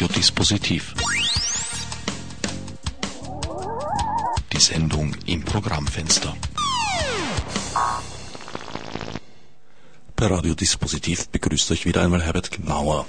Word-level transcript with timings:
Radiodispositiv. 0.00 0.94
Die 4.52 4.60
Sendung 4.60 5.12
im 5.26 5.42
Programmfenster. 5.44 6.36
Bei 10.14 10.26
Radiodispositiv 10.26 11.28
begrüßt 11.30 11.72
euch 11.72 11.84
wieder 11.84 12.02
einmal 12.02 12.22
Herbert 12.22 12.52
Gnauer 12.52 13.06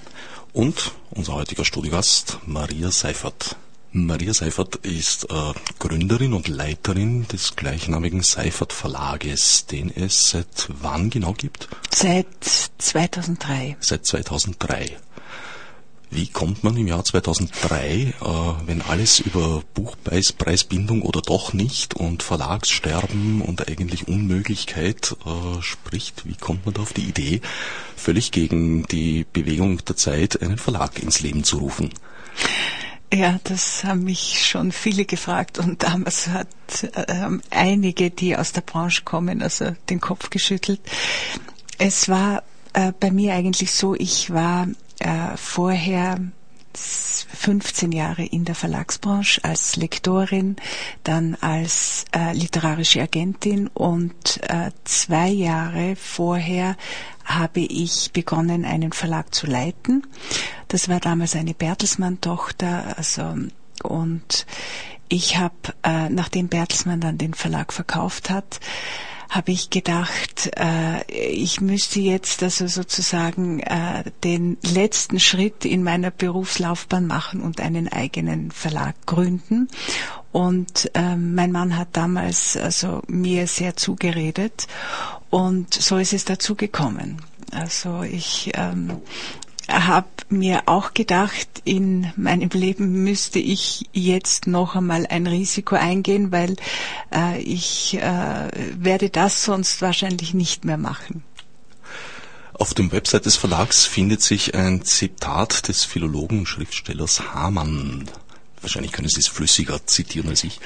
und 0.51 0.93
unser 1.11 1.33
heutiger 1.33 1.63
Studiogast 1.63 2.39
Maria 2.47 2.89
Seifert. 2.89 3.55
Maria 3.91 4.33
Seifert 4.33 4.77
ist 4.77 5.25
äh, 5.29 5.53
Gründerin 5.77 6.33
und 6.33 6.47
Leiterin 6.47 7.27
des 7.27 7.55
gleichnamigen 7.55 8.23
Seifert 8.23 8.73
Verlages, 8.73 9.67
den 9.67 9.95
es 9.95 10.31
seit 10.31 10.69
wann 10.69 11.11
genau 11.11 11.33
gibt? 11.33 11.69
Seit 11.93 12.25
2003. 12.79 13.77
Seit 13.79 14.07
2003. 14.07 14.97
Wie 16.11 16.27
kommt 16.27 16.63
man 16.63 16.75
im 16.75 16.87
Jahr 16.87 17.03
2003, 17.05 17.91
äh, 17.95 18.13
wenn 18.65 18.81
alles 18.81 19.19
über 19.19 19.61
Buchpreisbindung 19.75 21.03
oder 21.03 21.21
doch 21.21 21.53
nicht 21.53 21.93
und 21.93 22.23
Verlagssterben 22.23 23.41
und 23.41 23.67
eigentlich 23.67 24.07
Unmöglichkeit 24.07 25.15
äh, 25.25 25.61
spricht, 25.61 26.25
wie 26.25 26.35
kommt 26.35 26.65
man 26.65 26.73
da 26.73 26.81
auf 26.81 26.93
die 26.93 27.03
Idee, 27.03 27.41
völlig 27.95 28.31
gegen 28.31 28.83
die 28.87 29.25
Bewegung 29.31 29.85
der 29.85 29.97
Zeit 29.97 30.41
einen 30.41 30.57
Verlag 30.57 30.97
ins 30.99 31.19
Leben 31.21 31.43
zu 31.43 31.59
rufen? 31.59 31.91
Ja, 33.13 33.39
das 33.43 33.83
haben 33.83 34.03
mich 34.03 34.45
schon 34.45 34.71
viele 34.71 35.05
gefragt 35.05 35.57
und 35.59 35.83
damals 35.83 36.27
hat 36.27 36.47
äh, 36.93 37.29
einige, 37.49 38.09
die 38.09 38.35
aus 38.35 38.51
der 38.51 38.61
Branche 38.61 39.03
kommen, 39.03 39.41
also 39.41 39.75
den 39.89 39.99
Kopf 39.99 40.29
geschüttelt. 40.29 40.79
Es 41.77 42.09
war 42.09 42.43
äh, 42.73 42.93
bei 42.99 43.09
mir 43.09 43.33
eigentlich 43.33 43.71
so, 43.71 43.95
ich 43.95 44.31
war 44.31 44.67
äh, 44.99 45.35
vorher 45.35 46.19
15 46.75 47.91
Jahre 47.91 48.23
in 48.23 48.45
der 48.45 48.55
Verlagsbranche 48.55 49.43
als 49.43 49.75
Lektorin, 49.75 50.55
dann 51.03 51.35
als 51.41 52.05
äh, 52.15 52.33
literarische 52.33 53.01
Agentin 53.01 53.67
und 53.67 54.39
äh, 54.43 54.71
zwei 54.83 55.29
Jahre 55.29 55.95
vorher 55.95 56.77
habe 57.25 57.61
ich 57.61 58.11
begonnen, 58.13 58.65
einen 58.65 58.91
Verlag 58.91 59.33
zu 59.33 59.47
leiten. 59.47 60.05
Das 60.67 60.89
war 60.89 60.99
damals 60.99 61.35
eine 61.35 61.53
Bertelsmann-Tochter, 61.53 62.97
also 62.97 63.35
und 63.83 64.45
ich 65.07 65.37
habe, 65.37 65.55
äh, 65.83 66.09
nachdem 66.09 66.49
Bertelsmann 66.49 67.01
dann 67.01 67.17
den 67.17 67.33
Verlag 67.33 67.73
verkauft 67.73 68.29
hat, 68.29 68.59
habe 69.29 69.51
ich 69.51 69.69
gedacht, 69.69 70.51
äh, 70.57 71.03
ich 71.11 71.61
müsste 71.61 71.99
jetzt 71.99 72.41
also 72.41 72.67
sozusagen 72.67 73.59
äh, 73.59 74.03
den 74.23 74.57
letzten 74.63 75.19
Schritt 75.19 75.65
in 75.65 75.83
meiner 75.83 76.09
Berufslaufbahn 76.09 77.05
machen 77.05 77.41
und 77.41 77.61
einen 77.61 77.87
eigenen 77.87 78.49
Verlag 78.49 78.95
gründen. 79.05 79.67
Und 80.31 80.89
ähm, 80.95 81.35
mein 81.35 81.51
Mann 81.51 81.77
hat 81.77 81.89
damals 81.93 82.57
also 82.57 83.01
mir 83.07 83.47
sehr 83.47 83.75
zugeredet 83.75 84.67
und 85.29 85.73
so 85.73 85.97
ist 85.97 86.13
es 86.13 86.25
dazu 86.25 86.55
gekommen. 86.55 87.21
Also 87.51 88.01
ich 88.03 88.51
ähm, 88.55 88.97
habe 89.67 90.07
mir 90.31 90.63
auch 90.67 90.93
gedacht, 90.93 91.47
in 91.65 92.11
meinem 92.15 92.49
Leben 92.49 93.03
müsste 93.03 93.39
ich 93.39 93.89
jetzt 93.93 94.47
noch 94.47 94.75
einmal 94.75 95.05
ein 95.07 95.27
Risiko 95.27 95.75
eingehen, 95.75 96.31
weil 96.31 96.55
äh, 97.13 97.39
ich 97.41 97.95
äh, 97.95 98.49
werde 98.77 99.09
das 99.09 99.43
sonst 99.43 99.81
wahrscheinlich 99.81 100.33
nicht 100.33 100.65
mehr 100.65 100.77
machen. 100.77 101.23
Auf 102.53 102.73
dem 102.73 102.91
Website 102.91 103.25
des 103.25 103.37
Verlags 103.37 103.85
findet 103.85 104.21
sich 104.21 104.53
ein 104.53 104.83
Zitat 104.83 105.69
des 105.69 105.85
Philologen 105.85 106.45
Schriftstellers 106.45 107.33
Hamann. 107.33 108.09
Wahrscheinlich 108.61 108.91
können 108.91 109.07
Sie 109.07 109.19
es 109.19 109.27
flüssiger 109.27 109.85
zitieren 109.85 110.29
als 110.29 110.43
ich. 110.43 110.59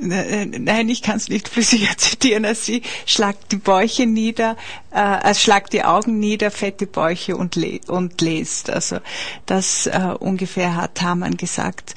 Äh, 0.00 0.46
nein, 0.46 0.88
ich 0.88 1.02
kann 1.02 1.16
es 1.16 1.28
nicht 1.28 1.48
flüssiger 1.48 1.88
zitieren 1.96 2.44
als 2.44 2.64
Sie. 2.64 2.82
Schlagt 3.06 3.52
die 3.52 3.56
Bäuche 3.56 4.06
nieder, 4.06 4.56
äh, 4.90 4.98
also 4.98 5.40
schlagt 5.40 5.72
die 5.72 5.84
Augen 5.84 6.18
nieder, 6.18 6.50
fette 6.50 6.86
Bäuche 6.86 7.36
und, 7.36 7.56
le 7.56 7.80
und 7.86 8.20
lest. 8.20 8.70
Also 8.70 8.98
das 9.46 9.86
äh, 9.86 10.14
ungefähr 10.18 10.76
hat 10.76 11.02
Hamann 11.02 11.36
gesagt. 11.36 11.94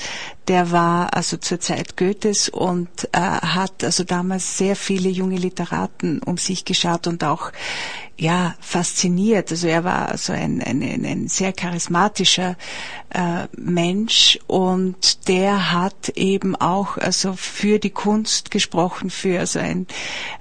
Der 0.48 0.72
war 0.72 1.14
also 1.14 1.38
zur 1.38 1.60
Zeit 1.60 1.96
Goethes 1.96 2.50
und 2.50 2.90
äh, 3.14 3.20
hat 3.20 3.84
also 3.84 4.04
damals 4.04 4.58
sehr 4.58 4.76
viele 4.76 5.10
junge 5.10 5.38
Literaten 5.38 6.20
um 6.20 6.38
sich 6.38 6.66
geschaut 6.66 7.08
und 7.08 7.24
auch 7.24 7.52
ja 8.24 8.56
fasziniert. 8.60 9.52
Also 9.52 9.68
er 9.68 9.84
war 9.84 10.10
also 10.10 10.34
ein, 10.34 10.62
ein, 10.62 10.82
ein 10.82 11.28
sehr 11.28 11.52
charismatischer 11.54 12.56
äh, 13.10 13.48
Mensch 13.58 14.40
und 14.48 15.28
der 15.28 15.72
hat 15.72 16.10
eben 16.16 16.56
auch 16.56 16.98
also 16.98 17.34
für 17.34 17.80
die 17.80 17.90
Kunst 17.90 18.50
gesprochen, 18.50 19.10
für 19.10 19.40
also 19.40 19.60
ein 19.60 19.88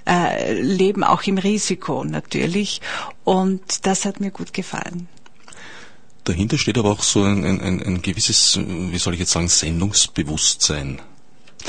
äh, 0.07 0.53
Leben 0.53 1.03
auch 1.03 1.23
im 1.23 1.37
Risiko 1.37 2.03
natürlich 2.03 2.81
und 3.25 3.85
das 3.85 4.05
hat 4.05 4.19
mir 4.19 4.31
gut 4.31 4.53
gefallen. 4.53 5.07
Dahinter 6.23 6.57
steht 6.57 6.77
aber 6.77 6.91
auch 6.91 7.03
so 7.03 7.23
ein, 7.23 7.43
ein, 7.43 7.83
ein 7.83 8.01
gewisses, 8.01 8.57
wie 8.57 8.97
soll 8.97 9.13
ich 9.13 9.19
jetzt 9.19 9.33
sagen, 9.33 9.49
Sendungsbewusstsein 9.49 11.01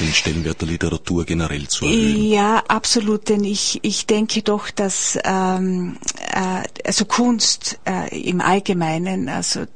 den 0.01 0.13
Stellenwert 0.13 0.61
der 0.61 0.69
Literatur 0.69 1.25
generell 1.25 1.69
zu 1.69 1.87
erhöhen. 1.87 2.25
Ja, 2.25 2.63
absolut, 2.69 3.29
denn 3.29 3.45
ich, 3.45 3.81
ich 3.83 4.07
denke 4.07 4.43
doch, 4.43 4.71
dass 4.71 5.19
ähm, 5.25 5.97
äh, 6.33 6.63
also 6.85 7.05
Kunst 7.05 7.79
äh, 7.85 8.29
im 8.29 8.41
Allgemeinen, 8.41 9.29
also 9.29 9.67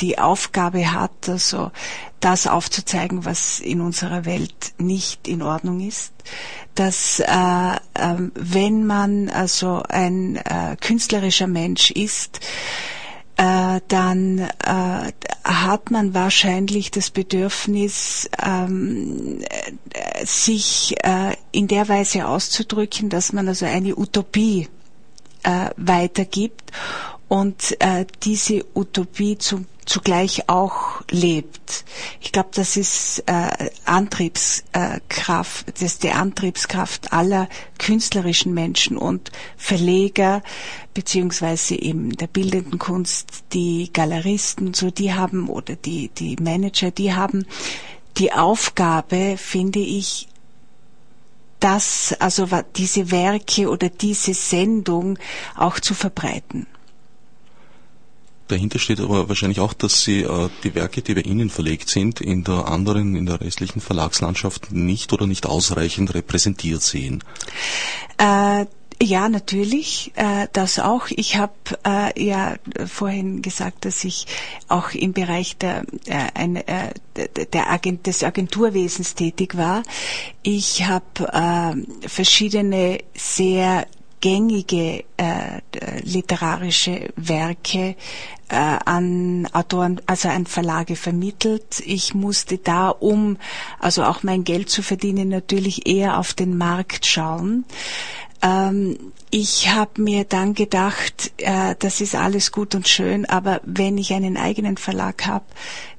die 0.00 0.18
Aufgabe 0.18 0.92
hat, 0.92 1.28
also 1.28 1.70
das 2.20 2.46
aufzuzeigen, 2.46 3.24
was 3.24 3.60
in 3.60 3.80
unserer 3.80 4.24
Welt 4.24 4.74
nicht 4.78 5.28
in 5.28 5.42
Ordnung 5.42 5.80
ist, 5.80 6.12
dass 6.74 7.20
äh, 7.20 7.26
äh, 7.26 7.78
wenn 8.34 8.86
man 8.86 9.28
also 9.28 9.82
ein 9.88 10.36
äh, 10.36 10.76
künstlerischer 10.80 11.46
Mensch 11.46 11.90
ist, 11.90 12.40
äh, 13.38 13.80
dann 13.88 14.40
äh, 14.40 15.12
hat 15.44 15.90
man 15.90 16.12
wahrscheinlich 16.12 16.90
das 16.90 17.10
Bedürfnis, 17.10 18.28
ähm, 18.44 19.40
sich 20.24 20.94
äh, 21.04 21.34
in 21.52 21.68
der 21.68 21.88
Weise 21.88 22.26
auszudrücken, 22.26 23.08
dass 23.08 23.32
man 23.32 23.46
also 23.48 23.64
eine 23.64 23.96
Utopie 23.96 24.68
äh, 25.44 25.70
weitergibt. 25.76 26.72
Und 27.28 27.76
äh, 27.80 28.06
diese 28.24 28.64
Utopie 28.74 29.38
zum 29.38 29.66
zugleich 29.88 30.48
auch 30.48 31.02
lebt. 31.10 31.84
Ich 32.20 32.32
glaube, 32.32 32.50
das 32.52 32.76
ist 32.76 33.22
äh, 33.26 33.70
Antriebskraft, 33.84 35.66
das 35.72 35.82
ist 35.82 36.02
die 36.02 36.10
Antriebskraft 36.10 37.12
aller 37.12 37.48
künstlerischen 37.78 38.54
Menschen 38.54 38.96
und 38.96 39.32
Verleger 39.56 40.42
beziehungsweise 40.94 41.74
eben 41.74 42.10
der 42.16 42.26
bildenden 42.26 42.78
Kunst, 42.78 43.44
die 43.52 43.90
Galeristen, 43.92 44.74
so 44.74 44.90
die 44.90 45.14
haben 45.14 45.48
oder 45.48 45.76
die 45.76 46.08
die 46.08 46.36
Manager, 46.40 46.90
die 46.90 47.14
haben 47.14 47.46
die 48.18 48.32
Aufgabe, 48.32 49.36
finde 49.36 49.78
ich, 49.78 50.28
das, 51.60 52.14
also 52.20 52.48
diese 52.76 53.10
Werke 53.10 53.68
oder 53.68 53.88
diese 53.88 54.34
Sendung 54.34 55.18
auch 55.56 55.80
zu 55.80 55.94
verbreiten. 55.94 56.66
Dahinter 58.48 58.78
steht 58.78 59.00
aber 59.00 59.28
wahrscheinlich 59.28 59.60
auch, 59.60 59.72
dass 59.72 60.02
Sie 60.02 60.22
äh, 60.22 60.48
die 60.64 60.74
Werke, 60.74 61.02
die 61.02 61.14
bei 61.14 61.20
Ihnen 61.20 61.50
verlegt 61.50 61.88
sind, 61.88 62.20
in 62.20 62.44
der 62.44 62.68
anderen, 62.68 63.14
in 63.14 63.26
der 63.26 63.40
restlichen 63.40 63.80
Verlagslandschaft 63.80 64.72
nicht 64.72 65.12
oder 65.12 65.26
nicht 65.26 65.46
ausreichend 65.46 66.14
repräsentiert 66.14 66.82
sehen. 66.82 67.22
Äh, 68.18 68.66
ja, 69.00 69.28
natürlich, 69.28 70.12
äh, 70.16 70.48
das 70.52 70.80
auch. 70.80 71.06
Ich 71.10 71.36
habe 71.36 71.52
äh, 71.86 72.20
ja 72.20 72.56
vorhin 72.86 73.42
gesagt, 73.42 73.84
dass 73.84 74.02
ich 74.02 74.26
auch 74.66 74.90
im 74.90 75.12
Bereich 75.12 75.56
der, 75.56 75.84
äh, 76.06 76.26
ein, 76.34 76.56
äh, 76.56 76.92
der 77.52 77.70
Agent, 77.70 78.08
des 78.08 78.24
Agenturwesens 78.24 79.14
tätig 79.14 79.56
war. 79.56 79.84
Ich 80.42 80.86
habe 80.86 81.04
äh, 81.32 82.08
verschiedene 82.08 82.98
sehr 83.14 83.86
gängige 84.20 85.04
äh, 85.16 85.60
literarische 86.02 87.10
Werke 87.16 87.96
äh, 88.48 88.54
an 88.54 89.46
Autoren, 89.52 90.00
also 90.06 90.28
an 90.28 90.46
Verlage 90.46 90.96
vermittelt. 90.96 91.82
Ich 91.84 92.14
musste 92.14 92.58
da, 92.58 92.88
um 92.88 93.36
also 93.78 94.04
auch 94.04 94.22
mein 94.22 94.44
Geld 94.44 94.70
zu 94.70 94.82
verdienen, 94.82 95.28
natürlich 95.28 95.86
eher 95.86 96.18
auf 96.18 96.34
den 96.34 96.56
Markt 96.56 97.06
schauen. 97.06 97.64
Ähm, 98.42 99.12
ich 99.30 99.68
habe 99.68 100.00
mir 100.00 100.24
dann 100.24 100.54
gedacht, 100.54 101.32
äh, 101.38 101.74
das 101.78 102.00
ist 102.00 102.14
alles 102.14 102.52
gut 102.52 102.74
und 102.74 102.88
schön, 102.88 103.26
aber 103.26 103.60
wenn 103.64 103.98
ich 103.98 104.12
einen 104.14 104.36
eigenen 104.36 104.76
Verlag 104.76 105.26
habe, 105.26 105.44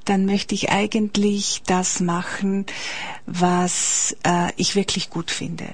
dann 0.05 0.25
möchte 0.25 0.55
ich 0.55 0.71
eigentlich 0.71 1.61
das 1.67 1.99
machen, 1.99 2.65
was 3.27 4.15
äh, 4.23 4.51
ich 4.55 4.75
wirklich 4.75 5.09
gut 5.09 5.29
finde. 5.29 5.65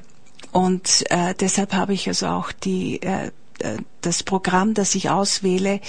Und 0.56 1.04
äh, 1.10 1.36
deshalb 1.38 1.74
habe 1.74 1.94
ich 1.94 2.07
also 2.07 2.28
auch 2.28 2.54
die, 2.54 3.02
äh, 3.02 3.31
äh, 3.60 3.78
das 4.00 4.24
Programm, 4.24 4.74
das 4.74 4.96
ich 4.96 5.10
auswähle, 5.10 5.81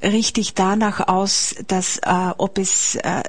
richtig 0.00 0.54
danach 0.54 1.08
aus, 1.08 1.56
dass 1.66 1.98
äh, 1.98 2.30
ob 2.38 2.58
es 2.58 2.94
äh, 2.94 3.24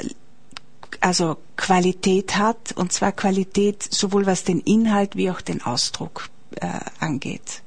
also 0.99 1.37
Qualität 1.57 2.37
hat, 2.37 2.73
und 2.73 2.93
zwar 2.93 3.13
Qualität 3.13 3.81
sowohl 3.81 4.27
was 4.27 4.43
den 4.43 4.59
Inhalt 4.59 5.15
wie 5.15 5.31
auch 5.31 5.41
den 5.41 5.63
Ausdruck 5.63 6.29
äh, 6.61 6.67
angeht. 6.99 7.63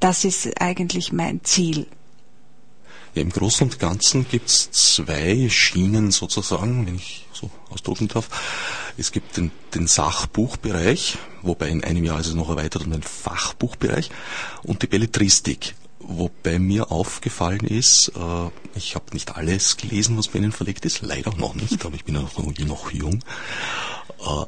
Das 0.00 0.24
ist 0.24 0.60
eigentlich 0.60 1.12
mein 1.12 1.44
Ziel. 1.44 1.86
Ja, 3.14 3.22
Im 3.22 3.30
Großen 3.30 3.68
und 3.68 3.78
Ganzen 3.78 4.26
gibt 4.28 4.48
es 4.48 4.70
zwei 4.70 5.48
Schienen 5.50 6.10
sozusagen, 6.10 6.86
wenn 6.86 6.96
ich 6.96 7.26
so 7.32 7.50
ausdrücken 7.68 8.08
darf. 8.08 8.28
Es 8.96 9.12
gibt 9.12 9.36
den, 9.36 9.50
den 9.74 9.86
Sachbuchbereich, 9.86 11.18
wobei 11.42 11.68
in 11.68 11.84
einem 11.84 12.04
Jahr 12.04 12.20
ist 12.20 12.28
es 12.28 12.34
noch 12.34 12.48
erweitert 12.48 12.84
um 12.84 12.90
den 12.90 13.02
Fachbuchbereich 13.02 14.10
und 14.62 14.82
die 14.82 14.86
Belletristik. 14.86 15.74
Wobei 15.98 16.58
mir 16.58 16.90
aufgefallen 16.90 17.60
ist, 17.60 18.12
äh, 18.16 18.50
ich 18.74 18.94
habe 18.94 19.12
nicht 19.12 19.36
alles 19.36 19.76
gelesen, 19.76 20.16
was 20.16 20.28
bei 20.28 20.38
Ihnen 20.38 20.52
verlegt 20.52 20.84
ist, 20.84 21.02
leider 21.02 21.34
noch 21.36 21.54
nicht, 21.54 21.84
aber 21.84 21.94
ich 21.94 22.04
bin 22.04 22.14
noch, 22.14 22.36
noch 22.38 22.90
jung. 22.92 23.22
Äh, 24.20 24.44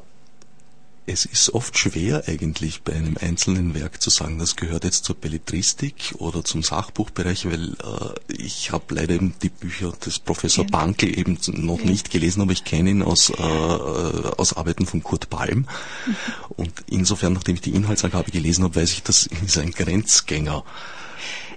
es 1.07 1.25
ist 1.25 1.53
oft 1.53 1.77
schwer 1.77 2.23
eigentlich 2.27 2.81
bei 2.81 2.93
einem 2.93 3.15
einzelnen 3.19 3.75
Werk 3.75 4.01
zu 4.01 4.09
sagen, 4.09 4.39
das 4.39 4.55
gehört 4.55 4.83
jetzt 4.83 5.05
zur 5.05 5.15
Belletristik 5.15 6.15
oder 6.17 6.43
zum 6.43 6.63
Sachbuchbereich, 6.63 7.45
weil 7.45 7.73
äh, 7.73 8.33
ich 8.33 8.71
habe 8.71 8.95
leider 8.95 9.13
eben 9.13 9.35
die 9.41 9.49
Bücher 9.49 9.91
des 9.91 10.17
Professor 10.17 10.65
ja. 10.65 10.71
Bankel 10.71 11.17
eben 11.17 11.37
noch 11.53 11.79
ja. 11.79 11.85
nicht 11.85 12.09
gelesen, 12.09 12.41
aber 12.41 12.53
ich 12.53 12.63
kenne 12.63 12.89
ihn 12.89 13.03
aus, 13.03 13.29
äh, 13.29 13.33
aus 13.33 14.57
Arbeiten 14.57 14.87
von 14.87 15.03
Kurt 15.03 15.29
Palm. 15.29 15.59
Mhm. 15.59 16.15
Und 16.55 16.73
insofern, 16.87 17.33
nachdem 17.33 17.55
ich 17.55 17.61
die 17.61 17.75
Inhaltsangabe 17.75 18.31
gelesen 18.31 18.63
habe, 18.63 18.81
weiß 18.81 18.91
ich, 18.91 19.03
das 19.03 19.27
ist 19.27 19.57
ein 19.57 19.71
Grenzgänger. 19.71 20.63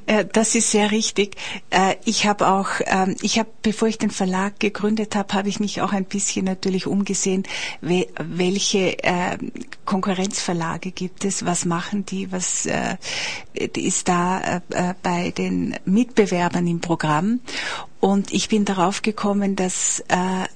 Äh, 0.09 0.25
das 0.33 0.55
ist 0.55 0.71
sehr 0.71 0.91
richtig. 0.91 1.37
Äh, 1.71 1.97
ich 2.05 2.27
habe 2.27 2.49
auch, 2.49 2.69
ähm, 2.87 3.15
ich 3.21 3.39
habe, 3.39 3.51
bevor 3.63 3.89
ich 3.89 3.99
den 3.99 4.11
Verlag 4.11 4.59
gegründet 4.59 5.15
habe, 5.15 5.35
habe 5.35 5.51
ich 5.51 5.61
mich 5.61 5.83
auch 5.83 5.93
ein 5.93 6.07
bisschen 6.07 6.47
natürlich 6.47 6.87
umgesehen, 6.87 7.43
welche 7.81 8.97
ähm, 9.03 9.53
Konkurrenzverlage 9.85 10.93
gibt 10.93 11.27
es, 11.27 11.45
was 11.45 11.67
machen 11.67 12.07
die, 12.07 12.33
was 12.33 12.65
äh, 12.67 12.97
ist 13.53 14.09
da 14.09 14.63
bei 15.03 15.31
den 15.33 15.77
Mitbewerbern 15.85 16.67
im 16.67 16.81
Programm. 16.81 17.41
Und 18.01 18.33
ich 18.33 18.49
bin 18.49 18.65
darauf 18.65 19.03
gekommen, 19.03 19.57
dass 19.57 20.03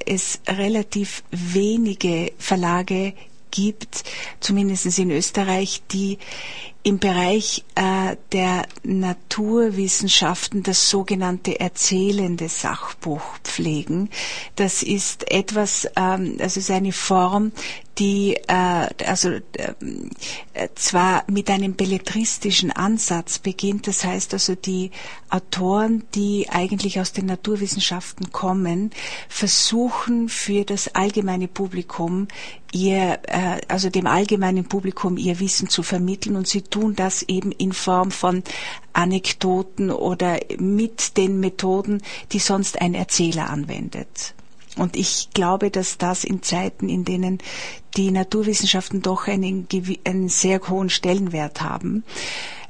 es 0.06 0.40
relativ 0.46 1.24
wenige 1.32 2.32
Verlage 2.38 3.14
gibt, 3.50 4.04
zumindest 4.38 4.98
in 4.98 5.10
Österreich, 5.10 5.82
die 5.90 6.18
im 6.84 6.98
Bereich 6.98 7.64
äh, 7.76 8.16
der 8.32 8.66
Naturwissenschaften 8.82 10.62
das 10.62 10.90
sogenannte 10.90 11.60
erzählende 11.60 12.48
Sachbuch 12.48 13.22
pflegen. 13.44 14.10
Das 14.56 14.82
ist 14.82 15.30
etwas, 15.30 15.88
ähm, 15.96 16.38
also 16.40 16.58
ist 16.58 16.70
eine 16.70 16.92
Form, 16.92 17.52
die 17.98 18.34
äh, 18.48 18.88
also 19.06 19.30
äh, 19.30 20.68
zwar 20.74 21.24
mit 21.30 21.50
einem 21.50 21.74
belletristischen 21.74 22.72
Ansatz 22.72 23.38
beginnt, 23.38 23.86
das 23.86 24.04
heißt 24.04 24.32
also 24.32 24.54
die 24.54 24.90
Autoren, 25.30 26.04
die 26.14 26.48
eigentlich 26.50 27.00
aus 27.00 27.12
den 27.12 27.26
Naturwissenschaften 27.26 28.32
kommen, 28.32 28.90
versuchen 29.28 30.28
für 30.28 30.64
das 30.64 30.94
allgemeine 30.94 31.48
Publikum 31.48 32.28
ihr 32.72 33.18
äh, 33.24 33.60
also 33.68 33.90
dem 33.90 34.06
allgemeinen 34.06 34.64
Publikum 34.64 35.18
ihr 35.18 35.38
Wissen 35.40 35.68
zu 35.68 35.82
vermitteln 35.82 36.36
und 36.36 36.48
sie 36.48 36.62
tun 36.72 36.96
das 36.96 37.22
eben 37.22 37.52
in 37.52 37.72
Form 37.72 38.10
von 38.10 38.42
Anekdoten 38.92 39.92
oder 39.92 40.40
mit 40.58 41.16
den 41.16 41.38
Methoden, 41.38 42.02
die 42.32 42.40
sonst 42.40 42.80
ein 42.80 42.94
Erzähler 42.94 43.48
anwendet. 43.50 44.34
Und 44.76 44.96
ich 44.96 45.28
glaube, 45.34 45.70
dass 45.70 45.98
das 45.98 46.24
in 46.24 46.42
Zeiten, 46.42 46.88
in 46.88 47.04
denen 47.04 47.38
die 47.96 48.10
Naturwissenschaften 48.10 49.02
doch 49.02 49.28
einen, 49.28 49.68
einen 50.04 50.28
sehr 50.28 50.60
hohen 50.68 50.88
Stellenwert 50.88 51.60
haben, 51.60 52.04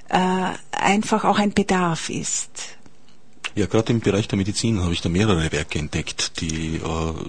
äh, 0.09 0.51
einfach 0.73 1.25
auch 1.25 1.39
ein 1.39 1.55
Bedarf 1.55 2.11
ist. 2.11 2.77
Ja, 3.55 3.67
gerade 3.67 3.93
im 3.93 4.01
Bereich 4.01 4.29
der 4.29 4.39
Medizin 4.39 4.83
habe 4.83 4.95
ich 4.95 5.03
da 5.03 5.11
mehrere 5.11 5.53
Werke 5.53 5.79
entdeckt, 5.79 6.41
die 6.41 6.77
äh, 6.77 6.81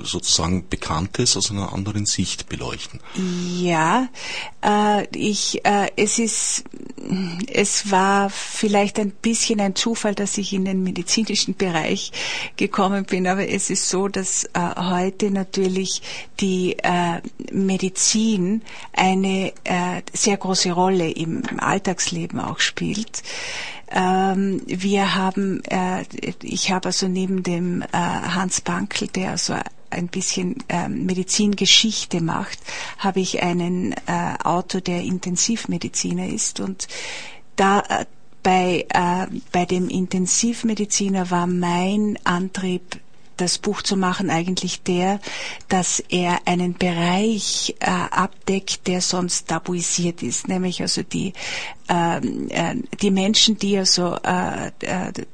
sozusagen 0.04 0.68
Bekanntes 0.70 1.36
aus 1.36 1.52
einer 1.52 1.74
anderen 1.74 2.06
Sicht 2.06 2.48
beleuchten. 2.48 3.02
Ja, 3.60 4.08
äh, 4.64 5.06
ich, 5.16 5.66
äh, 5.66 5.90
es 5.98 6.20
ist, 6.20 6.64
es 7.52 7.92
war 7.92 8.30
vielleicht 8.30 9.00
ein 9.00 9.12
bisschen 9.12 9.60
ein 9.60 9.76
Zufall, 9.76 10.16
dass 10.16 10.38
ich 10.38 10.54
in 10.54 10.64
den 10.64 10.84
medizinischen 10.84 11.56
Bereich 11.56 12.14
gekommen 12.56 13.04
bin, 13.04 13.28
aber 13.28 13.50
es 13.50 13.70
ist 13.70 13.90
so, 13.90 14.08
dass 14.08 14.46
äh, 14.46 14.50
heute 14.78 15.30
natürlich 15.30 16.02
die 16.40 16.78
äh, 16.84 17.22
Medizin 17.52 18.62
eine 18.94 19.52
äh, 19.66 20.02
sehr 20.14 20.38
große 20.38 20.72
Rolle 20.72 21.12
im 21.12 21.44
Alltagsleben 21.60 22.40
auch 22.40 22.60
spielt. 22.60 23.24
Ähm, 23.94 24.62
wir 24.66 25.16
haben, 25.16 25.64
äh, 25.66 26.04
ich 26.42 26.72
habe 26.72 26.88
also 26.88 27.08
neben 27.08 27.44
dem 27.44 27.84
äh, 27.84 27.88
Hans 27.92 28.62
Bankel, 28.62 29.08
der 29.08 29.32
also 29.32 29.56
ein 29.92 30.08
bisschen 30.08 30.58
äh, 30.68 30.90
Medizingeschichte 30.90 32.20
macht, 32.20 32.58
habe 32.98 33.20
ich 33.20 33.44
einen 33.44 33.94
äh, 33.94 34.34
Autor, 34.44 34.82
der 34.82 35.02
Intensivmediziner 35.02 36.28
ist. 36.28 36.60
Und 36.60 36.88
da 37.56 37.82
äh, 37.82 38.06
bei, 38.42 38.86
äh, 38.90 39.28
bei 39.52 39.66
dem 39.66 39.88
Intensivmediziner 39.88 41.30
war 41.30 41.46
mein 41.46 42.18
Antrieb 42.24 43.00
das 43.38 43.58
Buch 43.58 43.82
zu 43.82 43.98
machen 43.98 44.30
eigentlich 44.30 44.84
der, 44.84 45.20
dass 45.70 46.00
er 46.10 46.40
einen 46.46 46.74
Bereich 46.74 47.76
äh, 47.80 47.86
abdeckt, 47.90 48.88
der 48.88 49.02
sonst 49.02 49.48
tabuisiert 49.48 50.24
ist, 50.24 50.48
nämlich 50.48 50.82
also 50.82 51.04
die 51.04 51.34
ähm, 51.90 52.48
äh, 52.50 52.76
die 53.02 53.12
Menschen, 53.12 53.58
die 53.58 53.78
also 53.78 54.16
äh, 54.24 54.72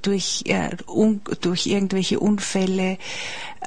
durch 0.01 0.44
äh, 0.48 0.75
un, 0.88 1.22
durch 1.42 1.68
irgendwelche 1.68 2.19
Unfälle 2.19 2.98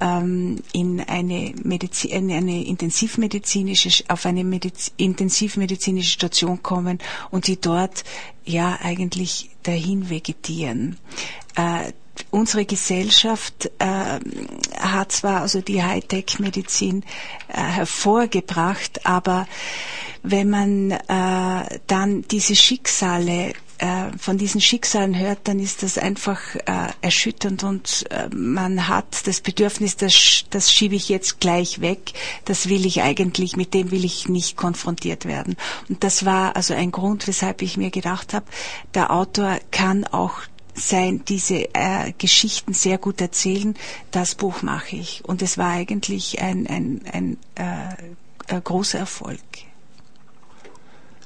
ähm, 0.00 0.58
in 0.72 1.00
eine, 1.00 1.54
Medizin, 1.62 2.10
in 2.10 2.32
eine 2.32 2.64
intensivmedizinische 2.64 4.04
auf 4.08 4.26
eine 4.26 4.42
Mediz, 4.42 4.92
intensivmedizinische 4.96 6.10
Station 6.10 6.62
kommen 6.62 6.98
und 7.30 7.46
die 7.46 7.60
dort 7.60 8.02
ja 8.44 8.78
eigentlich 8.82 9.50
dahin 9.62 10.10
vegetieren. 10.10 10.98
Unsere 12.30 12.64
Gesellschaft 12.64 13.70
äh, 13.78 14.20
hat 14.78 15.12
zwar 15.12 15.42
also 15.42 15.60
die 15.60 15.82
Hightech-Medizin 15.82 17.04
äh, 17.48 17.54
hervorgebracht, 17.54 19.06
aber 19.06 19.46
wenn 20.22 20.50
man 20.50 20.90
äh, 20.92 21.78
dann 21.86 22.22
diese 22.30 22.54
Schicksale 22.54 23.52
äh, 23.78 24.16
von 24.16 24.38
diesen 24.38 24.60
Schicksalen 24.60 25.18
hört, 25.18 25.40
dann 25.44 25.58
ist 25.58 25.82
das 25.82 25.98
einfach 25.98 26.54
äh, 26.54 26.92
erschütternd 27.00 27.64
und 27.64 28.04
äh, 28.10 28.28
man 28.32 28.86
hat 28.86 29.26
das 29.26 29.40
Bedürfnis, 29.40 29.96
das, 29.96 30.44
das 30.50 30.72
schiebe 30.72 30.94
ich 30.94 31.08
jetzt 31.08 31.40
gleich 31.40 31.80
weg, 31.80 32.12
das 32.44 32.68
will 32.68 32.86
ich 32.86 33.02
eigentlich, 33.02 33.56
mit 33.56 33.74
dem 33.74 33.90
will 33.90 34.04
ich 34.04 34.28
nicht 34.28 34.56
konfrontiert 34.56 35.24
werden. 35.24 35.56
Und 35.88 36.04
das 36.04 36.24
war 36.24 36.54
also 36.54 36.74
ein 36.74 36.92
Grund, 36.92 37.26
weshalb 37.26 37.60
ich 37.60 37.76
mir 37.76 37.90
gedacht 37.90 38.34
habe, 38.34 38.46
der 38.94 39.10
Autor 39.10 39.58
kann 39.72 40.04
auch 40.04 40.42
sein, 40.74 41.22
diese 41.26 41.74
äh, 41.74 42.12
Geschichten 42.16 42.72
sehr 42.72 42.98
gut 42.98 43.20
erzählen, 43.20 43.74
das 44.10 44.34
Buch 44.34 44.62
mache 44.62 44.96
ich. 44.96 45.22
Und 45.24 45.42
es 45.42 45.58
war 45.58 45.70
eigentlich 45.70 46.40
ein, 46.40 46.66
ein, 46.66 47.02
ein, 47.10 47.36
äh, 47.54 48.52
ein 48.54 48.64
großer 48.64 48.98
Erfolg. 48.98 49.40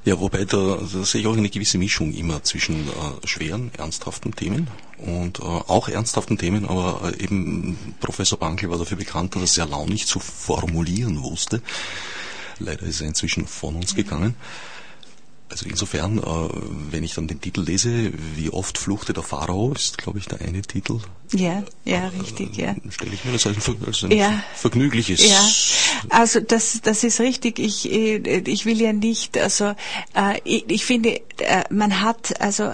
Ja, 0.07 0.17
wobei 0.21 0.45
da, 0.45 0.77
da 0.77 1.03
sehe 1.03 1.19
ich 1.19 1.27
auch 1.27 1.35
eine 1.35 1.49
gewisse 1.49 1.77
Mischung 1.77 2.13
immer 2.13 2.41
zwischen 2.41 2.87
äh, 2.87 3.27
schweren, 3.27 3.71
ernsthaften 3.77 4.33
Themen 4.33 4.69
und 4.99 5.39
äh, 5.39 5.43
auch 5.43 5.89
ernsthaften 5.89 6.37
Themen, 6.37 6.65
aber 6.65 7.11
äh, 7.11 7.23
eben 7.23 7.77
Professor 7.99 8.39
Bankel 8.39 8.69
war 8.69 8.77
dafür 8.77 8.95
bekannt, 8.95 9.35
dass 9.35 9.41
er 9.41 9.47
sehr 9.47 9.65
launig 9.65 10.07
zu 10.07 10.19
formulieren 10.19 11.23
wusste. 11.23 11.61
Leider 12.59 12.83
ist 12.83 13.01
er 13.01 13.07
inzwischen 13.07 13.47
von 13.47 13.75
uns 13.75 13.95
gegangen. 13.95 14.35
Also 15.49 15.65
insofern, 15.67 16.17
äh, 16.17 16.21
wenn 16.91 17.03
ich 17.03 17.13
dann 17.13 17.27
den 17.27 17.39
Titel 17.39 17.61
lese, 17.61 18.11
wie 18.35 18.49
oft 18.49 18.77
fluchte 18.77 19.13
der 19.13 19.23
Pharao, 19.23 19.71
ist 19.73 19.97
glaube 19.97 20.19
ich 20.19 20.27
der 20.27 20.41
eine 20.41 20.61
Titel. 20.61 20.99
Ja, 21.33 21.63
ja, 21.83 22.05
äh, 22.05 22.07
richtig, 22.19 22.55
ja. 22.57 22.75
Stelle 22.89 23.13
ich 23.13 23.25
mir 23.25 23.33
das 23.33 23.47
als 23.47 23.67
ein, 23.67 23.77
als 23.85 24.03
ein 24.03 24.11
ja. 24.11 24.43
vergnügliches. 24.55 25.27
Ja, 25.27 25.49
also 26.09 26.39
das, 26.39 26.81
das 26.81 27.03
ist 27.03 27.19
richtig. 27.19 27.59
Ich, 27.59 27.89
äh, 27.91 28.17
ich 28.39 28.65
will 28.65 28.79
ja 28.81 28.93
nicht, 28.93 29.37
also 29.37 29.73
äh, 30.13 30.39
ich, 30.43 30.85
finde, 30.85 31.21
man 31.69 32.01
hat, 32.01 32.39
also 32.41 32.71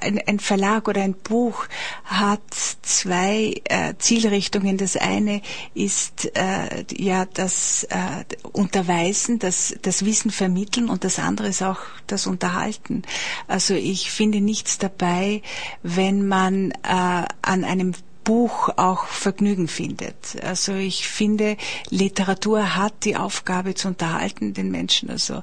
ein, 0.00 0.20
ein 0.26 0.40
Verlag 0.40 0.88
oder 0.88 1.02
ein 1.02 1.14
Buch 1.14 1.66
hat 2.04 2.40
zwei 2.82 3.60
äh, 3.64 3.94
Zielrichtungen. 3.98 4.76
Das 4.76 4.96
eine 4.96 5.42
ist 5.74 6.30
äh, 6.36 6.84
ja 6.96 7.26
das 7.26 7.84
äh, 7.84 8.24
Unterweisen, 8.52 9.38
das, 9.38 9.74
das 9.82 10.04
Wissen 10.04 10.30
vermitteln 10.30 10.88
und 10.88 11.04
das 11.04 11.18
andere 11.18 11.47
ist 11.48 11.62
auch 11.62 11.80
das 12.06 12.26
Unterhalten. 12.26 13.02
Also 13.46 13.74
ich 13.74 14.10
finde 14.10 14.40
nichts 14.40 14.78
dabei, 14.78 15.42
wenn 15.82 16.26
man 16.26 16.70
äh, 16.70 17.24
an 17.42 17.64
einem 17.64 17.94
Buch 18.28 18.68
auch 18.76 19.06
Vergnügen 19.06 19.68
findet. 19.68 20.36
Also 20.44 20.74
ich 20.74 21.08
finde, 21.08 21.56
Literatur 21.88 22.76
hat 22.76 23.06
die 23.06 23.16
Aufgabe 23.16 23.74
zu 23.74 23.88
unterhalten, 23.88 24.52
den 24.52 24.70
Menschen 24.70 25.08
also 25.08 25.42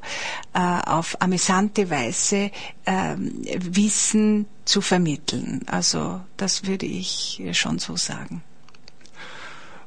äh, 0.53 0.59
auf 0.59 1.19
amüsante 1.19 1.89
Weise 1.89 2.51
äh, 2.85 3.15
Wissen 3.17 4.45
zu 4.65 4.81
vermitteln. 4.81 5.61
Also 5.65 6.21
das 6.37 6.67
würde 6.67 6.85
ich 6.85 7.41
schon 7.53 7.79
so 7.79 7.95
sagen. 7.95 8.43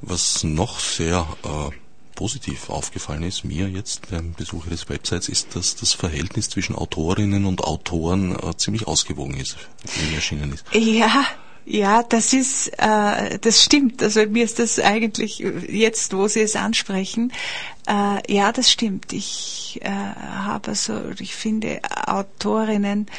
Was 0.00 0.42
noch 0.42 0.80
sehr 0.80 1.24
äh, 1.44 1.70
positiv 2.18 2.68
aufgefallen 2.68 3.22
ist 3.22 3.44
mir 3.44 3.68
jetzt 3.68 4.10
beim 4.10 4.32
Besuch 4.32 4.66
des 4.66 4.88
Websites, 4.88 5.28
ist, 5.28 5.54
dass 5.54 5.76
das 5.76 5.92
Verhältnis 5.92 6.50
zwischen 6.50 6.74
Autorinnen 6.74 7.44
und 7.44 7.62
Autoren 7.62 8.34
äh, 8.34 8.56
ziemlich 8.56 8.88
ausgewogen 8.88 9.36
ist, 9.36 9.56
wie 9.84 10.16
erschienen 10.16 10.52
ist. 10.52 10.64
Ja, 10.72 11.24
ja, 11.64 12.02
das 12.02 12.32
ist, 12.32 12.72
äh, 12.78 13.38
das 13.38 13.62
stimmt. 13.62 14.02
Also 14.02 14.26
mir 14.26 14.42
ist 14.42 14.58
das 14.58 14.80
eigentlich 14.80 15.44
jetzt, 15.68 16.12
wo 16.12 16.26
Sie 16.26 16.40
es 16.40 16.56
ansprechen, 16.56 17.32
äh, 17.86 18.34
ja, 18.34 18.50
das 18.50 18.72
stimmt. 18.72 19.12
Ich 19.12 19.78
äh, 19.82 19.88
habe 19.88 20.74
so, 20.74 21.00
ich 21.20 21.36
finde 21.36 21.80
Autorinnen, 22.06 23.06
äh, 23.06 23.10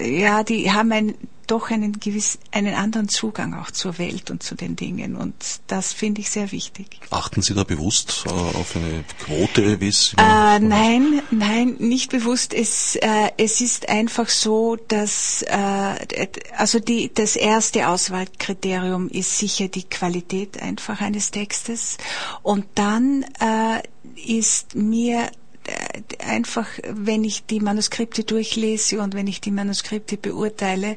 ja, 0.00 0.42
die 0.44 0.70
haben 0.72 0.92
ein 0.92 1.14
doch 1.48 1.70
einen 1.70 1.98
gewiss, 1.98 2.38
einen 2.52 2.74
anderen 2.74 3.08
Zugang 3.08 3.54
auch 3.54 3.70
zur 3.70 3.98
Welt 3.98 4.30
und 4.30 4.42
zu 4.42 4.54
den 4.54 4.76
Dingen. 4.76 5.16
Und 5.16 5.34
das 5.66 5.92
finde 5.92 6.20
ich 6.20 6.30
sehr 6.30 6.52
wichtig. 6.52 7.00
Achten 7.10 7.42
Sie 7.42 7.54
da 7.54 7.64
bewusst 7.64 8.24
äh, 8.26 8.30
auf 8.30 8.76
eine 8.76 9.04
Quote, 9.18 9.80
wie 9.80 9.88
es? 9.88 10.14
Äh, 10.18 10.58
nein, 10.60 11.22
nein, 11.30 11.76
nicht 11.78 12.10
bewusst. 12.10 12.52
Es, 12.54 12.96
äh, 12.96 13.30
es 13.38 13.60
ist 13.60 13.88
einfach 13.88 14.28
so, 14.28 14.76
dass 14.76 15.42
äh, 15.42 16.28
also 16.56 16.78
die, 16.78 17.12
das 17.12 17.34
erste 17.34 17.88
Auswahlkriterium 17.88 19.08
ist 19.08 19.38
sicher 19.38 19.68
die 19.68 19.84
Qualität 19.84 20.62
einfach 20.62 21.00
eines 21.00 21.30
Textes. 21.30 21.96
Und 22.42 22.66
dann 22.74 23.24
äh, 23.40 23.82
ist 24.26 24.74
mir 24.74 25.30
einfach, 26.18 26.66
wenn 26.88 27.24
ich 27.24 27.44
die 27.46 27.60
Manuskripte 27.60 28.24
durchlese 28.24 29.00
und 29.00 29.14
wenn 29.14 29.26
ich 29.26 29.40
die 29.40 29.50
Manuskripte 29.50 30.16
beurteile, 30.16 30.96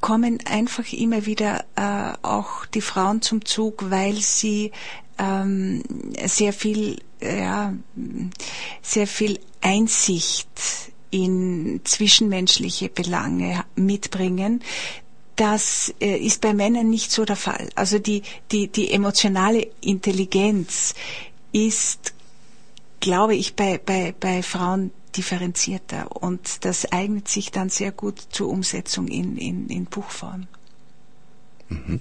kommen 0.00 0.38
einfach 0.46 0.92
immer 0.92 1.26
wieder 1.26 1.64
äh, 1.76 2.16
auch 2.22 2.64
die 2.66 2.80
Frauen 2.80 3.22
zum 3.22 3.44
Zug, 3.44 3.90
weil 3.90 4.16
sie 4.16 4.72
ähm, 5.18 5.82
sehr 6.24 6.52
viel, 6.52 7.00
ja, 7.20 7.74
sehr 8.82 9.06
viel 9.06 9.38
Einsicht 9.60 10.48
in 11.10 11.80
zwischenmenschliche 11.84 12.88
Belange 12.88 13.64
mitbringen. 13.74 14.62
Das 15.36 15.94
äh, 16.00 16.16
ist 16.16 16.40
bei 16.40 16.54
Männern 16.54 16.88
nicht 16.88 17.10
so 17.10 17.24
der 17.24 17.36
Fall. 17.36 17.68
Also 17.74 17.98
die, 17.98 18.22
die, 18.52 18.68
die 18.68 18.90
emotionale 18.90 19.66
Intelligenz 19.80 20.94
ist 21.52 22.14
glaube 23.00 23.34
ich, 23.34 23.56
bei, 23.56 23.78
bei, 23.78 24.14
bei 24.18 24.42
Frauen 24.42 24.92
differenzierter 25.16 26.14
und 26.22 26.64
das 26.64 26.90
eignet 26.92 27.28
sich 27.28 27.50
dann 27.50 27.68
sehr 27.68 27.92
gut 27.92 28.22
zur 28.30 28.48
Umsetzung 28.48 29.08
in, 29.08 29.36
in, 29.36 29.68
in 29.68 29.86
Buchform. 29.86 30.46
Mhm. 31.68 32.00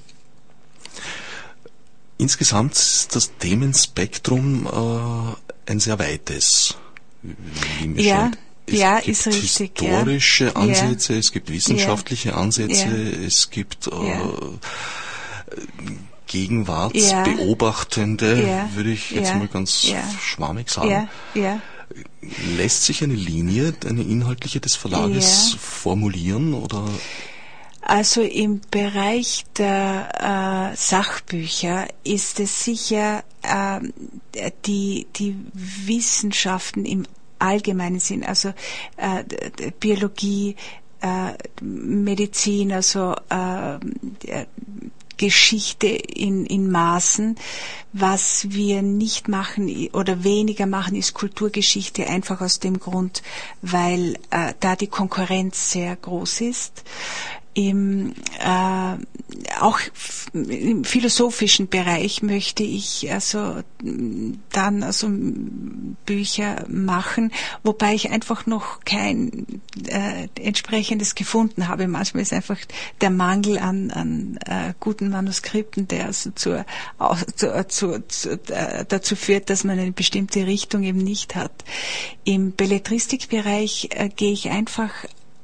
Insgesamt 2.18 2.74
ist 2.74 3.16
das 3.16 3.38
Themenspektrum 3.38 4.68
äh, 4.68 5.72
ein 5.72 5.80
sehr 5.80 5.98
weites. 6.00 6.76
ja, 7.96 8.32
es 8.66 8.78
ja, 8.78 8.98
ist 8.98 9.28
richtig. 9.28 9.72
Historische 9.80 10.46
ja. 10.46 10.56
Ansätze, 10.56 11.14
ja. 11.14 11.20
es 11.20 11.32
gibt 11.32 11.50
wissenschaftliche. 11.50 12.36
Ansätze, 12.36 12.88
es 13.26 13.50
gibt 13.50 13.88
äh, 13.88 13.92
Gegenwartsbeobachtende, 16.30 18.48
ja. 18.48 18.70
würde 18.74 18.92
ich 18.92 19.12
jetzt 19.12 19.36
mal 19.36 19.48
ganz 19.48 19.92
schwammig 20.22 20.70
sagen. 20.70 21.10
Lässt 22.56 22.86
sich 22.86 23.04
eine 23.04 23.16
Linie, 23.16 23.74
eine 23.86 24.04
inhaltliche 24.04 24.62
des 24.62 24.76
Verlages 24.76 25.58
formulieren 25.60 26.54
oder? 26.54 26.86
Also 27.82 28.22
im 28.22 28.62
Bereich 28.70 29.46
der 29.58 30.72
äh, 30.74 30.78
Sachbücher 30.78 31.88
ist 32.04 32.40
es 32.40 32.64
sicher 32.64 33.24
äh, 33.42 33.80
die, 34.66 35.08
die 35.16 35.36
Wissenschaften 35.54 36.86
im 36.86 37.06
allgemeinen 37.40 38.00
Sinn, 38.00 38.24
also 38.24 38.50
äh, 38.98 39.24
Biologie, 39.80 40.56
äh, 41.02 41.32
Medizin, 41.64 42.74
also 42.74 43.16
äh, 43.30 43.80
Geschichte 45.20 45.88
in, 45.88 46.46
in 46.48 46.72
Maßen. 46.72 47.36
Was 47.94 48.50
wir 48.52 48.82
nicht 48.82 49.28
machen 49.28 49.90
oder 49.94 50.24
weniger 50.24 50.66
machen, 50.66 50.96
ist 50.96 51.14
Kulturgeschichte, 51.14 52.08
einfach 52.08 52.42
aus 52.42 52.60
dem 52.60 52.80
Grund, 52.80 53.22
weil 53.62 54.16
äh, 54.32 54.54
da 54.60 54.76
die 54.76 54.88
Konkurrenz 54.88 55.72
sehr 55.72 55.96
groß 55.96 56.42
ist 56.42 56.84
im, 57.60 58.14
äh, 58.40 59.60
auch 59.60 59.80
im 60.34 60.86
philosophischen 60.86 61.68
Bereich 61.68 62.22
möchte 62.22 62.64
ich 62.64 63.12
also 63.12 63.58
dann 64.54 64.84
also 64.84 65.10
Bücher 66.06 66.66
machen, 66.70 67.34
wobei 67.64 67.96
ich 67.96 68.12
einfach 68.12 68.46
noch 68.46 68.80
kein 68.86 69.62
äh, 69.88 70.30
entsprechendes 70.42 71.16
gefunden 71.16 71.68
habe. 71.68 71.90
Manchmal 71.90 72.24
ist 72.24 72.32
einfach 72.32 72.60
der 73.02 73.10
Mangel 73.10 73.58
an, 73.60 73.92
an 73.92 74.40
äh, 74.46 74.74
guten 74.80 75.10
Manuskripten, 75.10 75.90
der 75.90 76.06
also 76.06 76.32
zur, 76.32 76.66
zu, 77.36 77.68
zu, 77.68 78.08
zu, 78.08 78.40
äh, 78.54 78.86
dazu 78.88 79.18
führt, 79.18 79.50
dass 79.50 79.66
man 79.66 79.78
eine 79.78 79.92
bestimmte 79.92 80.48
Richtung 80.48 80.84
eben 80.84 81.00
nicht 81.00 81.36
hat. 81.36 81.52
Im 82.24 82.54
Belletristikbereich 82.54 83.90
äh, 83.92 84.08
gehe 84.08 84.32
ich 84.32 84.50
einfach 84.50 84.92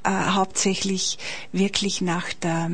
äh, 0.06 0.32
hauptsächlich 0.32 1.18
wirklich 1.52 2.02
nach 2.02 2.34
der 2.34 2.72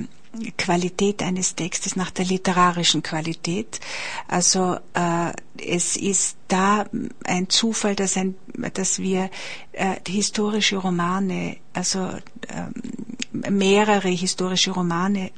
Qualität 0.58 1.22
eines 1.24 1.56
Textes, 1.56 1.96
nach 1.96 2.12
der 2.12 2.26
literarischen 2.26 3.04
Qualität. 3.04 3.80
Also 4.28 4.78
äh, 4.94 5.34
es 5.58 5.98
ist 5.98 6.38
da 6.48 6.86
ein 7.26 7.50
Zufall, 7.50 7.96
dass, 7.96 8.16
ein, 8.16 8.36
dass 8.74 9.00
wir 9.00 9.30
äh, 9.74 9.96
historische 10.08 10.78
Romane, 10.78 11.58
also 11.74 12.10
äh, 12.48 13.50
mehrere 13.50 14.08
historische 14.08 14.72
Romane 14.72 15.32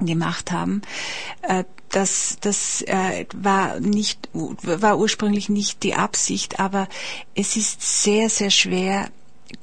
gemacht 0.00 0.50
haben. 0.50 0.82
Äh, 1.42 1.64
das, 1.90 2.36
das 2.40 2.82
äh, 2.82 3.24
war 3.34 3.80
nicht 3.80 4.28
war 4.32 4.98
ursprünglich 4.98 5.48
nicht 5.48 5.82
die 5.84 5.94
Absicht, 5.94 6.60
aber 6.60 6.86
es 7.34 7.56
ist 7.56 8.02
sehr 8.02 8.28
sehr 8.28 8.50
schwer 8.50 9.08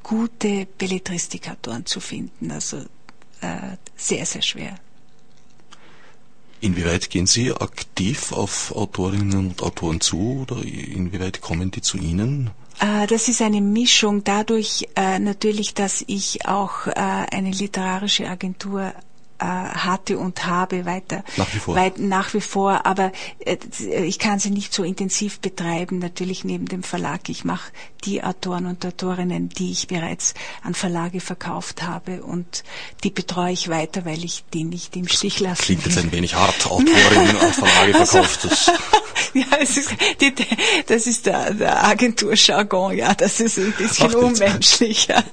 gute 0.03 0.67
Belletristikatoren 0.77 1.85
zu 1.85 1.99
finden. 1.99 2.51
Also 2.51 2.77
äh, 3.41 3.77
sehr, 3.95 4.25
sehr 4.25 4.41
schwer. 4.41 4.75
Inwieweit 6.61 7.09
gehen 7.09 7.27
Sie 7.27 7.51
aktiv 7.51 8.31
auf 8.31 8.71
Autorinnen 8.75 9.37
und 9.37 9.61
Autoren 9.61 10.01
zu 10.01 10.41
oder 10.41 10.63
inwieweit 10.63 11.41
kommen 11.41 11.69
die 11.69 11.81
zu 11.81 11.97
Ihnen? 11.97 12.49
Äh, 12.79 13.07
das 13.07 13.27
ist 13.27 13.41
eine 13.41 13.61
Mischung 13.61 14.23
dadurch 14.23 14.87
äh, 14.95 15.19
natürlich, 15.19 15.73
dass 15.73 16.03
ich 16.07 16.47
auch 16.47 16.87
äh, 16.87 16.91
eine 16.93 17.51
literarische 17.51 18.27
Agentur 18.27 18.93
hatte 19.43 20.17
und 20.17 20.45
habe 20.45 20.85
weiter 20.85 21.23
nach 21.37 21.53
wie 21.53 21.59
vor, 21.59 21.75
weit, 21.75 21.99
nach 21.99 22.33
wie 22.33 22.41
vor 22.41 22.85
aber 22.85 23.11
äh, 23.39 23.57
ich 24.05 24.19
kann 24.19 24.39
sie 24.39 24.49
nicht 24.49 24.73
so 24.73 24.83
intensiv 24.83 25.39
betreiben 25.39 25.99
natürlich 25.99 26.43
neben 26.43 26.67
dem 26.67 26.83
Verlag 26.83 27.27
ich 27.29 27.43
mache 27.43 27.71
die 28.05 28.23
Autoren 28.23 28.65
und 28.65 28.85
Autorinnen 28.85 29.49
die 29.49 29.71
ich 29.71 29.87
bereits 29.87 30.33
an 30.63 30.73
Verlage 30.73 31.19
verkauft 31.19 31.83
habe 31.83 32.23
und 32.23 32.63
die 33.03 33.09
betreue 33.09 33.51
ich 33.51 33.69
weiter 33.69 34.05
weil 34.05 34.23
ich 34.23 34.45
die 34.53 34.63
nicht 34.63 34.95
im 34.95 35.07
Stich 35.07 35.39
lasse 35.39 35.63
klingt 35.63 35.85
jetzt 35.85 35.97
ein 35.97 36.11
wenig 36.11 36.35
hart 36.35 36.65
Autorinnen 36.65 37.37
an 37.37 37.53
Verlage 37.53 37.95
also, 37.95 38.13
verkauft 38.13 38.45
das 38.45 38.71
ja, 39.33 39.45
es 39.59 39.77
ist, 39.77 39.91
die, 40.21 40.33
das 40.87 41.07
ist 41.07 41.25
der, 41.25 41.53
der 41.53 41.83
Agenturjargon, 41.83 42.97
ja, 42.97 43.13
das 43.13 43.39
ist 43.39 43.57
ein 43.57 43.73
bisschen 43.73 44.15
unmenschlich. 44.15 45.07
Ja. 45.07 45.23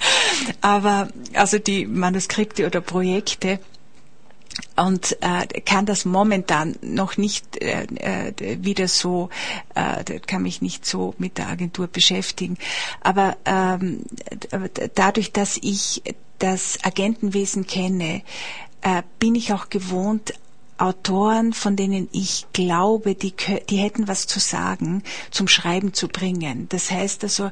Aber 0.61 1.09
also 1.35 1.59
die 1.59 1.87
Manuskripte 1.87 2.66
oder 2.66 2.80
Projekte, 2.80 3.61
und 4.76 5.16
äh, 5.21 5.61
kann 5.61 5.87
das 5.87 6.04
momentan 6.04 6.76
noch 6.82 7.16
nicht 7.16 7.62
äh, 7.62 7.85
äh, 7.85 8.64
wieder 8.64 8.88
so, 8.88 9.30
äh, 9.75 10.18
kann 10.21 10.42
mich 10.42 10.62
nicht 10.62 10.87
so 10.87 11.14
mit 11.18 11.38
der 11.38 11.49
Agentur 11.49 11.87
beschäftigen. 11.87 12.59
Aber 13.00 13.37
ähm, 13.44 14.04
dadurch, 14.94 15.32
dass 15.32 15.59
ich 15.62 16.02
das 16.38 16.78
Agentenwesen 16.82 17.66
kenne, 17.66 18.23
äh, 18.82 19.02
bin 19.18 19.35
ich 19.35 19.52
auch 19.52 19.68
gewohnt, 19.68 20.35
Autoren, 20.79 21.52
von 21.52 21.76
denen 21.76 22.09
ich 22.12 22.47
glaube, 22.52 23.14
die, 23.14 23.35
die 23.69 23.76
hätten 23.76 24.09
was 24.09 24.26
zu 24.26 24.41
sagen, 24.41 25.02
zum 25.31 25.47
Schreiben 25.47 25.93
zu 25.93 26.09
bringen. 26.09 26.69
Das 26.71 26.91
heißt 26.91 27.23
also, 27.25 27.50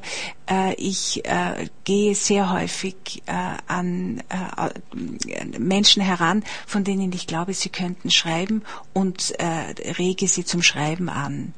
äh, 0.49 0.73
ich 0.75 1.23
äh, 1.25 1.69
gehe 1.83 2.15
sehr 2.15 2.51
häufig 2.51 3.23
äh, 3.27 3.31
an 3.67 4.21
äh, 4.29 5.57
Menschen 5.59 6.01
heran, 6.01 6.43
von 6.67 6.83
denen 6.83 7.13
ich 7.13 7.27
glaube, 7.27 7.53
sie 7.53 7.69
könnten 7.69 8.11
schreiben 8.11 8.63
und 8.93 9.33
äh, 9.39 9.91
rege 9.97 10.27
sie 10.27 10.43
zum 10.43 10.61
Schreiben 10.61 11.07
an. 11.07 11.53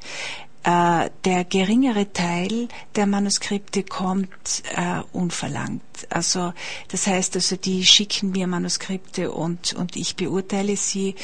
Äh, 0.64 1.10
der 1.26 1.44
geringere 1.44 2.14
Teil 2.14 2.70
der 2.96 3.06
Manuskripte 3.06 3.84
kommt 3.84 4.64
äh, 4.76 5.02
unverlangt. 5.12 5.84
Also 6.10 6.54
das 6.88 7.06
heißt 7.06 7.36
also, 7.36 7.58
die 7.58 7.86
schicken 7.86 8.32
mir 8.32 8.48
Manuskripte 8.48 9.32
und 9.32 9.74
und 9.74 9.98
ich 9.98 10.16
beurteile 10.16 10.78
sie 10.78 11.16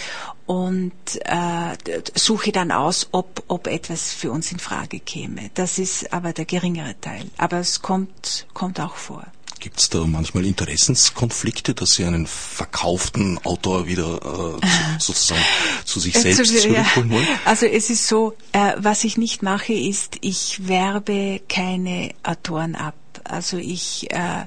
und 0.45 0.91
äh, 1.23 2.01
suche 2.15 2.51
dann 2.51 2.71
aus, 2.71 3.07
ob 3.13 3.43
ob 3.47 3.67
etwas 3.67 4.11
für 4.11 4.31
uns 4.31 4.51
in 4.51 4.59
Frage 4.59 4.99
käme. 4.99 5.51
Das 5.53 5.79
ist 5.79 6.11
aber 6.11 6.33
der 6.33 6.45
geringere 6.45 6.99
Teil. 6.99 7.25
Aber 7.37 7.59
es 7.59 7.81
kommt 7.81 8.45
kommt 8.53 8.81
auch 8.81 8.95
vor. 8.95 9.25
Gibt 9.59 9.79
es 9.79 9.89
da 9.89 10.05
manchmal 10.05 10.45
Interessenskonflikte, 10.45 11.73
dass 11.73 11.95
Sie 11.95 12.05
einen 12.05 12.27
verkauften 12.27 13.37
Autor 13.43 13.87
wieder 13.87 14.57
äh, 14.61 14.65
sozusagen 14.99 15.41
zu 15.83 15.99
sich 15.99 16.13
selbst 16.13 16.61
zurückholen 16.61 17.09
wollen? 17.09 17.27
Also 17.45 17.65
es 17.65 17.89
ist 17.89 18.07
so, 18.07 18.35
äh, 18.53 18.73
was 18.77 19.03
ich 19.03 19.17
nicht 19.17 19.43
mache, 19.43 19.73
ist, 19.73 20.17
ich 20.21 20.67
werbe 20.67 21.41
keine 21.49 22.11
Autoren 22.23 22.75
ab. 22.75 22.95
Also 23.25 23.57
ich 23.57 24.09
äh, 24.11 24.45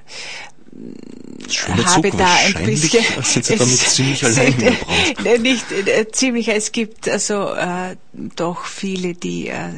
Schöner 1.49 1.85
habe 1.85 2.11
Zug, 2.11 2.19
da 2.19 2.35
ein 2.35 2.65
bisschen. 2.65 3.05
Sind 3.23 3.45
Sie 3.45 3.57
damit 3.57 3.79
ziemlich 3.79 4.25
allein 4.25 4.53
in 4.53 5.25
der 5.25 5.39
Nicht 5.39 5.71
äh, 5.71 6.11
ziemlich. 6.11 6.49
Es 6.49 6.73
gibt 6.73 7.09
also 7.09 7.53
äh, 7.55 7.97
doch 8.13 8.65
viele, 8.65 9.15
die, 9.15 9.49
äh, 9.49 9.73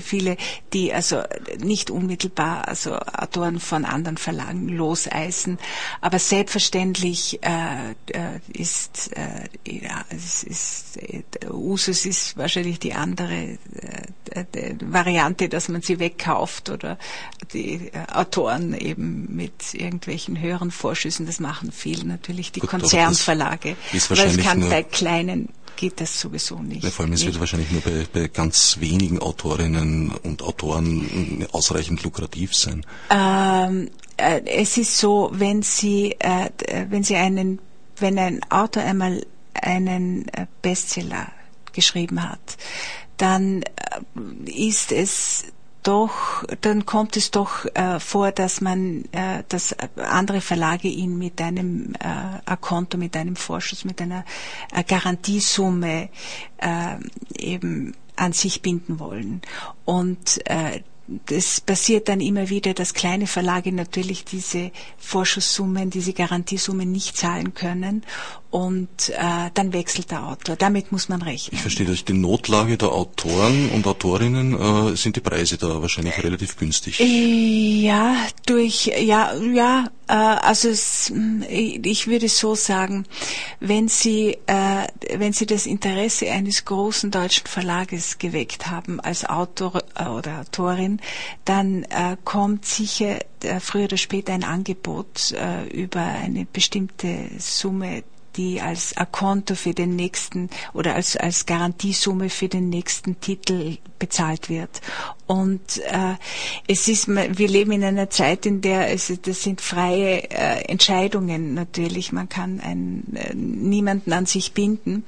viele, 0.00 0.36
die 0.72 0.92
also 0.92 1.22
nicht 1.58 1.90
unmittelbar 1.90 2.68
also 2.68 2.96
Autoren 2.96 3.60
von 3.60 3.84
anderen 3.84 4.16
Verlagen 4.16 4.68
loseisen. 4.68 5.58
Aber 6.00 6.18
selbstverständlich 6.18 7.40
äh, 7.42 7.90
äh 8.12 8.40
ist 8.52 9.10
äh, 9.16 9.48
ja, 9.70 10.04
es 10.08 10.44
ist 10.44 10.96
äh, 10.98 11.22
Usus 11.50 12.06
ist 12.06 12.36
wahrscheinlich 12.36 12.78
die 12.78 12.94
andere 12.94 13.34
äh, 13.34 13.58
Variante, 14.80 15.48
dass 15.48 15.68
man 15.68 15.82
sie 15.82 15.98
wegkauft 15.98 16.70
oder 16.70 16.98
die 17.52 17.90
äh, 17.92 18.12
Autoren 18.12 18.74
eben 18.74 19.34
mit 19.34 19.74
irgendwelchen 19.74 20.40
höheren 20.40 20.70
Vorschüssen. 20.70 21.26
Das 21.26 21.40
machen 21.40 21.72
viel 21.72 22.04
natürlich 22.04 22.52
die 22.52 22.60
Gut, 22.60 22.70
Konzernverlage. 22.70 23.76
Ist 23.92 24.10
wahrscheinlich 24.10 24.46
aber 24.46 24.56
es 24.56 24.60
kann 24.62 24.70
bei 24.70 24.82
kleinen 24.82 25.48
geht 25.76 26.00
das 26.00 26.18
sowieso 26.18 26.58
nicht. 26.58 26.82
Ja, 26.82 26.90
vor 26.90 27.04
allem, 27.04 27.12
es 27.12 27.24
wird 27.24 27.38
wahrscheinlich 27.38 27.70
nur 27.70 27.82
bei, 27.82 28.06
bei, 28.12 28.28
ganz 28.28 28.78
wenigen 28.80 29.18
Autorinnen 29.20 30.10
und 30.22 30.42
Autoren 30.42 31.46
ausreichend 31.52 32.02
lukrativ 32.02 32.54
sein. 32.54 32.84
Ähm, 33.10 33.90
äh, 34.16 34.40
es 34.46 34.78
ist 34.78 34.96
so, 34.96 35.30
wenn 35.34 35.62
Sie, 35.62 36.16
äh, 36.18 36.48
wenn 36.88 37.04
Sie 37.04 37.16
einen, 37.16 37.60
wenn 37.98 38.18
ein 38.18 38.40
Autor 38.50 38.82
einmal 38.82 39.24
einen 39.54 40.28
äh, 40.28 40.46
Bestseller 40.62 41.28
geschrieben 41.76 42.28
hat, 42.28 42.56
dann 43.16 43.62
äh, 43.62 44.50
ist 44.50 44.90
es 44.90 45.44
doch, 45.86 46.42
dann 46.62 46.84
kommt 46.84 47.16
es 47.16 47.30
doch 47.30 47.64
äh, 47.74 48.00
vor, 48.00 48.32
dass 48.32 48.60
man, 48.60 49.04
äh, 49.12 49.44
dass 49.48 49.76
andere 49.96 50.40
Verlage 50.40 50.88
ihn 50.88 51.16
mit 51.16 51.40
einem 51.40 51.94
äh, 51.94 52.56
Konto, 52.60 52.98
mit 52.98 53.16
einem 53.16 53.36
Vorschuss, 53.36 53.84
mit 53.84 54.02
einer 54.02 54.24
äh, 54.74 54.82
Garantiesumme 54.82 56.08
äh, 56.58 56.96
eben 57.38 57.94
an 58.16 58.32
sich 58.32 58.62
binden 58.62 58.98
wollen. 58.98 59.42
Und 59.84 60.40
äh, 60.46 60.82
das 61.26 61.60
passiert 61.60 62.08
dann 62.08 62.20
immer 62.20 62.48
wieder, 62.48 62.74
dass 62.74 62.94
kleine 62.94 63.26
Verlage 63.26 63.72
natürlich 63.72 64.24
diese 64.24 64.72
Vorschusssummen, 64.98 65.90
diese 65.90 66.12
Garantiesummen 66.12 66.90
nicht 66.90 67.16
zahlen 67.16 67.54
können 67.54 68.02
und 68.50 69.10
äh, 69.10 69.50
dann 69.54 69.72
wechselt 69.72 70.10
der 70.10 70.26
Autor. 70.26 70.56
Damit 70.56 70.90
muss 70.90 71.08
man 71.08 71.22
rechnen. 71.22 71.54
Ich 71.54 71.62
verstehe, 71.62 71.86
dass 71.86 72.04
die 72.04 72.12
Notlage 72.12 72.76
der 72.76 72.90
Autoren 72.90 73.70
und 73.70 73.86
Autorinnen 73.86 74.92
äh, 74.92 74.96
sind 74.96 75.16
die 75.16 75.20
Preise 75.20 75.58
da 75.58 75.80
wahrscheinlich 75.80 76.22
relativ 76.22 76.56
günstig. 76.56 76.98
Ja, 76.98 78.16
durch 78.46 78.86
ja 78.86 79.34
ja 79.34 79.90
äh, 80.05 80.05
also 80.12 80.68
es, 80.68 81.12
ich 81.48 82.06
würde 82.06 82.28
so 82.28 82.54
sagen, 82.54 83.06
wenn 83.60 83.88
Sie 83.88 84.38
äh, 84.46 84.86
wenn 85.16 85.32
Sie 85.32 85.46
das 85.46 85.66
Interesse 85.66 86.30
eines 86.30 86.64
großen 86.64 87.10
deutschen 87.10 87.46
Verlages 87.46 88.18
geweckt 88.18 88.68
haben 88.68 89.00
als 89.00 89.24
Autor 89.24 89.82
äh, 89.96 90.04
oder 90.06 90.40
Autorin, 90.40 91.00
dann 91.44 91.82
äh, 91.84 92.16
kommt 92.24 92.64
sicher 92.66 93.18
äh, 93.42 93.60
früher 93.60 93.84
oder 93.84 93.96
später 93.96 94.32
ein 94.32 94.44
Angebot 94.44 95.32
äh, 95.32 95.66
über 95.68 96.00
eine 96.02 96.46
bestimmte 96.46 97.28
Summe 97.38 98.04
die 98.36 98.60
als 98.60 98.96
Akonto 98.96 99.54
für 99.54 99.74
den 99.74 99.96
nächsten 99.96 100.50
oder 100.72 100.94
als, 100.94 101.16
als 101.16 101.46
Garantiesumme 101.46 102.30
für 102.30 102.48
den 102.48 102.68
nächsten 102.68 103.20
Titel 103.20 103.78
bezahlt 103.98 104.48
wird. 104.48 104.80
Und 105.26 105.78
äh, 105.86 106.14
es 106.68 106.88
ist, 106.88 107.08
wir 107.08 107.48
leben 107.48 107.72
in 107.72 107.84
einer 107.84 108.10
Zeit, 108.10 108.46
in 108.46 108.60
der 108.60 108.92
es, 108.92 109.12
das 109.22 109.42
sind 109.42 109.60
freie 109.60 110.30
äh, 110.30 110.64
Entscheidungen 110.68 111.54
natürlich. 111.54 112.12
Man 112.12 112.28
kann 112.28 112.60
einen, 112.60 113.16
äh, 113.16 113.34
niemanden 113.34 114.12
an 114.12 114.26
sich 114.26 114.52
binden. 114.52 115.04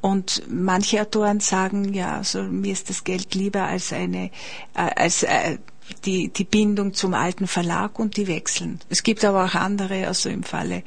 Und 0.00 0.42
manche 0.48 1.00
Autoren 1.00 1.40
sagen, 1.40 1.92
ja, 1.92 2.18
also 2.18 2.42
mir 2.42 2.72
ist 2.72 2.88
das 2.88 3.02
Geld 3.02 3.34
lieber 3.34 3.64
als 3.64 3.92
eine, 3.92 4.26
äh, 4.74 4.90
als 4.94 5.24
äh, 5.24 5.58
die, 6.04 6.28
die 6.28 6.44
Bindung 6.44 6.94
zum 6.94 7.14
alten 7.14 7.46
Verlag 7.46 7.98
und 7.98 8.16
die 8.16 8.26
wechseln. 8.26 8.80
Es 8.88 9.02
gibt 9.02 9.24
aber 9.24 9.44
auch 9.44 9.54
andere, 9.54 10.06
also 10.06 10.28
im 10.28 10.42
Falle 10.42 10.82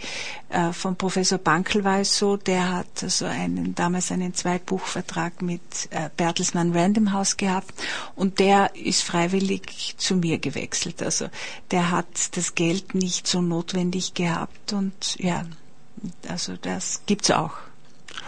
äh, 0.49 0.73
von 0.73 0.95
Professor 0.95 1.37
Bankel 1.37 1.83
war 1.83 1.99
es 1.99 2.17
so, 2.17 2.37
der 2.37 2.71
hat 2.71 3.03
also 3.03 3.25
einen, 3.25 3.75
damals 3.75 4.11
einen 4.11 4.33
Zweibuchvertrag 4.33 5.41
mit 5.41 5.61
äh, 5.91 6.09
Bertelsmann 6.15 6.73
Random 6.73 7.13
House 7.13 7.37
gehabt 7.37 7.73
und 8.15 8.39
der 8.39 8.75
ist 8.75 9.03
freiwillig 9.03 9.95
zu 9.97 10.15
mir 10.15 10.39
gewechselt. 10.39 11.01
Also 11.01 11.27
der 11.71 11.91
hat 11.91 12.35
das 12.37 12.55
Geld 12.55 12.95
nicht 12.95 13.27
so 13.27 13.41
notwendig 13.41 14.13
gehabt 14.13 14.73
und 14.73 15.15
ja, 15.17 15.45
also 16.27 16.55
das 16.61 17.01
gibt's 17.05 17.31
auch. 17.31 17.53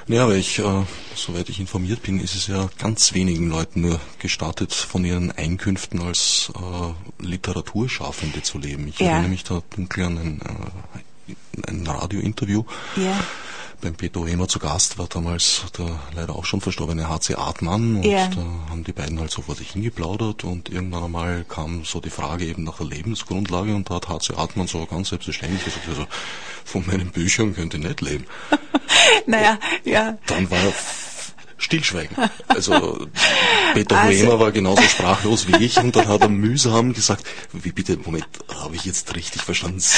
Ja, 0.08 0.24
aber 0.24 0.36
ich, 0.36 0.60
äh, 0.60 0.84
soweit 1.16 1.50
ich 1.50 1.60
informiert 1.60 2.04
bin, 2.04 2.20
ist 2.20 2.36
es 2.36 2.48
ja 2.48 2.70
ganz 2.78 3.14
wenigen 3.14 3.50
Leuten 3.50 3.82
nur 3.82 4.00
gestartet, 4.20 4.74
von 4.74 5.06
ihren 5.06 5.32
Einkünften 5.32 6.02
als 6.02 6.52
äh, 6.56 7.24
Literaturschaffende 7.24 8.42
zu 8.42 8.58
leben. 8.58 8.88
Ich 8.88 9.00
ja. 9.00 9.08
erinnere 9.08 9.30
mich 9.30 9.44
da 9.44 9.62
dunkel 9.76 10.06
an 10.06 10.18
ein, 10.18 10.42
äh, 10.42 11.72
ein 11.72 11.88
Radiointerview. 11.88 12.64
Ja 12.98 13.18
beim 13.84 13.96
Peter 13.96 14.26
Hemer 14.26 14.48
zu 14.48 14.60
Gast 14.60 14.98
war 14.98 15.08
damals 15.08 15.66
der 15.78 16.00
leider 16.16 16.36
auch 16.36 16.46
schon 16.46 16.62
verstorbene 16.62 17.10
HC 17.10 17.36
Artmann 17.36 17.98
und 17.98 18.06
ja. 18.06 18.28
da 18.28 18.42
haben 18.70 18.86
die 18.86 18.94
beiden 18.94 19.20
halt 19.20 19.30
so 19.30 19.42
vor 19.42 19.56
sich 19.56 19.72
hingeplaudert 19.72 20.46
und 20.46 20.70
irgendwann 20.70 21.04
einmal 21.04 21.44
kam 21.44 21.84
so 21.84 22.00
die 22.00 22.10
Frage 22.10 22.46
eben 22.46 22.64
nach 22.64 22.78
der 22.78 22.88
Lebensgrundlage 22.88 23.76
und 23.76 23.90
da 23.90 23.96
hat 23.96 24.08
HC 24.08 24.36
Artmann 24.38 24.68
so 24.68 24.86
ganz 24.86 25.10
selbstverständlich 25.10 25.66
gesagt, 25.66 25.88
also 25.90 26.08
von 26.64 26.86
meinen 26.88 27.12
Büchern 27.12 27.54
könnte 27.54 27.76
ich 27.76 27.84
nicht 27.84 28.00
leben. 28.00 28.26
naja, 29.26 29.60
ja. 29.84 30.18
Dann 30.28 30.50
war 30.50 30.60
Stillschweigen. 31.64 32.16
Also 32.48 33.08
Peter 33.74 33.98
also, 33.98 34.20
Huemer 34.20 34.40
war 34.40 34.52
genauso 34.52 34.82
sprachlos 34.84 35.48
wie 35.48 35.64
ich 35.64 35.78
und 35.78 35.96
dann 35.96 36.08
hat 36.08 36.22
er 36.22 36.30
mühsam 36.30 36.94
gesagt, 36.94 37.26
wie 37.54 37.72
bitte, 37.72 37.98
Moment, 37.98 38.28
habe 38.54 38.76
ich 38.76 38.86
jetzt 38.86 39.16
richtig 39.16 39.42
verstanden? 39.42 39.80
Sie, 39.80 39.96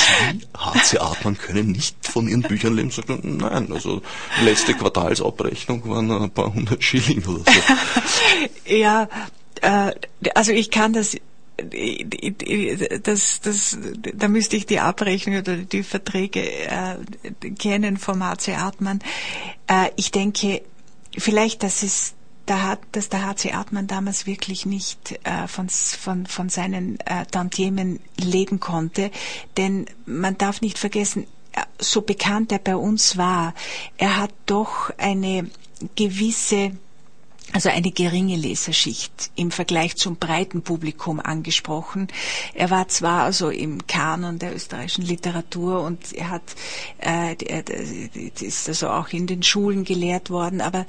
HC 0.56 1.00
Atman, 1.00 1.38
können 1.38 1.72
nicht 1.72 1.96
von 2.02 2.28
Ihren 2.28 2.44
Büchern 2.44 2.76
leben? 2.76 2.92
Sagt 2.92 3.10
nein, 3.10 3.72
also 3.72 4.02
letzte 4.44 4.74
Quartalsabrechnung 4.74 5.90
waren 5.90 6.12
ein 6.12 6.32
paar 6.32 6.54
hundert 6.54 6.84
Schilling 6.84 7.26
oder 7.26 7.40
so. 7.40 7.60
ja, 8.74 9.10
äh, 9.62 9.92
also 10.36 10.52
ich 10.52 10.70
kann 10.70 10.94
das 10.94 11.18
das, 13.02 13.40
das, 13.40 13.78
da 14.14 14.28
müsste 14.28 14.58
ich 14.58 14.66
die 14.66 14.82
Abrechnung 14.82 15.38
oder 15.38 15.56
die 15.56 15.84
Verträge 15.84 16.42
äh, 16.42 16.98
kennen 17.58 17.96
vom 17.96 18.22
HC 18.22 18.56
Artmann. 18.56 19.00
Äh, 19.68 19.90
ich 19.96 20.12
denke, 20.12 20.64
vielleicht, 21.18 21.64
dass 21.64 21.84
es 21.84 22.14
da 22.46 22.62
hat, 22.62 22.80
dass 22.92 23.10
der 23.10 23.26
HC 23.26 23.54
Artmann 23.54 23.88
damals 23.88 24.26
wirklich 24.26 24.66
nicht 24.66 25.20
äh, 25.24 25.48
von, 25.48 25.70
von, 25.70 26.26
von 26.28 26.50
seinen 26.50 27.00
äh, 27.02 27.26
Tantiemen 27.26 28.00
leben 28.18 28.60
konnte. 28.60 29.12
Denn 29.58 29.88
man 30.06 30.38
darf 30.38 30.62
nicht 30.62 30.78
vergessen, 30.78 31.26
äh, 31.54 31.62
so 31.80 32.02
bekannt 32.02 32.52
er 32.52 32.60
bei 32.60 32.76
uns 32.76 33.18
war, 33.18 33.54
er 33.98 34.18
hat 34.18 34.32
doch 34.46 34.92
eine 34.98 35.50
gewisse 35.96 36.72
also 37.54 37.70
eine 37.70 37.92
geringe 37.92 38.36
Leserschicht 38.36 39.32
im 39.36 39.52
Vergleich 39.52 39.96
zum 39.96 40.18
breiten 40.18 40.62
Publikum 40.62 41.20
angesprochen. 41.20 42.08
Er 42.54 42.70
war 42.70 42.88
zwar 42.88 43.24
also 43.24 43.50
im 43.50 43.86
Kanon 43.88 44.40
der 44.40 44.56
österreichischen 44.56 45.06
Literatur 45.06 45.82
und 45.82 46.14
er 46.14 46.32
hat 46.32 46.44
äh, 47.00 47.36
ist 48.42 48.68
also 48.68 48.90
auch 48.90 49.10
in 49.10 49.28
den 49.28 49.44
Schulen 49.44 49.84
gelehrt 49.84 50.30
worden, 50.30 50.62
aber 50.62 50.86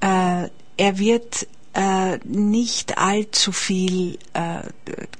äh, 0.00 0.48
er 0.76 0.98
wird 0.98 1.46
äh, 1.74 2.18
nicht 2.24 2.98
allzu 2.98 3.52
viel 3.52 4.18
äh, 4.32 4.62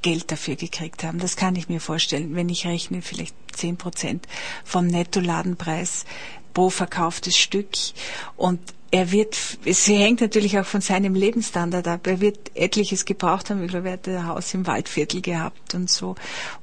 Geld 0.02 0.32
dafür 0.32 0.56
gekriegt 0.56 1.04
haben. 1.04 1.18
Das 1.18 1.36
kann 1.36 1.56
ich 1.56 1.68
mir 1.68 1.80
vorstellen, 1.80 2.34
wenn 2.34 2.48
ich 2.48 2.66
rechne, 2.66 3.02
vielleicht 3.02 3.34
zehn 3.52 3.76
Prozent 3.76 4.26
vom 4.64 4.86
Nettoladenpreis 4.86 6.04
pro 6.54 6.70
verkauftes 6.70 7.36
Stück. 7.36 7.68
Und 8.36 8.60
er 8.90 9.12
wird, 9.12 9.36
es 9.64 9.86
hängt 9.86 10.22
natürlich 10.22 10.58
auch 10.58 10.64
von 10.64 10.80
seinem 10.80 11.14
Lebensstandard 11.14 11.86
ab. 11.86 12.06
Er 12.06 12.20
wird 12.20 12.50
etliches 12.54 13.04
gebraucht 13.04 13.50
haben. 13.50 13.62
Ich 13.62 13.70
glaube, 13.70 13.88
er 13.88 13.92
hat 13.94 14.08
ein 14.08 14.26
Haus 14.26 14.54
im 14.54 14.66
Waldviertel 14.66 15.20
gehabt 15.20 15.74
und 15.74 15.90
so. 15.90 16.14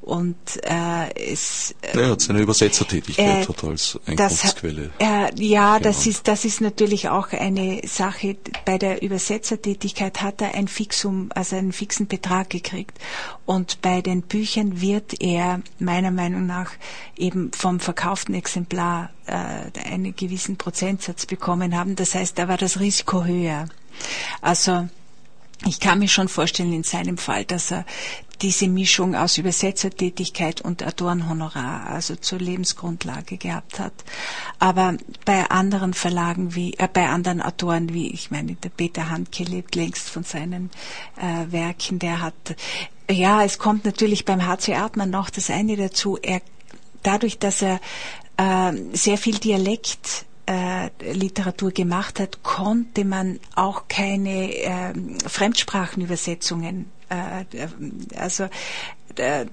Und 0.01 0.35
äh, 0.63 1.31
es. 1.31 1.75
Äh, 1.81 1.99
er 1.99 2.11
hat 2.11 2.21
seine 2.21 2.39
Übersetzertätigkeit 2.39 3.45
äh, 3.45 3.47
hat 3.47 3.63
als 3.63 3.99
Einkunftsquelle. 4.07 4.89
Das, 4.97 5.07
äh, 5.07 5.43
ja, 5.43 5.79
das 5.79 6.07
ist 6.07 6.27
das 6.27 6.45
ist 6.45 6.61
natürlich 6.61 7.09
auch 7.09 7.31
eine 7.31 7.81
Sache. 7.85 8.38
Bei 8.65 8.79
der 8.79 9.03
Übersetzertätigkeit 9.03 10.23
hat 10.23 10.41
er 10.41 10.55
ein 10.55 10.67
Fixum, 10.67 11.29
also 11.35 11.55
einen 11.55 11.73
fixen 11.73 12.07
Betrag 12.07 12.49
gekriegt. 12.49 12.97
Und 13.45 13.81
bei 13.81 14.01
den 14.01 14.23
Büchern 14.23 14.81
wird 14.81 15.21
er 15.21 15.61
meiner 15.77 16.11
Meinung 16.11 16.47
nach 16.47 16.71
eben 17.17 17.51
vom 17.53 17.79
verkauften 17.79 18.33
Exemplar 18.33 19.11
äh, 19.27 19.79
einen 19.88 20.15
gewissen 20.15 20.57
Prozentsatz 20.57 21.25
bekommen 21.25 21.75
haben. 21.75 21.95
Das 21.95 22.15
heißt, 22.15 22.38
da 22.38 22.47
war 22.47 22.57
das 22.57 22.79
Risiko 22.79 23.23
höher. 23.25 23.67
Also 24.41 24.88
ich 25.65 25.79
kann 25.79 25.99
mir 25.99 26.07
schon 26.07 26.27
vorstellen 26.27 26.73
in 26.73 26.83
seinem 26.83 27.17
Fall, 27.17 27.45
dass 27.45 27.71
er 27.71 27.85
diese 28.41 28.67
Mischung 28.67 29.15
aus 29.15 29.38
Übersetzertätigkeit 29.38 30.61
und 30.61 30.85
Autorenhonorar, 30.85 31.88
also 31.88 32.15
zur 32.15 32.39
Lebensgrundlage 32.39 33.38
gehabt 33.38 33.79
hat. 33.79 33.93
Aber 34.59 34.97
bei 35.23 35.49
anderen 35.49 35.93
Verlagen 35.93 36.53
wie, 36.53 36.73
äh, 36.73 36.88
bei 36.91 37.07
anderen 37.07 37.41
Autoren 37.41 37.93
wie, 37.93 38.11
ich 38.11 38.31
meine, 38.31 38.55
der 38.55 38.69
Peter 38.69 39.09
Handke 39.09 39.43
lebt 39.43 39.75
längst 39.75 40.09
von 40.09 40.23
seinen 40.23 40.69
äh, 41.17 41.51
Werken, 41.51 41.99
der 41.99 42.21
hat, 42.21 42.33
ja, 43.09 43.43
es 43.43 43.57
kommt 43.57 43.85
natürlich 43.85 44.25
beim 44.25 44.45
H.C. 44.45 44.75
Artmann 44.75 45.09
noch 45.09 45.29
das 45.29 45.49
eine 45.49 45.77
dazu, 45.77 46.17
er, 46.21 46.41
dadurch, 47.03 47.39
dass 47.39 47.61
er 47.61 47.79
äh, 48.37 48.71
sehr 48.93 49.17
viel 49.17 49.37
Dialekt 49.39 50.25
äh, 50.47 50.89
Literatur 51.13 51.71
gemacht 51.71 52.19
hat, 52.19 52.43
konnte 52.43 53.05
man 53.05 53.39
auch 53.55 53.87
keine 53.87 54.53
äh, 54.53 54.93
Fremdsprachenübersetzungen 55.27 56.91
also 58.17 58.49
äh, 59.17 59.45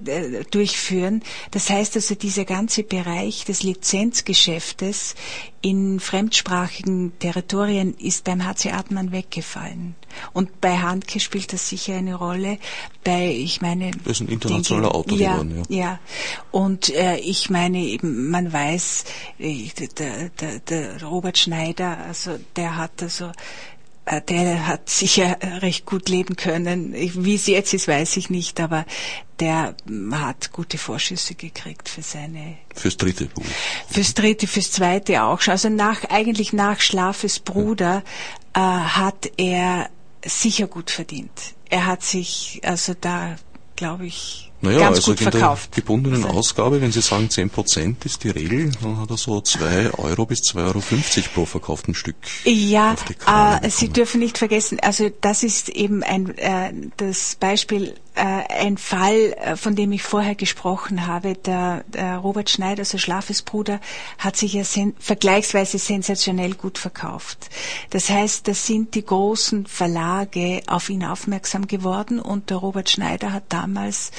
durchführen. 0.51 1.21
Das 1.51 1.69
heißt 1.69 1.95
also, 1.95 2.15
dieser 2.15 2.45
ganze 2.45 2.83
Bereich 2.83 3.45
des 3.45 3.63
Lizenzgeschäftes 3.63 5.15
in 5.61 5.99
fremdsprachigen 6.01 7.17
Territorien 7.19 7.95
ist 7.97 8.25
beim 8.25 8.45
HC 8.45 8.71
Artmann 8.71 9.11
weggefallen. 9.13 9.95
Und 10.33 10.59
bei 10.59 10.77
Handke 10.77 11.19
spielt 11.19 11.53
das 11.53 11.69
sicher 11.69 11.95
eine 11.95 12.15
Rolle. 12.15 12.57
Bei, 13.03 13.29
ich 13.29 13.61
meine, 13.61 13.91
das 14.03 14.19
ist 14.19 14.21
ein 14.21 14.27
internationaler 14.27 14.91
denke, 14.91 14.97
Autor 14.97 15.17
ja, 15.17 15.31
geworden, 15.33 15.63
ja. 15.69 15.77
ja. 15.77 15.99
Und 16.51 16.89
äh, 16.89 17.17
ich 17.17 17.49
meine, 17.49 17.97
man 18.01 18.51
weiß, 18.51 19.05
äh, 19.39 19.69
der, 19.97 20.29
der, 20.29 20.59
der 20.59 21.03
Robert 21.03 21.37
Schneider, 21.37 21.97
also 21.97 22.37
der 22.55 22.75
hat 22.75 23.01
also 23.01 23.25
äh, 23.25 23.31
der 24.05 24.67
hat 24.67 24.89
sicher 24.89 25.37
recht 25.61 25.85
gut 25.85 26.09
leben 26.09 26.35
können. 26.35 26.93
Wie 26.93 27.35
es 27.35 27.47
jetzt 27.47 27.73
ist, 27.73 27.87
weiß 27.87 28.17
ich 28.17 28.29
nicht, 28.29 28.59
aber 28.59 28.85
der 29.39 29.75
hat 30.11 30.51
gute 30.51 30.77
Vorschüsse 30.77 31.35
gekriegt 31.35 31.89
für 31.89 32.01
seine. 32.01 32.57
Fürs 32.75 32.97
dritte 32.97 33.25
Buch. 33.27 33.43
Fürs 33.89 34.13
dritte, 34.13 34.47
fürs 34.47 34.71
zweite 34.71 35.23
auch 35.23 35.41
schon. 35.41 35.53
Also 35.53 35.69
nach, 35.69 36.03
eigentlich 36.09 36.53
nach 36.53 36.81
Schlafes 36.81 37.39
Bruder 37.39 38.03
äh, 38.53 38.59
hat 38.59 39.31
er 39.37 39.89
sicher 40.25 40.67
gut 40.67 40.91
verdient. 40.91 41.55
Er 41.69 41.85
hat 41.85 42.03
sich 42.03 42.61
also 42.63 42.93
da, 42.99 43.35
glaube 43.75 44.05
ich, 44.05 44.52
naja, 44.63 44.79
ganz 44.79 44.97
also 44.97 45.11
gut 45.11 45.21
in 45.21 45.31
verkauft. 45.31 45.75
der 45.75 45.81
gebundenen. 45.81 46.25
Ausgabe, 46.25 46.81
wenn 46.81 46.91
Sie 46.91 47.01
sagen 47.01 47.27
10% 47.27 48.05
ist 48.05 48.23
die 48.23 48.29
Regel, 48.29 48.71
dann 48.81 48.99
hat 48.99 49.09
er 49.09 49.17
so 49.17 49.41
2 49.41 49.91
Euro 49.95 50.25
bis 50.25 50.39
2,50 50.41 50.57
Euro 50.65 50.81
pro 51.33 51.45
verkauften 51.45 51.93
Stück. 51.93 52.15
Ja, 52.45 52.95
äh, 53.27 53.69
Sie 53.69 53.89
dürfen 53.89 54.21
nicht 54.21 54.37
vergessen, 54.37 54.79
also 54.79 55.11
das 55.21 55.43
ist 55.43 55.67
eben 55.67 56.01
ein, 56.01 56.37
äh, 56.37 56.71
das 56.95 57.35
Beispiel, 57.35 57.93
äh, 58.15 58.21
ein 58.21 58.77
Fall, 58.77 59.33
äh, 59.33 59.55
von 59.55 59.75
dem 59.75 59.91
ich 59.91 60.03
vorher 60.03 60.35
gesprochen 60.35 61.07
habe. 61.07 61.33
Der, 61.33 61.83
der 61.87 62.17
Robert 62.17 62.49
Schneider, 62.49 62.81
also 62.81 62.97
Schlafes 62.97 63.41
Bruder, 63.41 63.79
hat 64.17 64.37
sich 64.37 64.53
ja 64.53 64.63
sen 64.63 64.93
vergleichsweise 64.99 65.79
sensationell 65.79 66.53
gut 66.53 66.77
verkauft. 66.77 67.49
Das 67.89 68.09
heißt, 68.09 68.47
da 68.47 68.53
sind 68.53 68.95
die 68.95 69.05
großen 69.05 69.65
Verlage 69.65 70.61
auf 70.67 70.89
ihn 70.89 71.03
aufmerksam 71.03 71.67
geworden 71.67 72.19
und 72.19 72.49
der 72.49 72.57
Robert 72.57 72.89
Schneider 72.89 73.33
hat 73.33 73.45
damals 73.49 74.11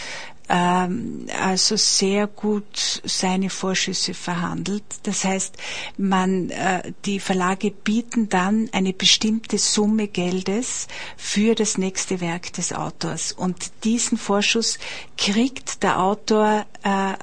also 0.46 1.76
sehr 1.76 2.26
gut 2.26 3.00
seine 3.04 3.48
Vorschüsse 3.48 4.12
verhandelt. 4.12 4.84
Das 5.04 5.24
heißt, 5.24 5.56
man, 5.96 6.50
äh, 6.50 6.92
die 7.06 7.18
Verlage 7.18 7.70
bieten 7.70 8.28
dann 8.28 8.68
eine 8.72 8.92
bestimmte 8.92 9.56
Summe 9.56 10.06
Geldes 10.06 10.86
für 11.16 11.54
das 11.54 11.78
nächste 11.78 12.20
Werk 12.20 12.52
des 12.52 12.74
Autors. 12.74 13.32
Und 13.32 13.72
diesen 13.84 14.18
Vorschuss 14.18 14.78
kriegt 15.16 15.82
der 15.82 16.00
Autor 16.00 16.66
äh, 16.82 17.14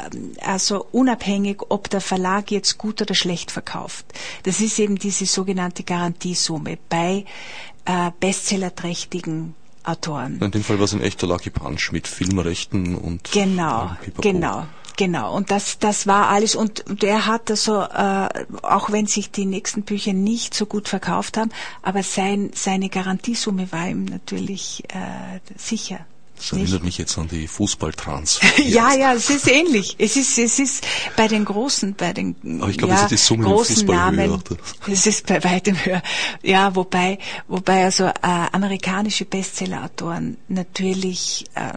also 0.44 0.88
unabhängig, 0.92 1.62
ob 1.70 1.90
der 1.92 2.02
Verlag 2.02 2.50
jetzt 2.50 2.80
gut 2.80 3.02
oder 3.04 3.14
schlecht 3.14 3.52
verkauft. 3.52 4.06
Das 4.44 4.60
ist 4.62 4.80
eben 4.80 4.98
diese 4.98 5.28
sogenannte 5.28 5.84
Garantiesumme 5.84 6.80
bei 6.90 7.26
äh, 7.86 8.12
bestsellerträchtigen 8.20 9.56
Autoren. 9.84 10.40
In 10.40 10.52
dem 10.52 10.64
Fall 10.64 10.78
war 10.78 10.86
es 10.86 10.94
ein 10.94 11.02
echter 11.02 11.28
Lucky 11.28 11.50
Punch 11.50 11.92
mit 11.92 12.08
Filmrechten 12.08 12.96
und 12.96 13.32
genau, 13.32 13.92
genau. 14.20 14.66
Genau, 14.98 15.36
und 15.36 15.50
das, 15.50 15.80
das 15.80 16.06
war 16.06 16.30
alles. 16.30 16.54
Und, 16.54 16.88
und 16.88 17.04
er 17.04 17.26
hat 17.26 17.50
also, 17.50 17.82
äh, 17.82 18.30
auch 18.62 18.92
wenn 18.92 19.08
sich 19.08 19.32
die 19.32 19.46
nächsten 19.46 19.84
Bücher 19.84 20.14
nicht 20.14 20.54
so 20.54 20.66
gut 20.66 20.88
verkauft 20.88 21.38
haben, 21.38 21.50
aber 21.82 22.04
sein, 22.04 22.52
seine 22.54 22.90
Garantiesumme 22.90 23.72
war 23.72 23.88
ihm 23.88 24.06
natürlich 24.06 24.84
äh, 24.90 25.40
sicher. 25.56 26.06
Das 26.50 26.58
erinnert 26.58 26.84
mich 26.84 26.98
jetzt 26.98 27.18
an 27.18 27.28
die 27.28 27.48
Fußballtrans. 27.48 28.40
ja, 28.58 28.94
ja, 28.96 29.14
es 29.14 29.30
ist 29.30 29.48
ähnlich. 29.48 29.96
Es 30.00 30.16
ist, 30.16 30.38
es 30.38 30.60
ist 30.60 30.86
bei 31.16 31.28
den 31.28 31.46
großen, 31.46 31.94
bei 31.94 32.14
den 32.14 32.36
Aber 32.60 32.70
ich 32.70 32.78
glaube, 32.78 32.94
ja, 32.94 32.98
es 32.98 33.04
ist 33.04 33.12
die 33.12 33.18
Summe 33.18 33.44
großen 33.44 33.86
Namen. 33.86 34.42
Es 34.88 35.06
ist 35.06 35.28
bei 35.28 35.44
weitem 35.44 35.76
höher. 35.86 36.02
Ja, 36.42 36.76
wobei, 36.76 37.20
wobei 37.48 37.86
also 37.86 38.06
äh, 38.06 38.14
amerikanische 38.22 39.26
Bestsellerautoren 39.26 40.38
natürlich, 40.48 41.46
äh, 41.56 41.74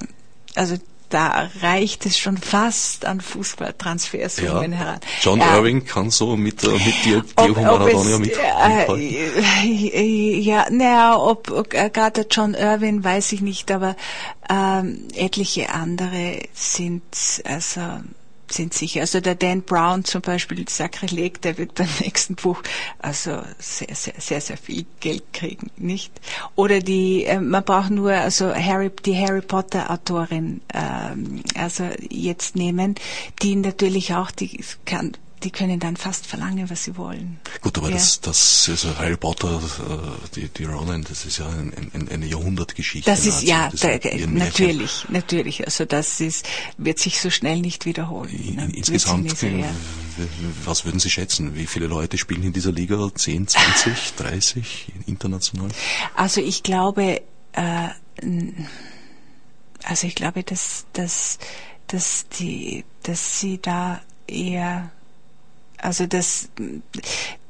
also 0.54 0.76
da 1.08 1.50
reicht 1.60 2.06
es 2.06 2.18
schon 2.18 2.36
fast 2.36 3.04
an 3.04 3.20
Fußballtransfersummen 3.20 4.72
ja. 4.72 4.78
heran. 4.78 5.00
John 5.20 5.38
ja. 5.38 5.56
Irving 5.56 5.84
kann 5.84 6.10
so 6.10 6.36
mit, 6.36 6.64
äh, 6.64 6.68
mit 6.68 7.04
dir, 7.04 7.24
Diego 7.38 7.60
Maradona 7.60 8.18
mit, 8.18 8.32
äh, 8.36 10.02
Ja, 10.40 10.66
naja, 10.70 11.16
ob, 11.16 11.50
ob 11.50 11.74
äh, 11.74 11.90
gerade 11.90 12.26
John 12.30 12.54
Irving 12.54 13.04
weiß 13.04 13.32
ich 13.32 13.40
nicht, 13.40 13.70
aber 13.70 13.96
ähm, 14.48 15.08
etliche 15.14 15.70
andere 15.70 16.40
sind 16.52 17.02
also 17.44 17.80
sind 18.54 18.74
sicher. 18.74 19.02
Also 19.02 19.20
der 19.20 19.34
Dan 19.34 19.62
Brown 19.62 20.04
zum 20.04 20.22
Beispiel, 20.22 20.68
Sakrileg, 20.68 21.42
der 21.42 21.58
wird 21.58 21.74
beim 21.74 21.88
nächsten 22.00 22.34
Buch 22.34 22.62
also 22.98 23.42
sehr, 23.58 23.94
sehr, 23.94 24.14
sehr, 24.18 24.40
sehr 24.40 24.56
viel 24.56 24.86
Geld 25.00 25.24
kriegen, 25.32 25.70
nicht? 25.76 26.12
Oder 26.54 26.80
die, 26.80 27.24
äh, 27.24 27.40
man 27.40 27.64
braucht 27.64 27.90
nur 27.90 28.12
also 28.12 28.54
Harry, 28.54 28.90
die 29.04 29.16
Harry 29.16 29.42
Potter 29.42 29.90
Autorin 29.90 30.60
ähm, 30.72 31.42
also 31.54 31.88
jetzt 32.08 32.56
nehmen, 32.56 32.94
die 33.42 33.56
natürlich 33.56 34.14
auch, 34.14 34.30
die 34.30 34.60
kann 34.84 35.16
die 35.44 35.50
können 35.50 35.78
dann 35.78 35.96
fast 35.96 36.26
verlangen, 36.26 36.70
was 36.70 36.84
sie 36.84 36.96
wollen. 36.96 37.38
Gut, 37.60 37.76
aber 37.76 37.88
ja. 37.88 37.96
das, 37.96 38.20
das, 38.20 38.66
also 38.70 38.96
Harry 38.98 39.16
Potter, 39.16 39.60
äh, 39.60 40.28
die, 40.34 40.48
die 40.48 40.64
Roland, 40.64 41.10
das 41.10 41.26
ist 41.26 41.38
ja 41.38 41.46
ein, 41.46 41.90
ein, 41.92 42.08
eine 42.08 42.26
Jahrhundertgeschichte. 42.26 43.10
Das 43.10 43.26
ist, 43.26 43.42
ja, 43.42 43.68
das 43.70 43.80
da, 43.80 43.90
natürlich, 44.26 45.06
natürlich. 45.10 45.64
Also 45.66 45.84
das 45.84 46.20
ist, 46.20 46.46
wird 46.78 46.98
sich 46.98 47.20
so 47.20 47.28
schnell 47.28 47.60
nicht 47.60 47.84
wiederholen. 47.84 48.54
Ne? 48.56 48.70
Insgesamt, 48.74 49.36
so, 49.36 49.46
ja. 49.46 49.66
was 50.64 50.86
würden 50.86 50.98
Sie 50.98 51.10
schätzen? 51.10 51.54
Wie 51.54 51.66
viele 51.66 51.86
Leute 51.86 52.16
spielen 52.16 52.42
in 52.42 52.52
dieser 52.52 52.72
Liga? 52.72 53.10
10, 53.14 53.48
20, 53.48 54.14
30 54.16 54.92
international? 55.06 55.68
Also 56.16 56.40
ich 56.40 56.62
glaube, 56.62 57.20
äh, 57.52 57.88
also 59.82 60.06
ich 60.06 60.14
glaube, 60.14 60.42
dass, 60.42 60.86
dass, 60.94 61.38
dass 61.88 62.28
die, 62.28 62.84
dass 63.02 63.40
sie 63.40 63.60
da 63.60 64.00
eher 64.26 64.90
also 65.84 66.06
das, 66.06 66.48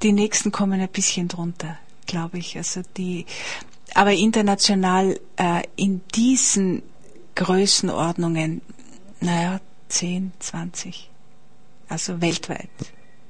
die 0.03 0.13
nächsten 0.13 0.51
kommen 0.51 0.81
ein 0.81 0.89
bisschen 0.89 1.29
drunter, 1.29 1.79
glaube 2.07 2.39
ich. 2.39 2.57
Also 2.57 2.83
die, 2.97 3.27
aber 3.95 4.13
international 4.13 5.21
äh, 5.37 5.63
in 5.77 6.01
diesen 6.17 6.83
Größenordnungen, 7.37 8.61
naja, 9.21 9.61
10, 9.89 10.33
20. 10.41 11.11
Also 11.89 12.21
weltweit. 12.21 12.71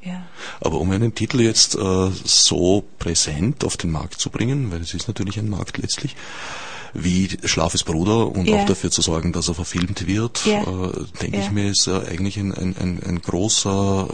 Ja. 0.02 0.26
Aber 0.60 0.80
um 0.80 0.90
einen 0.90 1.14
Titel 1.14 1.42
jetzt 1.42 1.74
äh, 1.74 2.10
so 2.24 2.84
präsent 2.98 3.62
auf 3.62 3.76
den 3.76 3.90
Markt 3.90 4.20
zu 4.20 4.30
bringen, 4.30 4.72
weil 4.72 4.80
es 4.80 4.94
ist 4.94 5.06
natürlich 5.06 5.38
ein 5.38 5.50
Markt 5.50 5.76
letztlich, 5.76 6.16
wie 6.94 7.28
Schlafes 7.44 7.84
Bruder 7.84 8.28
und 8.28 8.48
ja. 8.48 8.56
auch 8.56 8.64
dafür 8.66 8.90
zu 8.90 9.02
sorgen, 9.02 9.32
dass 9.32 9.48
er 9.48 9.54
verfilmt 9.54 10.06
wird, 10.06 10.46
ja. 10.46 10.62
äh, 10.62 10.92
denke 11.20 11.36
ja. 11.38 11.44
ich 11.44 11.50
mir, 11.50 11.70
ist 11.70 11.88
äh, 11.88 12.00
eigentlich 12.08 12.38
ein, 12.38 12.54
ein, 12.54 12.74
ein, 12.80 13.02
ein 13.04 13.20
großer 13.20 14.08
äh, 14.08 14.12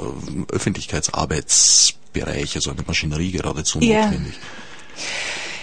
Öffentlichkeitsarbeitsbereich, 0.53 2.57
also 2.57 2.71
eine 2.71 2.83
Maschinerie 2.87 3.33
geradezu 3.33 3.79
notwendig. 3.79 4.35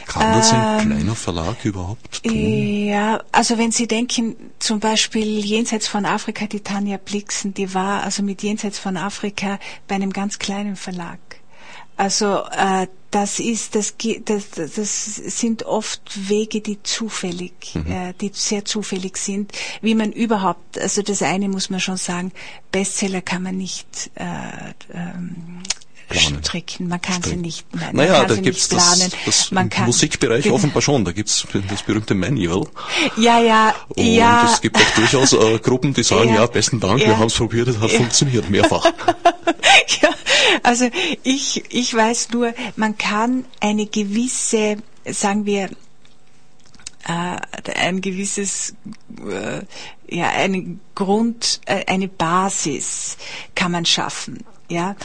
Kann 0.07 0.33
das 0.33 0.53
ein 0.53 0.79
ähm, 0.79 0.89
kleiner 0.89 1.15
Verlag 1.15 1.65
überhaupt 1.65 2.23
tun? 2.23 2.33
Ja, 2.33 3.21
also 3.31 3.57
wenn 3.57 3.71
Sie 3.71 3.87
denken, 3.87 4.35
zum 4.57 4.79
Beispiel 4.79 5.43
Jenseits 5.43 5.87
von 5.87 6.05
Afrika, 6.05 6.47
die 6.47 6.61
Tanja 6.61 6.97
Blixen, 6.97 7.53
die 7.53 7.73
war 7.73 8.03
also 8.03 8.23
mit 8.23 8.41
Jenseits 8.41 8.79
von 8.79 8.95
Afrika 8.95 9.59
bei 9.87 9.95
einem 9.95 10.13
ganz 10.13 10.39
kleinen 10.39 10.77
Verlag. 10.77 11.19
Also 11.97 12.43
äh, 12.51 12.87
das 13.11 13.39
ist, 13.39 13.75
das, 13.75 13.95
das, 14.25 14.49
das 14.75 15.15
sind 15.15 15.63
oft 15.63 16.29
Wege, 16.29 16.61
die 16.61 16.81
zufällig, 16.83 17.73
mhm. 17.73 17.91
äh, 17.91 18.13
die 18.19 18.31
sehr 18.33 18.65
zufällig 18.65 19.17
sind, 19.17 19.51
wie 19.81 19.95
man 19.95 20.11
überhaupt, 20.11 20.79
also 20.79 21.01
das 21.01 21.21
eine 21.21 21.49
muss 21.49 21.69
man 21.69 21.79
schon 21.79 21.97
sagen, 21.97 22.31
Bestseller 22.71 23.21
kann 23.21 23.43
man 23.43 23.57
nicht 23.57 24.11
äh, 24.15 24.23
ähm, 24.93 25.63
planen. 26.07 26.43
stricken. 26.43 26.87
Man 26.87 27.01
kann 27.01 27.15
Strick. 27.15 27.33
sie 27.33 27.37
nicht, 27.37 27.75
nein, 27.75 27.95
naja, 27.95 28.25
da 28.25 28.35
gibt's 28.35 28.69
das, 28.69 29.09
das 29.25 29.51
man 29.51 29.69
kann, 29.69 29.85
Musikbereich 29.85 30.43
genau. 30.43 30.55
offenbar 30.55 30.81
schon. 30.81 31.05
Da 31.05 31.11
gibt's 31.11 31.45
das 31.69 31.83
berühmte 31.83 32.15
Manual. 32.15 32.67
Ja, 33.15 33.39
ja, 33.39 33.73
Und 33.89 34.05
ja. 34.05 34.49
es 34.51 34.61
gibt 34.61 34.77
auch 34.77 34.95
durchaus 34.95 35.33
äh, 35.33 35.59
Gruppen, 35.59 35.93
die 35.93 36.03
sagen, 36.03 36.29
ja, 36.29 36.35
ja 36.35 36.45
besten 36.45 36.79
Dank, 36.79 37.01
ja. 37.01 37.07
wir 37.07 37.17
haben 37.17 37.27
es 37.27 37.35
probiert, 37.35 37.67
es 37.67 37.79
hat 37.79 37.91
ja. 37.91 37.97
funktioniert, 37.97 38.49
mehrfach. 38.49 38.85
ja, 40.01 40.09
also 40.63 40.89
ich, 41.23 41.63
ich 41.73 41.93
weiß 41.93 42.29
nur, 42.31 42.53
man 42.75 42.97
kann 42.97 43.45
eine 43.59 43.85
gewisse, 43.85 44.77
sagen 45.05 45.45
wir, 45.45 45.69
äh, 47.07 47.71
ein 47.75 48.01
gewisses, 48.01 48.75
äh, 49.25 49.61
ja, 50.09 50.29
einen 50.29 50.81
Grund, 50.95 51.61
äh, 51.65 51.85
eine 51.87 52.07
Basis 52.07 53.17
kann 53.55 53.71
man 53.71 53.85
schaffen. 53.85 54.43
Ja, 54.69 54.95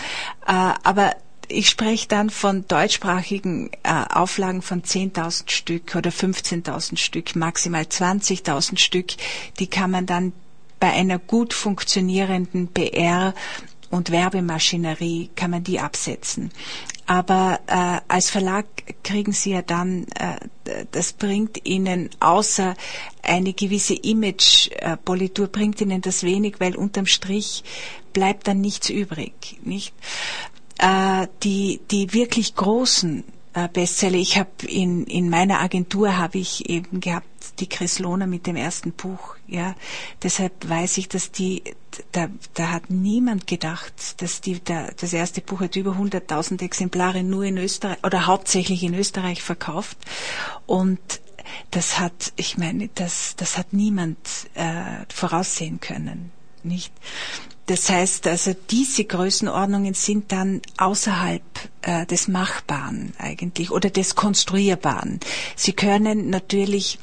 äh, 0.46 0.74
aber 0.83 1.14
ich 1.48 1.68
spreche 1.68 2.09
dann 2.09 2.31
von 2.31 2.66
deutschsprachigen 2.66 3.70
äh, 3.83 4.05
Auflagen 4.11 4.62
von 4.62 4.83
10.000 4.83 5.50
Stück 5.50 5.94
oder 5.94 6.11
15.000 6.11 6.96
Stück, 6.96 7.37
maximal 7.37 7.83
20.000 7.83 8.78
Stück. 8.78 9.12
Die 9.59 9.66
kann 9.66 9.90
man 9.90 10.07
dann 10.07 10.33
bei 10.81 10.90
einer 10.90 11.18
gut 11.18 11.55
funktionierenden 11.55 12.68
PR 12.68 13.35
und 13.92 14.11
Werbemaschinerie 14.11 15.31
kann 15.37 15.50
man 15.50 15.62
die 15.62 15.78
absetzen. 15.78 16.50
Aber 17.07 17.61
äh, 17.66 18.00
als 18.09 18.31
Verlag 18.31 18.64
kriegen 19.05 19.33
Sie 19.33 19.50
ja 19.50 19.61
dann, 19.61 20.07
äh, 20.18 20.87
das 20.92 21.12
bringt 21.12 21.66
Ihnen 21.66 22.09
außer 22.18 22.74
eine 23.22 23.52
gewisse 23.52 23.94
Image-Politur, 23.94 25.48
bringt 25.48 25.81
Ihnen 25.83 26.00
das 26.00 26.22
wenig, 26.22 26.59
weil 26.59 26.74
unterm 26.74 27.07
Strich 27.07 27.64
bleibt 28.14 28.48
dann 28.48 28.62
nichts 28.62 28.88
übrig. 28.88 29.59
Nicht? 29.62 29.92
Äh, 30.78 31.26
die, 31.42 31.81
die 31.90 32.14
wirklich 32.14 32.55
großen 32.55 33.24
äh, 33.52 33.68
Bestseller, 33.68 34.16
ich 34.16 34.38
habe 34.38 34.50
in, 34.66 35.05
in 35.05 35.28
meiner 35.28 35.61
Agentur 35.61 36.16
habe 36.16 36.38
ich 36.38 36.70
eben 36.70 37.00
gehabt 37.00 37.26
die 37.61 37.68
Kreslona 37.68 38.26
mit 38.26 38.46
dem 38.46 38.57
ersten 38.57 38.92
Buch. 38.92 39.37
Ja, 39.46 39.74
deshalb 40.22 40.68
weiß 40.68 40.98
ich, 40.98 41.09
dass 41.09 41.31
die 41.31 41.62
da, 42.12 42.28
da 42.55 42.70
hat 42.70 42.90
niemand 42.90 43.46
gedacht, 43.46 44.20
dass 44.22 44.40
die, 44.40 44.62
da, 44.62 44.88
das 44.98 45.12
erste 45.12 45.40
Buch 45.40 45.61
hat 45.61 45.76
über 45.76 45.92
100.000 45.92 46.62
Exemplare 46.62 47.22
nur 47.22 47.44
in 47.44 47.59
Österreich 47.59 47.98
oder 48.02 48.26
hauptsächlich 48.26 48.83
in 48.83 48.94
Österreich 48.94 49.42
verkauft 49.42 49.98
und 50.66 50.98
das 51.70 51.98
hat, 51.98 52.33
ich 52.37 52.57
meine, 52.57 52.88
das, 52.94 53.35
das 53.37 53.59
hat 53.59 53.72
niemand 53.72 54.16
äh, 54.55 55.05
voraussehen 55.12 55.81
können, 55.81 56.31
nicht? 56.62 56.92
Das 57.66 57.88
heißt, 57.88 58.26
also 58.26 58.55
diese 58.70 59.05
Größenordnungen 59.05 59.94
sind 59.94 60.33
dann 60.33 60.62
außerhalb 60.78 61.42
äh, 61.83 62.07
des 62.07 62.26
Machbaren 62.26 63.14
eigentlich 63.18 63.70
oder 63.70 63.88
des 63.88 64.16
Konstruierbaren. 64.16 65.20
Sie 65.55 65.72
können 65.72 66.28
natürlich 66.28 66.98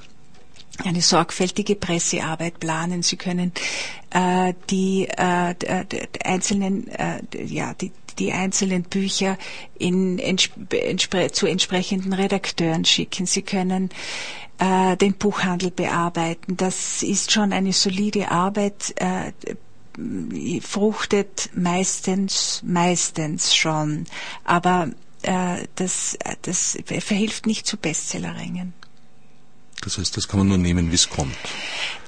eine 0.84 1.02
sorgfältige 1.02 1.76
Pressearbeit 1.76 2.60
planen. 2.60 3.04
Sie 3.04 3.18
können 3.18 3.52
äh, 4.12 4.54
die, 4.70 5.08
äh, 5.10 5.56
die 5.92 6.22
einzelnen, 6.26 6.88
äh, 6.90 7.22
ja, 7.44 7.74
die, 7.74 7.92
die 8.18 8.32
einzelnen 8.32 8.84
Bücher 8.84 9.38
in, 9.78 10.20
entspre 10.20 11.32
zu 11.32 11.48
entsprechenden 11.48 12.14
Redakteuren 12.14 12.86
schicken. 12.86 13.26
Sie 13.26 13.42
können 13.42 13.90
äh, 14.60 14.96
den 14.98 15.14
Buchhandel 15.14 15.72
bearbeiten. 15.72 16.58
Das 16.58 17.04
ist 17.04 17.32
schon 17.32 17.54
eine 17.54 17.74
solide 17.74 18.32
Arbeit. 18.32 18.94
Äh, 18.98 19.32
fruchtet 20.62 21.50
meistens, 21.56 22.62
meistens 22.66 23.54
schon. 23.54 24.06
Aber 24.46 24.90
äh, 25.24 25.66
das, 25.76 26.18
das 26.44 26.78
verhilft 26.86 27.46
nicht 27.46 27.68
zu 27.68 27.76
Bestsellerrängen. 27.78 28.74
Das 29.82 29.98
heißt, 29.98 30.18
das 30.18 30.28
kann 30.28 30.40
man 30.40 30.48
nur 30.50 30.58
nehmen, 30.58 30.92
wie 30.92 30.96
es 30.96 31.10
kommt. 31.10 31.36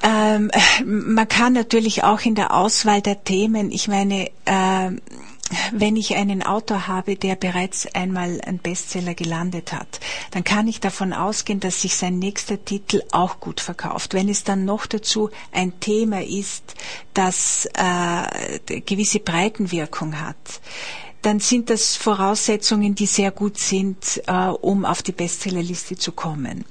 Ähm, 0.03 0.51
man 0.85 1.27
kann 1.27 1.53
natürlich 1.53 2.03
auch 2.03 2.21
in 2.21 2.35
der 2.35 2.53
Auswahl 2.53 3.01
der 3.01 3.23
Themen, 3.23 3.71
ich 3.71 3.87
meine, 3.87 4.29
äh, 4.45 4.91
wenn 5.71 5.95
ich 5.95 6.15
einen 6.15 6.43
Autor 6.43 6.87
habe, 6.87 7.15
der 7.15 7.35
bereits 7.35 7.85
einmal 7.93 8.39
ein 8.45 8.59
Bestseller 8.59 9.13
gelandet 9.13 9.73
hat, 9.73 9.99
dann 10.31 10.43
kann 10.43 10.67
ich 10.67 10.79
davon 10.79 11.13
ausgehen, 11.13 11.59
dass 11.59 11.81
sich 11.81 11.95
sein 11.95 12.19
nächster 12.19 12.63
Titel 12.63 13.01
auch 13.11 13.39
gut 13.39 13.59
verkauft. 13.59 14.13
Wenn 14.13 14.29
es 14.29 14.43
dann 14.43 14.65
noch 14.65 14.85
dazu 14.85 15.29
ein 15.51 15.79
Thema 15.79 16.23
ist, 16.23 16.75
das 17.13 17.67
äh, 17.73 18.79
gewisse 18.81 19.19
Breitenwirkung 19.19 20.19
hat, 20.19 20.61
dann 21.21 21.39
sind 21.39 21.69
das 21.69 21.95
Voraussetzungen, 21.95 22.95
die 22.95 23.05
sehr 23.05 23.31
gut 23.31 23.59
sind, 23.59 24.23
äh, 24.27 24.47
um 24.47 24.85
auf 24.85 25.03
die 25.03 25.11
Bestsellerliste 25.11 25.95
zu 25.95 26.13
kommen. 26.13 26.65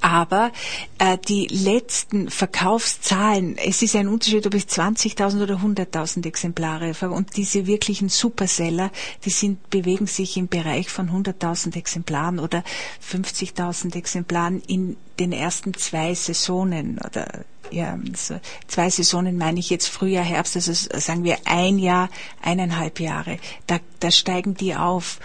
Aber 0.00 0.52
äh, 0.98 1.18
die 1.18 1.46
letzten 1.46 2.30
Verkaufszahlen, 2.30 3.56
es 3.58 3.82
ist 3.82 3.96
ein 3.96 4.08
Unterschied, 4.08 4.46
ob 4.46 4.54
es 4.54 4.68
20.000 4.68 5.42
oder 5.42 5.56
100.000 5.56 6.26
Exemplare 6.26 6.92
und 7.10 7.36
diese 7.36 7.66
wirklichen 7.66 8.08
Superseller, 8.08 8.90
die 9.24 9.30
sind, 9.30 9.70
bewegen 9.70 10.06
sich 10.06 10.36
im 10.36 10.48
Bereich 10.48 10.88
von 10.88 11.10
100.000 11.10 11.76
Exemplaren 11.76 12.38
oder 12.38 12.64
50.000 13.08 13.94
Exemplaren 13.96 14.60
in 14.66 14.96
den 15.18 15.32
ersten 15.32 15.74
zwei 15.74 16.14
Saisonen 16.14 16.98
oder 16.98 17.44
ja, 17.70 17.98
also 18.12 18.38
zwei 18.66 18.90
Saisonen 18.90 19.38
meine 19.38 19.58
ich 19.58 19.70
jetzt 19.70 19.88
Frühjahr, 19.88 20.24
Herbst, 20.24 20.56
also 20.56 20.72
sagen 20.72 21.24
wir 21.24 21.38
ein 21.46 21.78
Jahr, 21.78 22.10
eineinhalb 22.42 23.00
Jahre. 23.00 23.38
Da, 23.66 23.78
da 24.00 24.10
steigen 24.10 24.54
die 24.54 24.74
auf. 24.74 25.20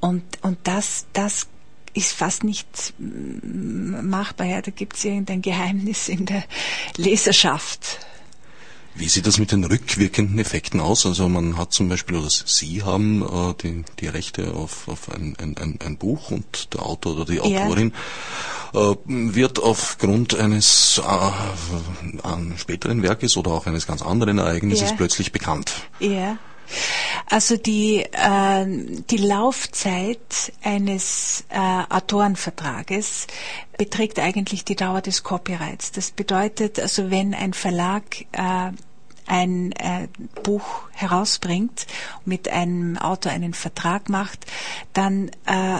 Und, 0.00 0.22
und 0.40 0.58
das, 0.64 1.06
das 1.12 1.46
ist 1.94 2.12
fast 2.12 2.44
nicht 2.44 2.94
machbar. 2.98 4.46
Ja, 4.46 4.62
da 4.62 4.70
gibt 4.70 4.96
es 4.96 5.04
irgendein 5.04 5.42
Geheimnis 5.42 6.08
in 6.08 6.26
der 6.26 6.44
Leserschaft. 6.96 7.98
Wie 8.94 9.08
sieht 9.08 9.26
das 9.26 9.38
mit 9.38 9.52
den 9.52 9.64
rückwirkenden 9.64 10.38
Effekten 10.38 10.80
aus? 10.80 11.06
Also 11.06 11.28
man 11.28 11.56
hat 11.56 11.72
zum 11.72 11.88
Beispiel, 11.88 12.16
oder 12.16 12.28
Sie 12.28 12.82
haben 12.82 13.22
äh, 13.22 13.54
die, 13.62 13.84
die 14.00 14.08
Rechte 14.08 14.52
auf, 14.52 14.88
auf 14.88 15.10
ein, 15.12 15.36
ein, 15.38 15.78
ein, 15.80 15.96
Buch 15.96 16.30
und 16.32 16.74
der 16.74 16.84
Autor 16.84 17.14
oder 17.14 17.24
die 17.24 17.40
Autorin 17.40 17.92
ja. 18.74 18.90
äh, 18.90 18.96
wird 19.06 19.60
aufgrund 19.60 20.34
eines 20.34 21.00
äh, 21.06 22.58
späteren 22.58 23.02
Werkes 23.02 23.36
oder 23.36 23.52
auch 23.52 23.66
eines 23.66 23.86
ganz 23.86 24.02
anderen 24.02 24.38
Ereignisses 24.38 24.90
ja. 24.90 24.96
plötzlich 24.96 25.30
bekannt. 25.30 25.72
Ja. 26.00 26.36
Also 27.26 27.56
die, 27.56 28.00
äh, 28.00 28.66
die 29.10 29.16
Laufzeit 29.16 30.52
eines 30.62 31.44
äh, 31.48 31.58
Autorenvertrages 31.88 33.26
beträgt 33.78 34.18
eigentlich 34.18 34.64
die 34.64 34.76
Dauer 34.76 35.00
des 35.00 35.22
Copyrights. 35.22 35.92
Das 35.92 36.10
bedeutet, 36.10 36.78
also 36.78 37.10
wenn 37.10 37.34
ein 37.34 37.54
Verlag 37.54 38.02
äh, 38.32 38.72
ein 39.26 39.72
äh, 39.72 40.08
Buch 40.42 40.88
herausbringt, 40.92 41.86
mit 42.24 42.48
einem 42.48 42.98
Autor 42.98 43.32
einen 43.32 43.54
Vertrag 43.54 44.08
macht, 44.08 44.44
dann 44.92 45.30
äh, 45.46 45.78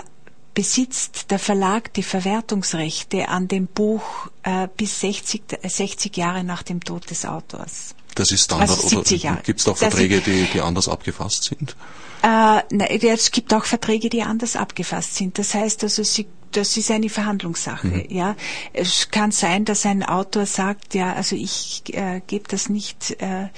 besitzt 0.55 1.31
der 1.31 1.39
Verlag 1.39 1.93
die 1.95 2.03
Verwertungsrechte 2.03 3.29
an 3.29 3.49
dem 3.49 3.67
Buch 3.67 4.29
äh, 4.43 4.69
bis 4.77 5.01
60, 5.01 5.43
60 5.63 6.17
Jahre 6.17 6.45
nach 6.45 6.63
dem 6.63 6.83
Tod 6.83 7.11
des 7.11 7.25
Autors. 7.25 7.95
Das 8.15 8.33
ist 8.33 8.45
Standard 8.45 8.71
also 8.71 8.89
70 8.89 9.23
Jahre. 9.23 9.43
Gibt 9.43 9.61
es 9.61 9.69
auch 9.69 9.77
Verträge, 9.77 10.21
die, 10.21 10.47
die 10.53 10.61
anders 10.61 10.89
abgefasst 10.89 11.45
sind? 11.45 11.77
Äh, 12.23 12.27
nein, 12.71 13.01
es 13.03 13.31
gibt 13.31 13.55
auch 13.55 13.65
Verträge, 13.65 14.11
die 14.11 14.23
anders 14.23 14.57
abgefasst 14.57 15.17
sind. 15.17 15.39
Das 15.39 15.55
heißt 15.55 15.85
also, 15.85 16.03
sie 16.03 16.27
das 16.53 16.77
ist 16.77 16.91
eine 16.91 17.09
Verhandlungssache. 17.09 17.87
Mhm. 17.87 18.05
Ja, 18.09 18.37
es 18.73 19.11
kann 19.11 19.31
sein, 19.31 19.65
dass 19.65 19.87
ein 19.87 20.03
Autor 20.03 20.47
sagt, 20.47 20.95
ja, 20.95 21.13
also 21.13 21.37
ich 21.37 21.83
äh, 21.93 22.23
gebe 22.27 22.49
das 22.49 22.69
nicht 22.69 23.17
äh, 23.21 23.49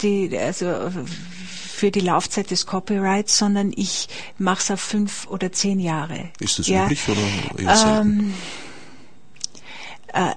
die, 0.00 0.36
also 0.36 0.90
für 1.72 1.90
die 1.90 2.00
Laufzeit 2.00 2.50
des 2.50 2.66
Copyrights, 2.66 3.38
sondern 3.38 3.72
ich 3.74 4.08
mache 4.38 4.60
es 4.60 4.70
auf 4.70 4.80
fünf 4.80 5.26
oder 5.28 5.52
zehn 5.52 5.78
Jahre. 5.78 6.30
Ist 6.40 6.58
das 6.58 6.66
ja. 6.66 6.84
üblich 6.84 7.08
oder 7.08 7.20
eher 7.58 7.76
selten? 7.76 8.08
Ähm, 8.08 8.30
äh, 8.30 8.71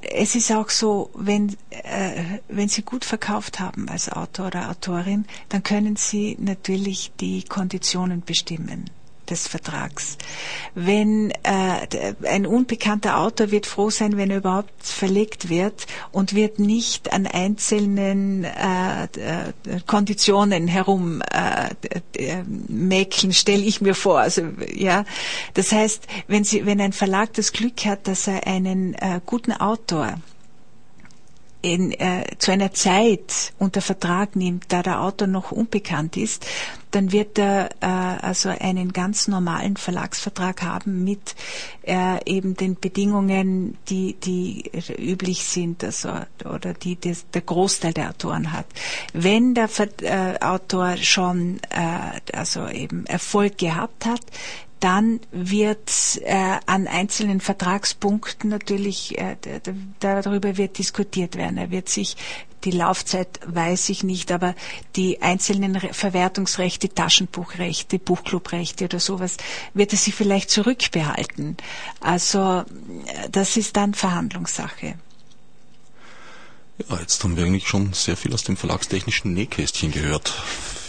es 0.02 0.36
ist 0.36 0.52
auch 0.52 0.70
so, 0.70 1.10
wenn, 1.16 1.56
äh, 1.70 2.40
wenn 2.48 2.70
Sie 2.70 2.82
gut 2.84 3.04
verkauft 3.04 3.60
haben 3.60 3.90
als 3.90 4.10
Autor 4.10 4.48
oder 4.48 4.70
Autorin, 4.70 5.26
dann 5.50 5.64
können 5.64 5.98
Sie 5.98 6.38
natürlich 6.40 7.12
die 7.20 7.44
Konditionen 7.44 8.22
bestimmen 8.22 8.90
des 9.30 9.48
Vertrags. 9.48 10.18
Wenn 10.74 11.32
äh, 11.44 12.14
ein 12.28 12.46
unbekannter 12.46 13.20
Autor 13.20 13.52
wird 13.52 13.66
froh 13.66 13.90
sein, 13.90 14.18
wenn 14.18 14.32
er 14.32 14.38
überhaupt 14.38 14.72
verlegt 14.82 15.50
wird 15.50 15.86
und 16.12 16.34
wird 16.36 16.60
nicht 16.60 17.14
an 17.14 17.28
einzelnen 17.28 18.44
äh, 18.44 19.04
äh 19.04 19.54
Konditionen 19.86 20.68
herum 20.68 21.22
äh, 21.22 21.70
äh, 22.18 22.44
mäkeln, 22.68 23.34
stelle 23.34 23.64
ich 23.64 23.82
mir 23.82 23.96
vor. 23.96 24.20
Also 24.20 24.44
ja, 24.74 25.06
das 25.54 25.72
heißt, 25.72 26.08
wenn 26.28 26.44
Sie, 26.44 26.66
wenn 26.66 26.82
ein 26.82 26.94
Verlag 26.94 27.34
das 27.34 27.52
Glück 27.52 27.86
hat, 27.86 28.08
dass 28.08 28.28
er 28.28 28.48
einen 28.48 28.94
äh, 28.96 29.20
guten 29.26 29.52
Autor 29.52 30.16
in, 31.66 31.92
äh, 31.94 32.24
zu 32.38 32.52
einer 32.52 32.74
Zeit 32.74 33.54
unter 33.58 33.82
Vertrag 33.82 34.36
nimmt, 34.36 34.66
da 34.72 34.84
der 34.84 35.02
Autor 35.02 35.28
noch 35.28 35.52
unbekannt 35.52 36.16
ist, 36.16 36.46
dann 36.92 37.12
wird 37.12 37.40
er 37.40 37.72
äh, 37.82 37.86
also 37.88 38.50
einen 38.50 38.94
ganz 38.94 39.28
normalen 39.28 39.76
Verlagsvertrag 39.76 40.62
haben 40.62 41.04
mit 41.04 41.36
äh, 41.86 42.24
eben 42.26 42.56
den 42.56 42.80
Bedingungen, 42.80 43.78
die, 43.90 44.14
die 44.14 44.72
üblich 44.98 45.44
sind, 45.44 45.84
also 45.84 46.10
oder 46.46 46.74
die 46.74 46.96
des, 46.96 47.30
der 47.32 47.42
Großteil 47.42 47.94
der 47.94 48.12
Autoren 48.12 48.52
hat. 48.52 48.68
Wenn 49.12 49.56
der 49.56 49.70
äh, 50.02 50.40
Autor 50.40 50.98
schon 50.98 51.60
äh, 51.72 52.38
also 52.38 52.68
eben 52.70 53.08
Erfolg 53.08 53.58
gehabt 53.58 54.06
hat, 54.06 54.22
dann 54.86 55.20
wird 55.32 56.22
äh, 56.22 56.60
an 56.68 56.86
einzelnen 56.86 57.42
Vertragspunkten 57.42 58.52
natürlich 58.52 59.18
äh, 59.18 59.36
darüber 60.00 60.58
wird 60.58 60.78
diskutiert 60.78 61.38
werden. 61.38 61.58
Er 61.58 61.72
wird 61.72 61.90
sich 61.90 62.16
die 62.66 62.72
Laufzeit 62.72 63.40
weiß 63.48 63.90
ich 63.90 64.04
nicht, 64.04 64.32
aber 64.32 64.54
die 64.96 65.24
einzelnen 65.24 65.80
Verwertungsrechte, 65.80 66.90
Taschenbuchrechte, 66.90 67.98
Buchclubrechte 67.98 68.86
oder 68.86 69.00
sowas, 69.00 69.38
wird 69.74 69.92
er 69.92 69.98
sich 69.98 70.14
vielleicht 70.14 70.52
zurückbehalten. 70.52 71.58
Also 72.00 72.64
das 73.32 73.58
ist 73.58 73.78
dann 73.78 73.96
Verhandlungssache. 73.96 74.96
Ja, 76.90 77.00
jetzt 77.00 77.24
haben 77.24 77.38
wir 77.38 77.46
eigentlich 77.46 77.68
schon 77.68 77.94
sehr 77.94 78.18
viel 78.18 78.34
aus 78.36 78.44
dem 78.44 78.56
verlagstechnischen 78.56 79.34
Nähkästchen 79.34 79.92
gehört. 79.92 80.34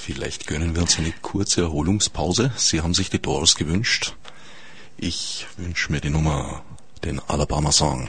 Vielleicht 0.07 0.47
gönnen 0.47 0.77
wir 0.77 0.83
uns 0.83 0.99
eine 0.99 1.11
kurze 1.11 1.62
Erholungspause. 1.62 2.53
Sie 2.55 2.81
haben 2.81 2.95
sich 2.95 3.11
die 3.11 3.21
Doors 3.21 3.57
gewünscht. 3.57 4.14
Ich 4.97 5.49
wünsche 5.57 5.90
mir 5.90 6.01
die 6.01 6.11
Nummer, 6.11 6.62
den 7.03 7.19
Alabama 7.27 7.73
Song. 7.73 8.09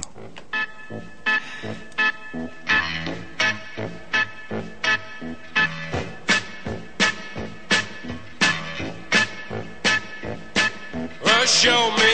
show 11.47 11.89
me 11.97 12.13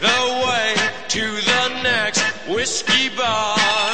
the 0.00 0.44
way 0.44 0.74
to 1.08 1.40
the 1.40 1.82
next 1.82 2.22
whiskey 2.46 3.08
bar. 3.16 3.93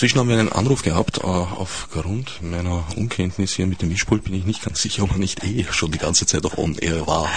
Inzwischen 0.00 0.18
haben 0.20 0.30
wir 0.30 0.38
einen 0.38 0.50
Anruf 0.50 0.80
gehabt. 0.80 1.18
Äh, 1.18 1.26
aufgrund 1.26 2.40
meiner 2.40 2.86
Unkenntnis 2.96 3.52
hier 3.52 3.66
mit 3.66 3.82
dem 3.82 3.90
Mischpult 3.90 4.24
bin 4.24 4.32
ich 4.32 4.46
nicht 4.46 4.64
ganz 4.64 4.80
sicher, 4.80 5.02
ob 5.02 5.10
er 5.10 5.18
nicht 5.18 5.44
eh 5.44 5.66
schon 5.70 5.90
die 5.92 5.98
ganze 5.98 6.24
Zeit 6.24 6.46
auf 6.46 6.56
On 6.56 6.74
Air 6.78 7.06
war. 7.06 7.28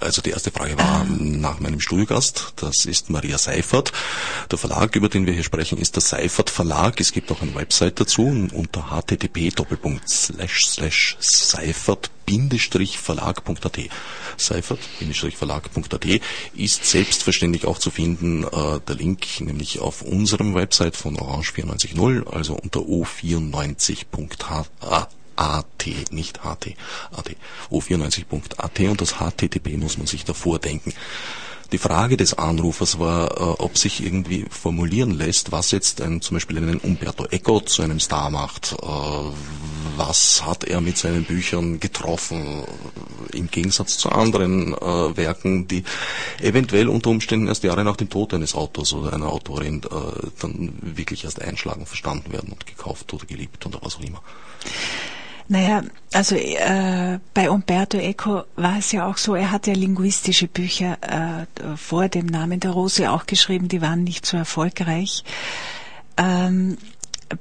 Also 0.00 0.22
die 0.22 0.30
erste 0.30 0.50
Frage 0.50 0.78
war 0.78 1.04
nach 1.04 1.60
meinem 1.60 1.80
Studiogast. 1.80 2.54
Das 2.56 2.84
ist 2.84 3.10
Maria 3.10 3.38
Seifert. 3.38 3.92
Der 4.50 4.58
Verlag, 4.58 4.96
über 4.96 5.08
den 5.08 5.26
wir 5.26 5.32
hier 5.32 5.44
sprechen, 5.44 5.78
ist 5.78 5.96
der 5.96 6.02
Seifert 6.02 6.50
Verlag. 6.50 7.00
Es 7.00 7.12
gibt 7.12 7.32
auch 7.32 7.42
eine 7.42 7.54
Website 7.54 8.00
dazu 8.00 8.22
unter 8.52 8.90
http 8.90 9.52
seifert 11.30 12.10
verlag.at. 12.96 13.78
Seifert-verlag.at 14.36 16.06
ist 16.54 16.84
selbstverständlich 16.84 17.66
auch 17.66 17.78
zu 17.78 17.90
finden, 17.90 18.44
äh, 18.44 18.80
der 18.86 18.94
Link 18.94 19.40
nämlich 19.40 19.80
auf 19.80 20.02
unserem 20.02 20.54
Website 20.54 20.96
von 20.96 21.18
Orange 21.18 21.52
94.0, 21.52 22.28
also 22.28 22.54
unter 22.54 22.80
o94.at. 22.80 25.08
AT, 25.38 25.86
nicht 26.10 26.38
HT, 26.38 26.74
AT, 27.12 27.36
O94.at 27.70 28.80
und 28.80 29.00
das 29.00 29.14
HTTP 29.14 29.76
muss 29.76 29.98
man 29.98 30.06
sich 30.06 30.24
davor 30.24 30.58
denken. 30.58 30.92
Die 31.70 31.78
Frage 31.78 32.16
des 32.16 32.32
Anrufers 32.32 32.98
war, 32.98 33.30
äh, 33.30 33.62
ob 33.62 33.76
sich 33.76 34.02
irgendwie 34.02 34.46
formulieren 34.48 35.10
lässt, 35.10 35.52
was 35.52 35.70
jetzt 35.70 36.00
ein, 36.00 36.22
zum 36.22 36.36
Beispiel 36.36 36.56
einen 36.56 36.78
Umberto 36.78 37.26
Eco 37.26 37.60
zu 37.60 37.82
einem 37.82 38.00
Star 38.00 38.30
macht. 38.30 38.72
Äh, 38.72 38.86
was 39.96 40.46
hat 40.46 40.64
er 40.64 40.80
mit 40.80 40.96
seinen 40.96 41.24
Büchern 41.24 41.78
getroffen, 41.78 42.64
im 43.32 43.50
Gegensatz 43.50 43.98
zu 43.98 44.10
anderen 44.10 44.72
äh, 44.72 45.16
Werken, 45.16 45.68
die 45.68 45.84
eventuell 46.40 46.88
unter 46.88 47.10
Umständen 47.10 47.48
erst 47.48 47.64
Jahre 47.64 47.84
nach 47.84 47.96
dem 47.96 48.08
Tod 48.08 48.32
eines 48.32 48.54
Autors 48.54 48.94
oder 48.94 49.12
einer 49.12 49.28
Autorin 49.28 49.82
dann 50.40 50.72
wirklich 50.80 51.24
erst 51.24 51.42
einschlagen, 51.42 51.84
verstanden 51.84 52.32
werden 52.32 52.52
und 52.52 52.66
gekauft 52.66 53.12
oder 53.12 53.26
geliebt 53.26 53.66
oder 53.66 53.80
was 53.82 53.96
auch 53.96 54.02
immer. 54.02 54.22
Naja, 55.50 55.82
also 56.12 56.36
äh, 56.36 57.18
bei 57.32 57.50
Umberto 57.50 57.96
Eco 57.96 58.42
war 58.56 58.78
es 58.78 58.92
ja 58.92 59.06
auch 59.06 59.16
so, 59.16 59.34
er 59.34 59.50
hat 59.50 59.66
ja 59.66 59.72
linguistische 59.72 60.46
Bücher 60.46 60.98
äh, 61.00 61.76
vor 61.76 62.08
dem 62.08 62.26
Namen 62.26 62.60
der 62.60 62.72
Rose 62.72 63.10
auch 63.10 63.24
geschrieben, 63.24 63.68
die 63.68 63.80
waren 63.80 64.04
nicht 64.04 64.26
so 64.26 64.36
erfolgreich. 64.36 65.24
Ähm, 66.18 66.76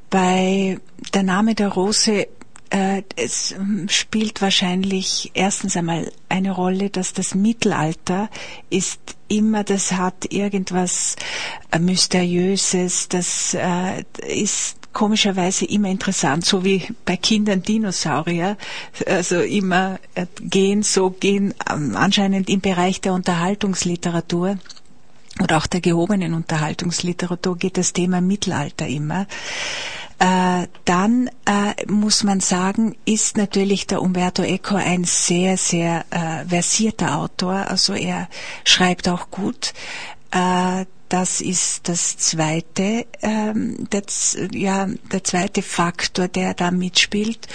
bei 0.10 0.80
der 1.14 1.24
Name 1.24 1.54
der 1.54 1.70
Rose 1.70 2.28
äh, 2.70 3.04
es 3.16 3.56
spielt 3.88 4.42
wahrscheinlich 4.42 5.32
erstens 5.34 5.78
einmal 5.78 6.12
eine 6.30 6.52
Rolle, 6.52 6.90
dass 6.90 7.14
das 7.14 7.34
Mittelalter 7.34 8.30
ist 8.70 9.00
immer, 9.28 9.64
das 9.64 9.94
hat 9.94 10.32
irgendwas 10.32 11.16
äh, 11.72 11.80
Mysteriöses, 11.80 13.08
das 13.10 13.54
äh, 13.54 14.04
ist 14.28 14.77
komischerweise 14.98 15.66
immer 15.66 15.90
interessant, 15.90 16.44
so 16.44 16.66
wie 16.66 16.82
bei 17.06 17.18
Kindern 17.18 17.62
Dinosaurier, 17.62 18.58
also 19.06 19.42
immer 19.42 20.00
äh, 20.16 20.26
gehen, 20.42 20.82
so 20.82 21.12
gehen 21.12 21.54
ähm, 21.72 21.96
anscheinend 21.96 22.50
im 22.50 22.62
Bereich 22.62 23.00
der 23.00 23.14
Unterhaltungsliteratur 23.14 24.58
oder 25.40 25.58
auch 25.58 25.68
der 25.68 25.82
gehobenen 25.82 26.34
Unterhaltungsliteratur 26.34 27.58
geht 27.60 27.78
das 27.78 27.94
Thema 27.94 28.22
Mittelalter 28.22 28.88
immer. 28.88 29.28
Äh, 30.18 30.66
dann 30.86 31.30
äh, 31.46 31.86
muss 31.86 32.24
man 32.24 32.40
sagen, 32.40 32.96
ist 33.06 33.38
natürlich 33.38 33.86
der 33.86 34.02
Umberto 34.02 34.42
Eco 34.42 34.78
ein 34.78 35.04
sehr, 35.04 35.58
sehr 35.58 36.06
versierter 36.50 37.20
Autor. 37.20 37.68
Also 37.70 37.94
er 37.94 38.30
schreibt 38.66 39.08
auch 39.08 39.30
gut. 39.30 39.76
Das 41.10 41.40
ist 41.40 41.88
das 41.88 42.18
zweite, 42.18 43.06
ähm, 43.22 43.90
der, 43.92 44.04
ja, 44.52 44.88
der 45.12 45.24
zweite 45.24 45.62
Faktor, 45.62 46.28
der 46.28 46.54
da 46.54 46.72
mitspielt. 46.72 47.48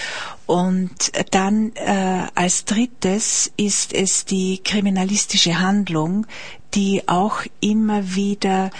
Und 0.46 1.12
dann 1.30 1.72
äh, 1.74 2.26
als 2.34 2.64
drittes 2.64 3.52
ist 3.56 3.92
es 3.92 4.24
die 4.24 4.60
kriminalistische 4.64 5.60
Handlung, 5.60 6.26
die 6.74 7.06
auch 7.08 7.42
immer 7.60 8.14
wieder, 8.14 8.70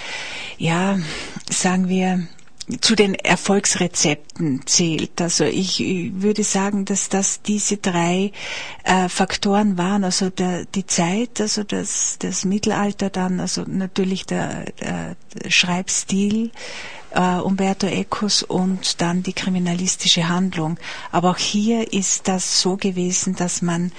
ja, 0.56 0.98
sagen 1.50 1.88
wir, 1.88 2.26
zu 2.80 2.94
den 2.94 3.14
Erfolgsrezepten 3.14 4.62
zählt. 4.66 5.20
Also 5.20 5.44
ich 5.44 5.82
würde 6.14 6.44
sagen, 6.44 6.84
dass 6.84 7.08
das 7.08 7.42
diese 7.42 7.76
drei 7.78 8.32
äh, 8.84 9.08
Faktoren 9.08 9.78
waren. 9.78 10.04
Also 10.04 10.30
der, 10.30 10.64
die 10.66 10.86
Zeit, 10.86 11.40
also 11.40 11.64
das, 11.64 12.16
das 12.20 12.44
Mittelalter 12.44 13.10
dann, 13.10 13.40
also 13.40 13.64
natürlich 13.66 14.26
der, 14.26 14.66
der 14.80 15.16
Schreibstil, 15.48 16.50
äh, 17.14 17.36
Umberto 17.38 17.86
Ecos 17.86 18.42
und 18.42 19.00
dann 19.00 19.22
die 19.22 19.32
kriminalistische 19.32 20.28
Handlung. 20.28 20.78
Aber 21.10 21.30
auch 21.30 21.38
hier 21.38 21.92
ist 21.92 22.28
das 22.28 22.60
so 22.60 22.76
gewesen, 22.76 23.34
dass 23.34 23.60
man 23.62 23.92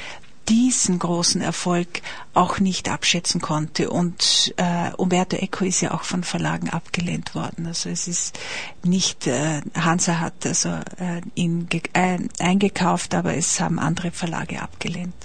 diesen 0.50 1.00
großen 1.00 1.42
Erfolg 1.42 2.02
auch 2.34 2.60
nicht 2.60 2.90
abschätzen 2.90 3.42
konnte. 3.42 3.90
Und 3.90 4.54
äh, 4.58 4.92
Umberto 4.98 5.38
Eco 5.38 5.66
ist 5.66 5.82
ja 5.82 5.94
auch 5.94 6.04
von 6.04 6.24
Verlagen 6.24 6.70
abgelehnt 6.70 7.36
worden. 7.36 7.68
Also 7.68 7.90
es 7.90 8.08
ist 8.08 8.38
nicht, 8.84 9.28
äh, 9.28 9.62
Hansa 9.76 10.20
hat 10.20 10.46
also 10.46 10.70
äh, 10.70 11.22
ihn 11.36 11.68
äh, 11.94 12.20
eingekauft, 12.40 13.14
aber 13.14 13.36
es 13.36 13.60
haben 13.60 13.80
andere 13.80 14.12
Verlage 14.12 14.62
abgelehnt. 14.62 15.16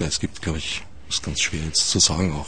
Ja, 0.00 0.06
es 0.06 0.20
gibt, 0.20 0.42
glaube 0.42 0.58
ich, 0.58 0.82
ist 1.08 1.22
ganz 1.22 1.40
schwer 1.40 1.60
jetzt 1.64 1.90
zu 1.90 1.98
sagen 1.98 2.32
auch. 2.32 2.46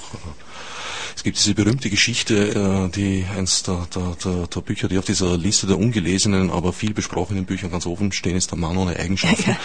Es 1.17 1.25
gibt 1.25 1.37
diese 1.37 1.55
berühmte 1.55 1.91
Geschichte, 1.91 2.89
äh, 2.89 2.89
die 2.95 3.25
eins 3.37 3.65
der, 3.65 3.89
der, 3.93 4.17
der, 4.25 4.47
der 4.47 4.61
Bücher, 4.61 4.87
die 4.87 4.99
auf 4.99 5.05
dieser 5.05 5.37
Liste 5.37 5.67
der 5.67 5.77
ungelesenen, 5.77 6.51
aber 6.51 6.73
viel 6.73 6.95
besprochenen 6.95 7.45
Bücher 7.45 7.69
ganz 7.69 7.87
oben 7.87 8.13
stehen, 8.13 8.37
ist 8.37 8.53
der 8.53 8.59
Mann 8.59 8.77
ohne 8.77 8.97
Eigenschaften. 8.97 9.51
Ja. 9.51 9.57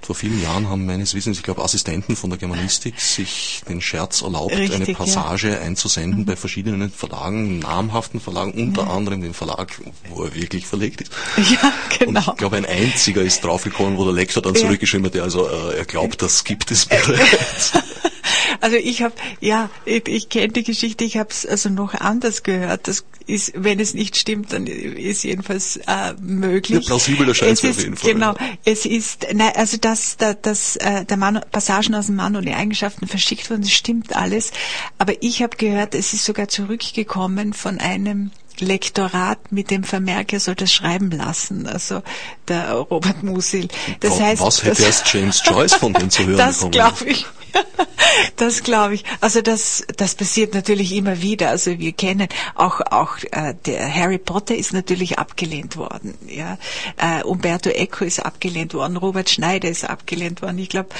Vor 0.00 0.16
vielen 0.16 0.42
Jahren 0.42 0.68
haben 0.68 0.84
meines 0.84 1.14
Wissens, 1.14 1.38
ich 1.38 1.44
glaube, 1.44 1.62
Assistenten 1.62 2.16
von 2.16 2.30
der 2.30 2.38
Germanistik 2.38 3.00
sich 3.00 3.62
den 3.68 3.80
Scherz 3.80 4.22
erlaubt, 4.22 4.54
Richtig, 4.54 4.74
eine 4.74 4.94
Passage 4.94 5.50
ja. 5.50 5.58
einzusenden 5.58 6.20
mhm. 6.20 6.24
bei 6.24 6.34
verschiedenen 6.34 6.90
Verlagen, 6.90 7.60
namhaften 7.60 8.20
Verlagen, 8.20 8.52
unter 8.52 8.82
ja. 8.82 8.90
anderem 8.90 9.22
den 9.22 9.34
Verlag, 9.34 9.70
wo 10.08 10.24
er 10.24 10.34
wirklich 10.34 10.66
verlegt 10.66 11.02
ist. 11.02 11.12
Ja, 11.36 11.72
genau. 11.98 12.20
Und 12.20 12.28
ich 12.28 12.36
glaube, 12.36 12.56
ein 12.56 12.66
einziger 12.66 13.22
ist 13.22 13.44
draufgekommen, 13.44 13.96
wo 13.96 14.04
der 14.04 14.14
Lektor 14.14 14.42
dann 14.42 14.56
zurückgeschrieben 14.56 15.06
hat, 15.06 15.16
also 15.16 15.48
äh, 15.48 15.78
er 15.78 15.84
glaubt, 15.84 16.22
das 16.22 16.44
gibt 16.44 16.70
es 16.70 16.86
bereits. 16.86 17.72
Also 18.60 18.76
ich 18.76 19.02
habe, 19.02 19.14
ja, 19.40 19.70
ich, 19.84 20.08
ich 20.08 20.28
kenne 20.28 20.48
die 20.48 20.62
Geschichte, 20.62 21.04
ich 21.04 21.16
habe 21.16 21.30
es 21.30 21.46
also 21.46 21.68
noch 21.68 21.94
anders 21.94 22.42
gehört. 22.42 22.88
Das 22.88 23.04
ist, 23.26 23.52
wenn 23.54 23.80
es 23.80 23.94
nicht 23.94 24.16
stimmt, 24.16 24.52
dann 24.52 24.66
ist 24.66 25.24
jedenfalls 25.24 25.76
äh, 25.76 26.14
möglich. 26.20 26.80
Ja, 26.80 26.86
plausibel 26.86 27.28
erscheint 27.28 27.52
es 27.52 27.64
auf 27.64 27.78
jeden 27.78 27.96
Fall. 27.96 28.12
Genau, 28.12 28.34
es 28.64 28.86
ist, 28.86 29.26
nein, 29.32 29.52
also 29.54 29.76
dass, 29.76 30.16
dass, 30.16 30.36
dass 30.42 30.76
äh, 30.76 31.04
der 31.04 31.16
Mann, 31.16 31.40
Passagen 31.50 31.94
aus 31.94 32.06
dem 32.06 32.16
Mann 32.16 32.36
und 32.36 32.46
die 32.46 32.54
Eigenschaften 32.54 33.06
verschickt 33.06 33.50
wurden, 33.50 33.62
das 33.62 33.72
stimmt 33.72 34.16
alles. 34.16 34.52
Aber 34.98 35.14
ich 35.22 35.42
habe 35.42 35.56
gehört, 35.56 35.94
es 35.94 36.12
ist 36.12 36.24
sogar 36.24 36.48
zurückgekommen 36.48 37.52
von 37.52 37.78
einem 37.78 38.30
Lektorat 38.58 39.50
mit 39.50 39.70
dem 39.70 39.82
Vermerk, 39.82 40.32
er 40.32 40.40
soll 40.40 40.54
das 40.54 40.72
schreiben 40.72 41.10
lassen, 41.10 41.66
also 41.66 42.02
der 42.48 42.72
Robert 42.72 43.22
Musil. 43.22 43.68
Das 44.00 44.20
heißt, 44.20 44.42
was 44.42 44.62
hätte 44.62 44.82
erst 44.82 45.12
James 45.12 45.42
Joyce 45.44 45.74
von 45.74 45.92
dem 45.94 46.10
zu 46.10 46.26
hören 46.26 46.36
Das 46.36 46.70
glaube 46.70 47.04
ich. 47.06 47.26
das 48.36 48.62
glaube 48.62 48.94
ich. 48.94 49.04
Also 49.20 49.42
das, 49.42 49.86
das 49.96 50.14
passiert 50.14 50.54
natürlich 50.54 50.94
immer 50.94 51.22
wieder. 51.22 51.50
Also 51.50 51.78
wir 51.78 51.92
kennen 51.92 52.28
auch 52.54 52.80
auch 52.80 53.18
äh, 53.30 53.54
der 53.66 53.94
Harry 53.94 54.18
Potter 54.18 54.54
ist 54.54 54.72
natürlich 54.72 55.18
abgelehnt 55.18 55.76
worden. 55.76 56.14
Ja, 56.26 56.58
äh, 56.96 57.22
Umberto 57.22 57.70
Eco 57.70 58.04
ist 58.04 58.20
abgelehnt 58.20 58.74
worden, 58.74 58.96
Robert 58.96 59.30
Schneider 59.30 59.68
ist 59.68 59.88
abgelehnt 59.88 60.42
worden. 60.42 60.58
Ich 60.58 60.68
glaube, 60.68 60.90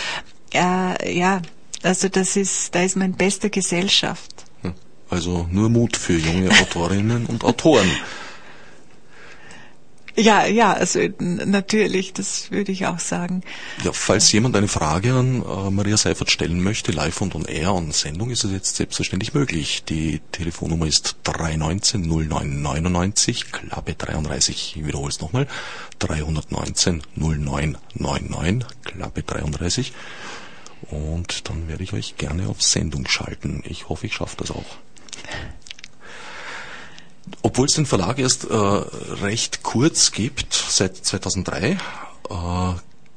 äh, 0.55 1.17
ja, 1.17 1.43
also 1.83 2.09
das 2.09 2.37
ist, 2.37 2.75
da 2.75 2.83
ist 2.83 2.97
man 2.97 3.13
in 3.13 3.17
bester 3.17 3.51
Gesellschaft. 3.51 4.45
Hm. 4.63 4.75
Also 5.11 5.47
nur 5.51 5.69
Mut 5.69 5.97
für 5.97 6.17
junge 6.17 6.51
Autorinnen 6.51 7.27
und 7.27 7.45
Autoren. 7.45 7.91
Ja, 10.15 10.45
ja, 10.45 10.75
also 10.75 11.01
natürlich, 11.19 12.13
das 12.13 12.51
würde 12.51 12.71
ich 12.71 12.87
auch 12.87 12.99
sagen. 12.99 13.43
Ja, 13.83 13.93
falls 13.93 14.31
jemand 14.33 14.55
eine 14.57 14.69
Frage 14.69 15.15
an 15.15 15.43
äh, 15.43 15.71
Maria 15.71 15.97
Seifert 15.97 16.31
stellen 16.31 16.63
möchte, 16.63 16.93
live 16.93 17.21
und 17.23 17.35
on 17.35 17.47
air 17.47 17.73
und 17.73 17.95
Sendung, 17.95 18.31
ist 18.31 18.45
es 18.45 18.53
jetzt 18.53 18.77
selbstverständlich 18.77 19.33
möglich. 19.33 19.85
Die 19.85 20.21
Telefonnummer 20.33 20.87
ist 20.87 21.17
319 21.25 22.03
0999, 22.03 23.53
Klappe 23.53 23.95
33. 23.95 24.77
Ich 24.77 24.85
wiederhole 24.85 25.09
es 25.09 25.21
nochmal. 25.21 25.47
319 26.01 27.03
0999, 27.17 28.69
Klappe 28.85 29.23
33. 29.23 29.93
Und 30.91 31.49
dann 31.49 31.69
werde 31.69 31.85
ich 31.85 31.95
euch 31.95 32.17
gerne 32.19 32.49
auf 32.49 32.61
Sendung 32.63 33.09
schalten. 33.09 33.63
Ich 33.67 33.89
hoffe, 33.89 34.07
ich 34.07 34.15
schaffe 34.15 34.37
das 34.39 34.51
auch. 34.51 34.77
Obwohl 37.43 37.67
es 37.67 37.75
den 37.75 37.87
Verlag 37.87 38.19
erst 38.19 38.45
äh, 38.45 38.55
recht 38.55 39.63
kurz 39.63 40.11
gibt, 40.13 40.53
seit 40.55 40.97
2003, 40.97 41.71
äh, 41.71 41.77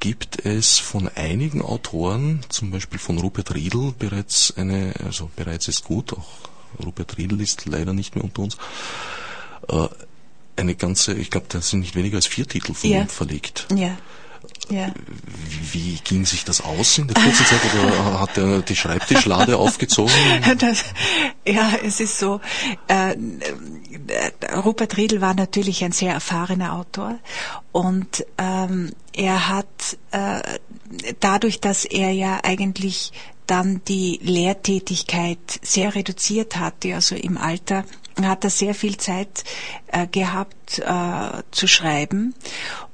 gibt 0.00 0.44
es 0.44 0.78
von 0.78 1.08
einigen 1.14 1.62
Autoren, 1.62 2.40
zum 2.48 2.70
Beispiel 2.70 2.98
von 2.98 3.18
Rupert 3.18 3.54
Riedl, 3.54 3.92
bereits 3.98 4.52
eine, 4.56 4.94
also 5.04 5.30
bereits 5.34 5.68
ist 5.68 5.84
gut, 5.84 6.12
auch 6.12 6.26
Rupert 6.84 7.16
Riedl 7.18 7.40
ist 7.40 7.66
leider 7.66 7.92
nicht 7.92 8.14
mehr 8.14 8.24
unter 8.24 8.42
uns, 8.42 8.56
äh, 9.68 9.88
eine 10.56 10.74
ganze, 10.74 11.14
ich 11.14 11.30
glaube, 11.30 11.46
da 11.48 11.60
sind 11.60 11.80
nicht 11.80 11.94
weniger 11.96 12.16
als 12.16 12.26
vier 12.26 12.46
Titel 12.46 12.74
von 12.74 12.90
Ja. 12.90 13.00
ihm 13.02 13.08
verlegt. 13.08 13.66
Ja. 13.74 13.96
Ja. 14.68 14.92
Wie 15.72 15.98
ging 16.02 16.26
sich 16.26 16.44
das 16.44 16.60
aus 16.60 16.98
in 16.98 17.06
der 17.06 17.22
kurzen 17.22 17.46
Zeit? 17.46 17.60
Oder 17.74 18.20
hat 18.20 18.36
er 18.36 18.62
die 18.62 18.74
Schreibtischlade 18.74 19.56
aufgezogen? 19.58 20.12
Das, 20.58 20.84
ja, 21.46 21.72
es 21.84 22.00
ist 22.00 22.18
so. 22.18 22.40
Äh, 22.88 23.12
äh, 23.12 24.54
Rupert 24.56 24.96
Riedl 24.96 25.20
war 25.20 25.34
natürlich 25.34 25.84
ein 25.84 25.92
sehr 25.92 26.12
erfahrener 26.12 26.74
Autor 26.74 27.18
und 27.72 28.26
ähm, 28.38 28.92
er 29.12 29.48
hat 29.48 29.98
äh, 30.10 30.40
dadurch, 31.20 31.60
dass 31.60 31.84
er 31.84 32.10
ja 32.10 32.40
eigentlich 32.42 33.12
dann 33.46 33.82
die 33.86 34.18
Lehrtätigkeit 34.22 35.60
sehr 35.62 35.94
reduziert 35.94 36.56
hatte, 36.56 36.94
also 36.94 37.14
im 37.14 37.38
Alter, 37.38 37.84
hat 38.20 38.44
er 38.44 38.50
sehr 38.50 38.74
viel 38.74 38.96
Zeit 38.96 39.44
äh, 39.88 40.06
gehabt 40.06 40.78
äh, 40.78 41.42
zu 41.50 41.68
schreiben 41.68 42.34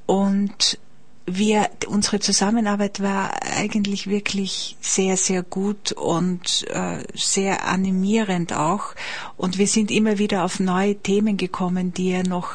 und 0.07 0.79
wir, 1.27 1.71
unsere 1.87 2.21
Zusammenarbeit 2.21 3.01
war 3.01 3.43
eigentlich 3.43 4.09
wirklich 4.09 4.77
sehr, 4.81 5.17
sehr 5.17 5.43
gut 5.43 5.93
und 5.93 6.67
äh, 6.71 7.05
sehr 7.15 7.67
animierend 7.67 8.53
auch. 8.53 8.95
Und 9.37 9.59
wir 9.59 9.67
sind 9.67 9.91
immer 9.91 10.19
wieder 10.19 10.45
auf 10.45 10.59
neue 10.59 10.97
Themen 10.97 11.37
gekommen, 11.37 11.95
die 11.95 12.11
er 12.11 12.27
noch 12.27 12.55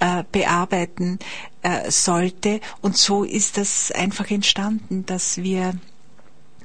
äh, 0.00 0.24
bearbeiten 0.32 1.18
äh, 1.62 1.90
sollte. 1.90 2.60
Und 2.80 2.96
so 2.96 3.22
ist 3.22 3.56
das 3.56 3.92
einfach 3.92 4.30
entstanden, 4.30 5.06
dass 5.06 5.38
wir 5.38 5.74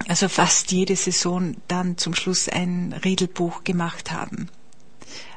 also 0.08 0.28
fast 0.28 0.72
jede 0.72 0.96
Saison 0.96 1.56
dann 1.68 1.98
zum 1.98 2.16
Schluss 2.16 2.50
ein 2.50 2.94
Riedelbuch 3.06 3.64
gemacht 3.64 4.12
haben. 4.12 4.50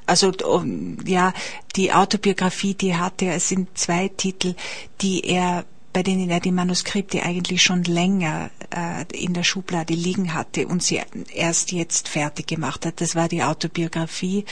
Also 0.07 0.33
um, 0.45 0.99
ja, 1.05 1.33
die 1.75 1.93
Autobiografie, 1.93 2.75
die 2.75 2.97
hatte 2.97 3.27
er, 3.27 3.37
es 3.37 3.49
sind 3.49 3.77
zwei 3.77 4.09
Titel, 4.09 4.55
die 5.01 5.21
er 5.25 5.65
bei 5.97 6.03
denen 6.03 6.29
er 6.29 6.41
die 6.41 6.53
Manuskripte 6.53 7.23
eigentlich 7.23 7.63
schon 7.63 7.83
länger 7.83 8.51
äh, 8.69 9.07
in 9.17 9.33
der 9.33 9.45
Schublade 9.45 9.95
liegen 9.95 10.35
hatte 10.35 10.67
und 10.67 10.83
sie 10.83 11.01
erst 11.33 11.73
jetzt 11.73 12.09
fertig 12.09 12.49
gemacht 12.49 12.85
hat. 12.85 13.01
Das 13.01 13.15
war 13.15 13.29
die 13.29 13.43
Autobiografie 13.43 14.45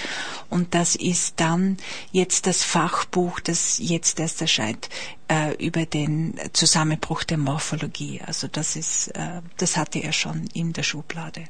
und 0.48 0.74
das 0.74 0.96
ist 0.96 1.40
dann 1.40 1.76
jetzt 2.12 2.46
das 2.46 2.64
Fachbuch, 2.64 3.40
das 3.40 3.76
jetzt 3.78 4.20
erst 4.20 4.40
erscheint 4.40 4.88
äh, 5.28 5.54
über 5.62 5.84
den 5.84 6.40
Zusammenbruch 6.54 7.24
der 7.24 7.36
Morphologie. 7.36 8.22
Also 8.24 8.48
das 8.48 8.74
ist, 8.74 9.08
äh, 9.08 9.42
das 9.58 9.76
hatte 9.76 9.98
er 9.98 10.12
schon 10.12 10.46
in 10.54 10.72
der 10.72 10.82
Schublade. 10.82 11.44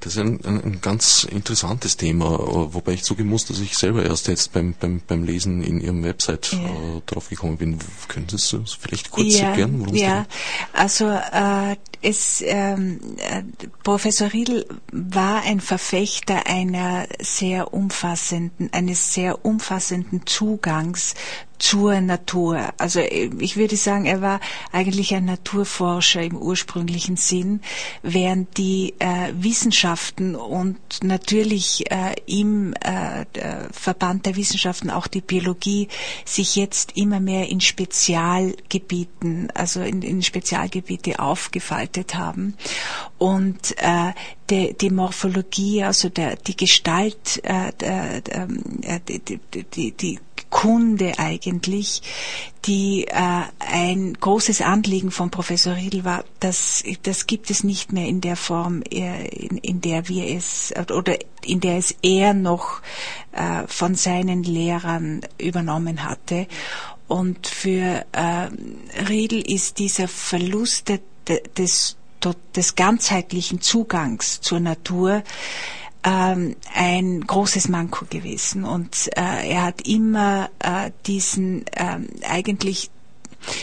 Das 0.00 0.14
ist 0.14 0.18
ein, 0.18 0.40
ein, 0.44 0.62
ein 0.62 0.80
ganz 0.80 1.24
interessantes 1.24 1.96
Thema, 1.96 2.38
wobei 2.74 2.92
ich 2.92 3.04
zugeben 3.04 3.28
muss, 3.28 3.46
dass 3.46 3.60
ich 3.60 3.76
selber 3.76 4.04
erst 4.04 4.28
jetzt 4.28 4.52
beim, 4.52 4.74
beim, 4.78 5.00
beim 5.06 5.24
Lesen 5.24 5.62
in 5.62 5.80
Ihrem 5.80 6.04
Website 6.04 6.52
Ja. 6.52 6.58
äh, 6.58 7.02
drauf 7.06 7.28
gekommen 7.28 7.56
bin. 7.56 7.78
Können 8.08 8.28
Sie 8.28 8.36
es 8.36 8.72
vielleicht 8.72 9.10
kurz 9.10 9.38
ja, 9.38 9.48
erklären, 9.48 9.80
worum 9.80 9.94
es 9.94 10.00
ja. 10.00 10.08
da 10.08 10.22
geht? 10.22 10.28
Also 10.72 11.08
äh, 11.08 11.76
es, 12.00 12.42
ähm, 12.46 13.00
äh, 13.18 13.42
Professor 13.82 14.32
Riedl 14.32 14.66
war 14.92 15.42
ein 15.42 15.60
Verfechter 15.60 16.46
einer 16.46 17.06
sehr 17.20 17.74
umfassenden, 17.74 18.72
eines 18.72 19.12
sehr 19.14 19.44
umfassenden 19.44 20.26
Zugangs 20.26 21.14
zur 21.58 22.00
Natur. 22.00 22.72
Also 22.78 23.00
äh, 23.00 23.30
ich 23.40 23.56
würde 23.56 23.76
sagen, 23.76 24.06
er 24.06 24.20
war 24.20 24.40
eigentlich 24.72 25.14
ein 25.14 25.24
Naturforscher 25.24 26.22
im 26.22 26.36
ursprünglichen 26.36 27.16
Sinn, 27.16 27.60
während 28.02 28.56
die 28.56 28.94
äh, 28.98 29.32
Wissenschaften 29.34 30.34
und 30.34 30.78
natürlich 31.02 31.90
äh, 31.90 32.14
im 32.26 32.74
äh, 32.74 33.24
Verband 33.72 34.26
der 34.26 34.36
Wissenschaften 34.36 34.90
auch 34.90 35.06
die 35.06 35.20
Biologie 35.20 35.88
sich 36.24 36.56
jetzt 36.56 36.96
immer 36.96 37.20
mehr 37.20 37.48
in 37.48 37.60
Spezialgebieten, 37.60 39.50
also 39.54 39.80
in, 39.80 40.02
in 40.02 40.22
Spezialgebiete 40.22 41.18
aufgefaltet 41.18 42.14
haben 42.14 42.54
und 43.18 43.74
äh, 43.78 44.12
die, 44.50 44.74
die 44.74 44.90
Morphologie, 44.90 45.82
also 45.84 46.08
der, 46.08 46.36
die 46.36 46.56
Gestalt, 46.56 47.40
äh, 47.44 47.72
der, 47.80 48.16
äh, 48.16 49.00
die, 49.06 49.40
die, 49.74 49.92
die 49.92 50.18
Kunde 50.50 51.18
eigentlich, 51.18 52.02
die 52.64 53.06
äh, 53.06 53.42
ein 53.58 54.14
großes 54.14 54.62
Anliegen 54.62 55.10
von 55.10 55.30
Professor 55.30 55.76
Riedl 55.76 56.04
war, 56.04 56.24
das, 56.40 56.82
das 57.02 57.26
gibt 57.26 57.50
es 57.50 57.64
nicht 57.64 57.92
mehr 57.92 58.06
in 58.06 58.20
der 58.20 58.36
Form, 58.36 58.82
äh, 58.90 59.26
in, 59.28 59.58
in 59.58 59.80
der 59.80 60.08
wir 60.08 60.26
es 60.36 60.72
oder 60.92 61.16
in 61.44 61.60
der 61.60 61.78
es 61.78 61.94
er 62.02 62.34
noch 62.34 62.80
äh, 63.32 63.66
von 63.66 63.94
seinen 63.94 64.42
Lehrern 64.42 65.20
übernommen 65.38 66.04
hatte. 66.04 66.46
Und 67.06 67.46
für 67.46 68.04
äh, 68.12 68.48
Riedl 69.08 69.40
ist 69.40 69.78
dieser 69.78 70.08
Verlust 70.08 70.88
de, 70.88 71.00
de, 71.26 71.42
des, 71.56 71.96
des 72.54 72.74
ganzheitlichen 72.74 73.60
Zugangs 73.60 74.40
zur 74.40 74.60
Natur 74.60 75.22
ähm, 76.04 76.56
ein 76.74 77.26
großes 77.26 77.68
Manko 77.68 78.06
gewesen. 78.08 78.64
Und 78.64 79.08
äh, 79.16 79.50
er 79.50 79.62
hat 79.62 79.86
immer 79.86 80.50
äh, 80.58 80.90
diesen 81.06 81.64
ähm, 81.76 82.08
eigentlich 82.28 82.90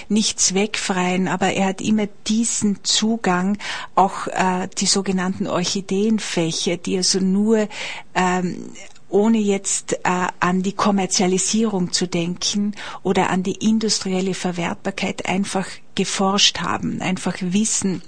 nicht 0.10 0.40
zweckfreien, 0.40 1.28
aber 1.28 1.54
er 1.54 1.68
hat 1.68 1.82
immer 1.82 2.08
diesen 2.28 2.84
Zugang, 2.84 3.58
auch 3.94 4.28
äh, 4.28 4.68
die 4.78 4.86
sogenannten 4.86 5.48
Orchideenfächer, 5.48 6.78
die 6.78 6.98
also 6.98 7.20
nur 7.20 7.68
ähm, 8.16 8.70
ohne 9.10 9.38
jetzt 9.38 9.94
äh, 10.04 10.28
an 10.40 10.64
die 10.64 10.74
Kommerzialisierung 10.74 11.92
zu 11.94 12.08
denken 12.08 12.76
oder 13.04 13.30
an 13.30 13.44
die 13.44 13.54
industrielle 13.70 14.34
Verwertbarkeit 14.34 15.28
einfach 15.28 15.68
geforscht 15.94 16.60
haben, 16.60 17.02
einfach 17.02 17.36
wissen, 17.40 18.02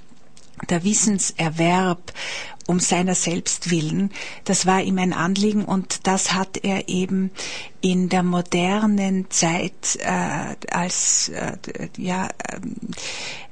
der 0.70 0.84
Wissenserwerb 0.84 2.12
um 2.68 2.80
seiner 2.80 3.15
selbst 3.15 3.72
willen. 3.72 4.11
Das 4.43 4.65
war 4.65 4.82
ihm 4.82 4.99
ein 4.99 5.13
Anliegen 5.13 5.65
und 5.65 6.05
das 6.05 6.34
hat 6.34 6.57
er 6.63 6.88
eben 6.88 7.32
in 7.82 8.09
der 8.09 8.24
modernen 8.24 9.30
Zeit 9.32 9.97
äh, 9.99 10.55
als 10.72 11.30
äh, 11.30 11.57
ja 11.97 12.30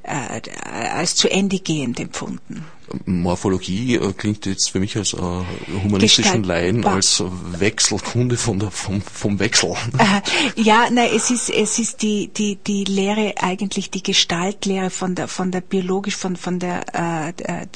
äh, 0.04 0.42
als 0.94 1.16
zu 1.16 1.30
Ende 1.32 1.60
gehend 1.60 2.00
empfunden. 2.00 2.66
Morphologie 3.06 3.96
äh, 3.96 4.14
klingt 4.14 4.46
jetzt 4.46 4.70
für 4.72 4.80
mich 4.80 4.96
als 4.98 5.14
äh, 5.14 5.18
humanistischen 5.84 6.44
Gestalt- 6.44 6.46
Laien 6.46 6.86
als 6.86 7.24
Wechselkunde 7.58 8.38
von 8.38 8.60
der, 8.60 8.72
vom, 8.72 9.02
vom 9.02 9.40
Wechsel. 9.40 9.74
Äh, 9.98 10.62
ja, 10.62 10.88
nein, 10.92 11.10
es 11.16 11.32
ist 11.32 11.50
es 11.50 11.80
ist 11.80 12.02
die 12.02 12.28
die 12.28 12.58
die 12.58 12.84
Lehre 12.84 13.34
eigentlich 13.42 13.90
die 13.90 14.04
Gestaltlehre 14.04 14.90
von 14.90 15.16
der 15.16 15.28
von 15.28 15.52
der 15.52 15.62
biologisch 15.62 16.16
von 16.16 16.36
von 16.36 16.60
der 16.60 16.84
äh, 16.94 17.30
äh, 17.42 17.68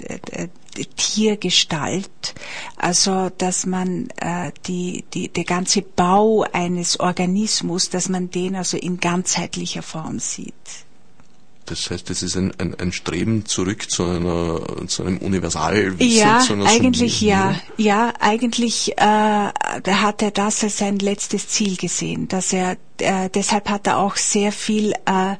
äh, 0.44 0.48
Tiergestalt, 0.96 2.36
also 2.78 3.30
dass 3.38 3.66
man 3.66 4.10
äh, 4.18 4.52
die 4.68 5.06
die 5.14 5.30
der 5.30 5.44
ganze 5.44 5.82
Bau 5.82 6.46
eines 6.54 7.00
Organismus, 7.00 7.90
dass 7.90 8.10
man 8.10 8.30
den 8.30 8.56
also 8.56 8.78
in 8.78 9.00
ganzheitlicher 9.00 9.82
Form 9.82 10.20
sieht. 10.20 10.54
Das 11.70 11.92
heißt, 11.92 12.10
es 12.10 12.24
ist 12.24 12.36
ein, 12.36 12.52
ein, 12.58 12.74
ein 12.80 12.92
Streben 12.92 13.46
zurück 13.46 13.92
zu 13.92 14.04
einer 14.04 14.88
zu 14.88 15.04
einem 15.04 15.20
Universalwissen. 15.20 16.18
Ja, 16.18 16.40
zu 16.40 16.54
einer 16.54 16.66
eigentlich 16.66 17.20
Summierung. 17.20 17.56
ja. 17.78 18.06
Ja, 18.08 18.14
eigentlich 18.20 18.98
äh, 18.98 19.02
hat 19.04 20.22
er 20.24 20.32
das 20.32 20.64
als 20.64 20.78
sein 20.80 20.98
letztes 20.98 21.48
Ziel 21.48 21.78
gesehen, 21.78 22.28
dass 22.28 22.54
er 22.54 22.78
äh, 23.02 23.30
deshalb 23.30 23.70
hat 23.70 23.88
er 23.88 23.98
auch 23.98 24.16
sehr 24.16 24.52
viel 24.52 24.94
äh, 25.06 25.36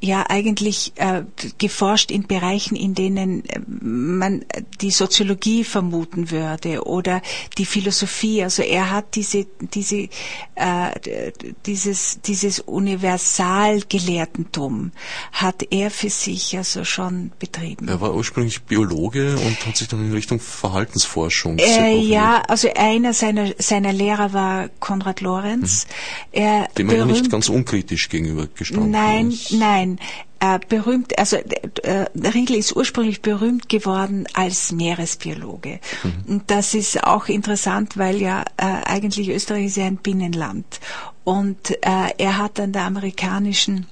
ja 0.00 0.24
eigentlich 0.28 0.92
äh, 0.96 1.22
geforscht 1.58 2.10
in 2.10 2.26
Bereichen, 2.26 2.74
in 2.76 2.94
denen 2.94 3.44
äh, 3.44 3.60
man 3.66 4.44
die 4.80 4.90
Soziologie 4.90 5.64
vermuten 5.64 6.30
würde 6.30 6.84
oder 6.84 7.20
die 7.56 7.66
Philosophie. 7.66 8.42
Also 8.42 8.62
er 8.62 8.90
hat 8.90 9.14
diese 9.14 9.46
diese 9.60 10.08
äh, 10.54 11.32
dieses 11.66 12.20
dieses 12.22 12.60
Universalgelehrtentum 12.60 14.92
hat 15.32 15.66
er 15.70 15.90
für 15.90 16.10
sich 16.10 16.56
also 16.56 16.84
schon 16.84 17.32
betrieben. 17.38 17.88
Er 17.88 18.00
war 18.00 18.14
ursprünglich 18.14 18.62
Biologe 18.62 19.36
und 19.36 19.66
hat 19.66 19.76
sich 19.76 19.88
dann 19.88 20.04
in 20.04 20.12
Richtung 20.12 20.40
Verhaltensforschung 20.40 21.58
Äh, 21.58 21.98
ja, 21.98 22.42
also 22.48 22.68
einer 22.74 23.12
seiner, 23.12 23.52
seiner 23.58 23.92
Lehrer 23.92 24.32
war 24.32 24.68
Konrad 24.80 25.20
Lorenz. 25.20 25.86
Er 26.32 26.68
Dem 26.76 26.88
ja 26.98 27.06
nicht 27.06 27.30
ganz 27.30 27.48
unkritisch 27.48 28.08
gegenübergestanden 28.08 28.90
Nein, 28.90 29.30
ist. 29.30 29.52
nein. 29.52 29.98
Äh, 30.40 30.60
berühmt, 30.68 31.18
also 31.18 31.36
äh, 31.36 32.06
Riedl 32.14 32.54
ist 32.54 32.76
ursprünglich 32.76 33.22
berühmt 33.22 33.68
geworden 33.68 34.24
als 34.34 34.70
Meeresbiologe. 34.70 35.80
Und 36.28 36.44
das 36.48 36.74
ist 36.74 37.02
auch 37.02 37.26
interessant, 37.26 37.96
weil 37.96 38.20
ja 38.20 38.44
äh, 38.56 38.64
eigentlich 38.64 39.30
Österreich 39.30 39.66
ist 39.66 39.78
ja 39.78 39.86
ein 39.86 39.96
Binnenland. 39.96 40.78
Und 41.24 41.72
äh, 41.82 42.12
er 42.18 42.38
hat 42.38 42.60
an 42.60 42.72
der 42.72 42.82
amerikanischen 42.82 43.86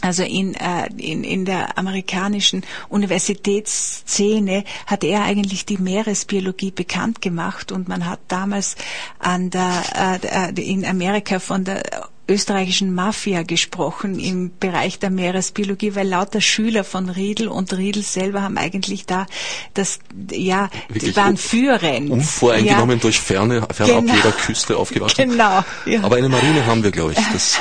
also 0.00 0.22
in, 0.22 0.54
äh, 0.54 0.88
in, 0.96 1.24
in 1.24 1.44
der 1.44 1.76
amerikanischen 1.76 2.62
Universitätsszene 2.88 4.64
hat 4.86 5.02
er 5.02 5.24
eigentlich 5.24 5.66
die 5.66 5.78
Meeresbiologie 5.78 6.70
bekannt 6.70 7.20
gemacht 7.20 7.72
und 7.72 7.88
man 7.88 8.06
hat 8.06 8.20
damals 8.28 8.76
an 9.18 9.50
der, 9.50 10.20
äh, 10.22 10.60
in 10.60 10.84
Amerika 10.84 11.40
von 11.40 11.64
der 11.64 11.82
österreichischen 12.28 12.94
Mafia 12.94 13.42
gesprochen 13.42 14.18
im 14.18 14.50
Bereich 14.58 14.98
der 14.98 15.10
Meeresbiologie, 15.10 15.94
weil 15.94 16.08
lauter 16.08 16.40
Schüler 16.40 16.84
von 16.84 17.08
Riedel 17.08 17.48
und 17.48 17.76
Riedel 17.76 18.02
selber 18.02 18.42
haben 18.42 18.58
eigentlich 18.58 19.06
da 19.06 19.26
das, 19.74 19.98
ja, 20.30 20.68
Wirklich 20.88 21.14
die 21.14 21.16
waren 21.16 21.36
führend. 21.36 22.10
Unvoreingenommen 22.10 22.98
ja. 22.98 23.02
durch 23.02 23.18
ferne, 23.18 23.66
fernab 23.72 24.00
genau. 24.02 24.14
jeder 24.14 24.32
Küste 24.32 24.76
aufgewachsen. 24.76 25.30
Genau. 25.30 25.64
Ja. 25.86 26.02
Aber 26.02 26.16
eine 26.16 26.28
Marine 26.28 26.66
haben 26.66 26.82
wir, 26.82 26.90
glaube 26.90 27.12
ich. 27.12 27.18
Das 27.32 27.58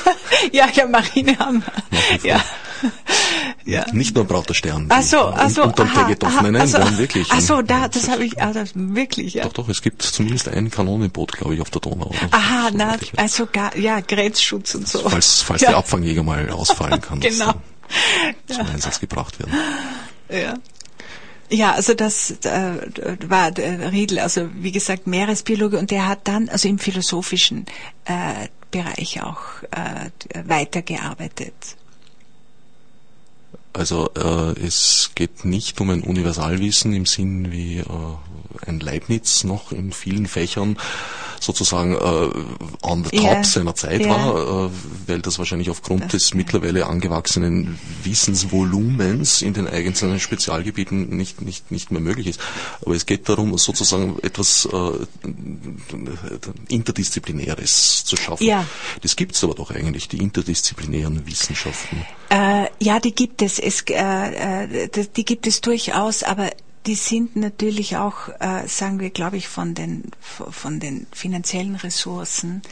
ja, 0.52 0.68
ja, 0.72 0.86
Marine 0.86 1.38
haben 1.38 1.62
wir. 1.62 2.30
Ja. 2.30 2.44
Ja. 3.64 3.84
Nicht 3.92 4.16
nur 4.16 4.24
Braut 4.24 4.48
der 4.48 4.54
Stern. 4.54 4.86
Ach 4.88 5.02
so, 5.02 5.18
ach 5.18 5.50
so, 5.50 5.62
unterm 5.64 5.88
aha, 5.88 6.12
aha, 6.22 6.42
nein, 6.42 6.52
nein, 6.52 6.62
also, 6.62 6.78
nein, 6.78 6.98
wirklich. 6.98 7.28
Ach 7.30 7.40
so, 7.40 7.62
da, 7.62 7.88
das 7.88 8.08
habe 8.08 8.24
ich, 8.24 8.40
ah, 8.42 8.52
das, 8.52 8.70
wirklich, 8.74 9.34
ja. 9.34 9.44
Doch, 9.44 9.52
doch, 9.52 9.68
es 9.68 9.82
gibt 9.82 10.02
zumindest 10.02 10.48
ein 10.48 10.70
Kanonenboot, 10.70 11.32
glaube 11.32 11.54
ich, 11.54 11.60
auf 11.60 11.70
der 11.70 11.80
Donau. 11.80 12.10
Aha, 12.30 12.70
na, 12.72 12.96
also 13.16 13.46
gar, 13.46 13.76
ja, 13.76 14.00
Grenzschutz 14.00 14.74
und 14.74 14.88
so. 14.88 15.08
Falls, 15.08 15.42
falls 15.42 15.60
ja. 15.62 15.70
der 15.70 15.78
Abfangjäger 15.78 16.22
mal 16.22 16.48
ausfallen 16.50 17.00
kann, 17.00 17.20
genau. 17.20 17.54
dass 18.46 18.56
zum 18.56 18.66
Einsatz 18.66 18.98
gebracht 18.98 19.38
werden. 19.38 19.52
Ja. 20.30 20.54
Ja, 21.52 21.72
also 21.72 21.94
das 21.94 22.30
äh, 22.44 22.74
war 23.28 23.50
der 23.50 23.90
Riedel, 23.90 24.20
also 24.20 24.48
wie 24.54 24.70
gesagt 24.70 25.08
Meeresbiologe 25.08 25.78
und 25.78 25.90
der 25.90 26.06
hat 26.06 26.28
dann 26.28 26.48
also 26.48 26.68
im 26.68 26.78
philosophischen 26.78 27.66
äh, 28.04 28.48
Bereich 28.70 29.20
auch 29.20 29.42
äh, 29.72 30.10
weitergearbeitet. 30.48 31.76
Also 33.72 34.10
äh, 34.16 34.60
es 34.60 35.12
geht 35.14 35.44
nicht 35.44 35.80
um 35.80 35.90
ein 35.90 36.02
Universalwissen 36.02 36.92
im 36.92 37.06
Sinn 37.06 37.52
wie 37.52 37.78
äh, 37.78 37.84
ein 38.66 38.80
Leibniz 38.80 39.44
noch 39.44 39.72
in 39.72 39.92
vielen 39.92 40.26
Fächern 40.26 40.76
sozusagen 41.40 41.94
äh, 41.94 42.86
on 42.86 43.04
the 43.04 43.10
top 43.10 43.22
yeah. 43.22 43.44
seiner 43.44 43.74
Zeit 43.74 44.02
yeah. 44.02 44.10
war, 44.10 44.66
äh, 44.66 44.70
weil 45.06 45.20
das 45.20 45.38
wahrscheinlich 45.38 45.70
aufgrund 45.70 46.04
das 46.04 46.10
des 46.12 46.34
mittlerweile 46.34 46.86
angewachsenen 46.86 47.78
Wissensvolumens 48.04 49.42
in 49.42 49.54
den 49.54 49.66
einzelnen 49.66 50.20
Spezialgebieten 50.20 51.16
nicht, 51.16 51.40
nicht, 51.40 51.70
nicht 51.70 51.90
mehr 51.90 52.00
möglich 52.00 52.26
ist. 52.26 52.40
Aber 52.84 52.94
es 52.94 53.06
geht 53.06 53.28
darum, 53.28 53.56
sozusagen 53.58 54.18
etwas 54.22 54.68
äh, 54.72 55.26
Interdisziplinäres 56.68 58.04
zu 58.04 58.16
schaffen. 58.16 58.46
Ja. 58.46 58.66
Das 59.00 59.16
gibt 59.16 59.34
es 59.34 59.42
aber 59.42 59.54
doch 59.54 59.70
eigentlich, 59.70 60.08
die 60.08 60.18
interdisziplinären 60.18 61.26
Wissenschaften. 61.26 62.04
Äh, 62.28 62.66
ja, 62.78 63.00
die 63.00 63.12
gibt 63.12 63.42
es. 63.42 63.58
es 63.58 63.82
äh, 63.88 64.64
äh 64.64 65.06
die 65.16 65.24
gibt 65.24 65.46
es 65.46 65.60
durchaus, 65.60 66.22
aber 66.22 66.50
die 66.86 66.94
sind 66.94 67.36
natürlich 67.36 67.96
auch, 67.96 68.28
äh, 68.40 68.66
sagen 68.66 69.00
wir, 69.00 69.10
glaube 69.10 69.36
ich, 69.36 69.48
von 69.48 69.74
den, 69.74 70.04
von 70.20 70.80
den 70.80 71.06
finanziellen 71.12 71.76
Ressourcen 71.76 72.62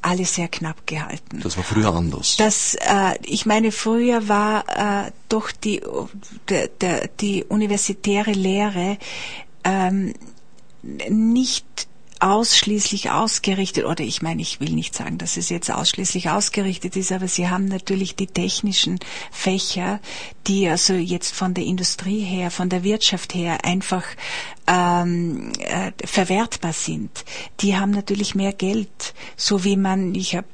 alle 0.00 0.24
sehr 0.24 0.48
knapp 0.48 0.86
gehalten. 0.86 1.40
Das 1.42 1.56
war 1.56 1.62
früher 1.62 1.94
anders. 1.94 2.36
Das, 2.36 2.74
äh, 2.74 3.16
ich 3.22 3.46
meine, 3.46 3.70
früher 3.70 4.28
war 4.28 5.06
äh, 5.06 5.12
doch 5.28 5.52
die, 5.52 5.80
der, 6.48 6.68
der, 6.68 7.08
die 7.20 7.44
universitäre 7.44 8.32
Lehre 8.32 8.98
ähm, 9.62 10.14
nicht 10.82 11.86
ausschließlich 12.22 13.10
ausgerichtet, 13.10 13.84
oder 13.84 14.04
ich 14.04 14.22
meine, 14.22 14.42
ich 14.42 14.60
will 14.60 14.70
nicht 14.70 14.94
sagen, 14.94 15.18
dass 15.18 15.36
es 15.36 15.48
jetzt 15.48 15.72
ausschließlich 15.72 16.30
ausgerichtet 16.30 16.94
ist, 16.94 17.10
aber 17.10 17.26
sie 17.26 17.48
haben 17.48 17.64
natürlich 17.64 18.14
die 18.14 18.28
technischen 18.28 19.00
Fächer, 19.32 19.98
die 20.46 20.68
also 20.68 20.94
jetzt 20.94 21.34
von 21.34 21.52
der 21.52 21.64
Industrie 21.64 22.20
her, 22.20 22.52
von 22.52 22.68
der 22.68 22.84
Wirtschaft 22.84 23.34
her 23.34 23.64
einfach 23.64 24.04
ähm, 24.68 25.52
äh, 25.58 25.90
verwertbar 26.04 26.72
sind. 26.72 27.24
Die 27.60 27.76
haben 27.76 27.90
natürlich 27.90 28.36
mehr 28.36 28.52
Geld, 28.52 29.14
so 29.36 29.64
wie 29.64 29.76
man, 29.76 30.14
ich 30.14 30.36
habe 30.36 30.46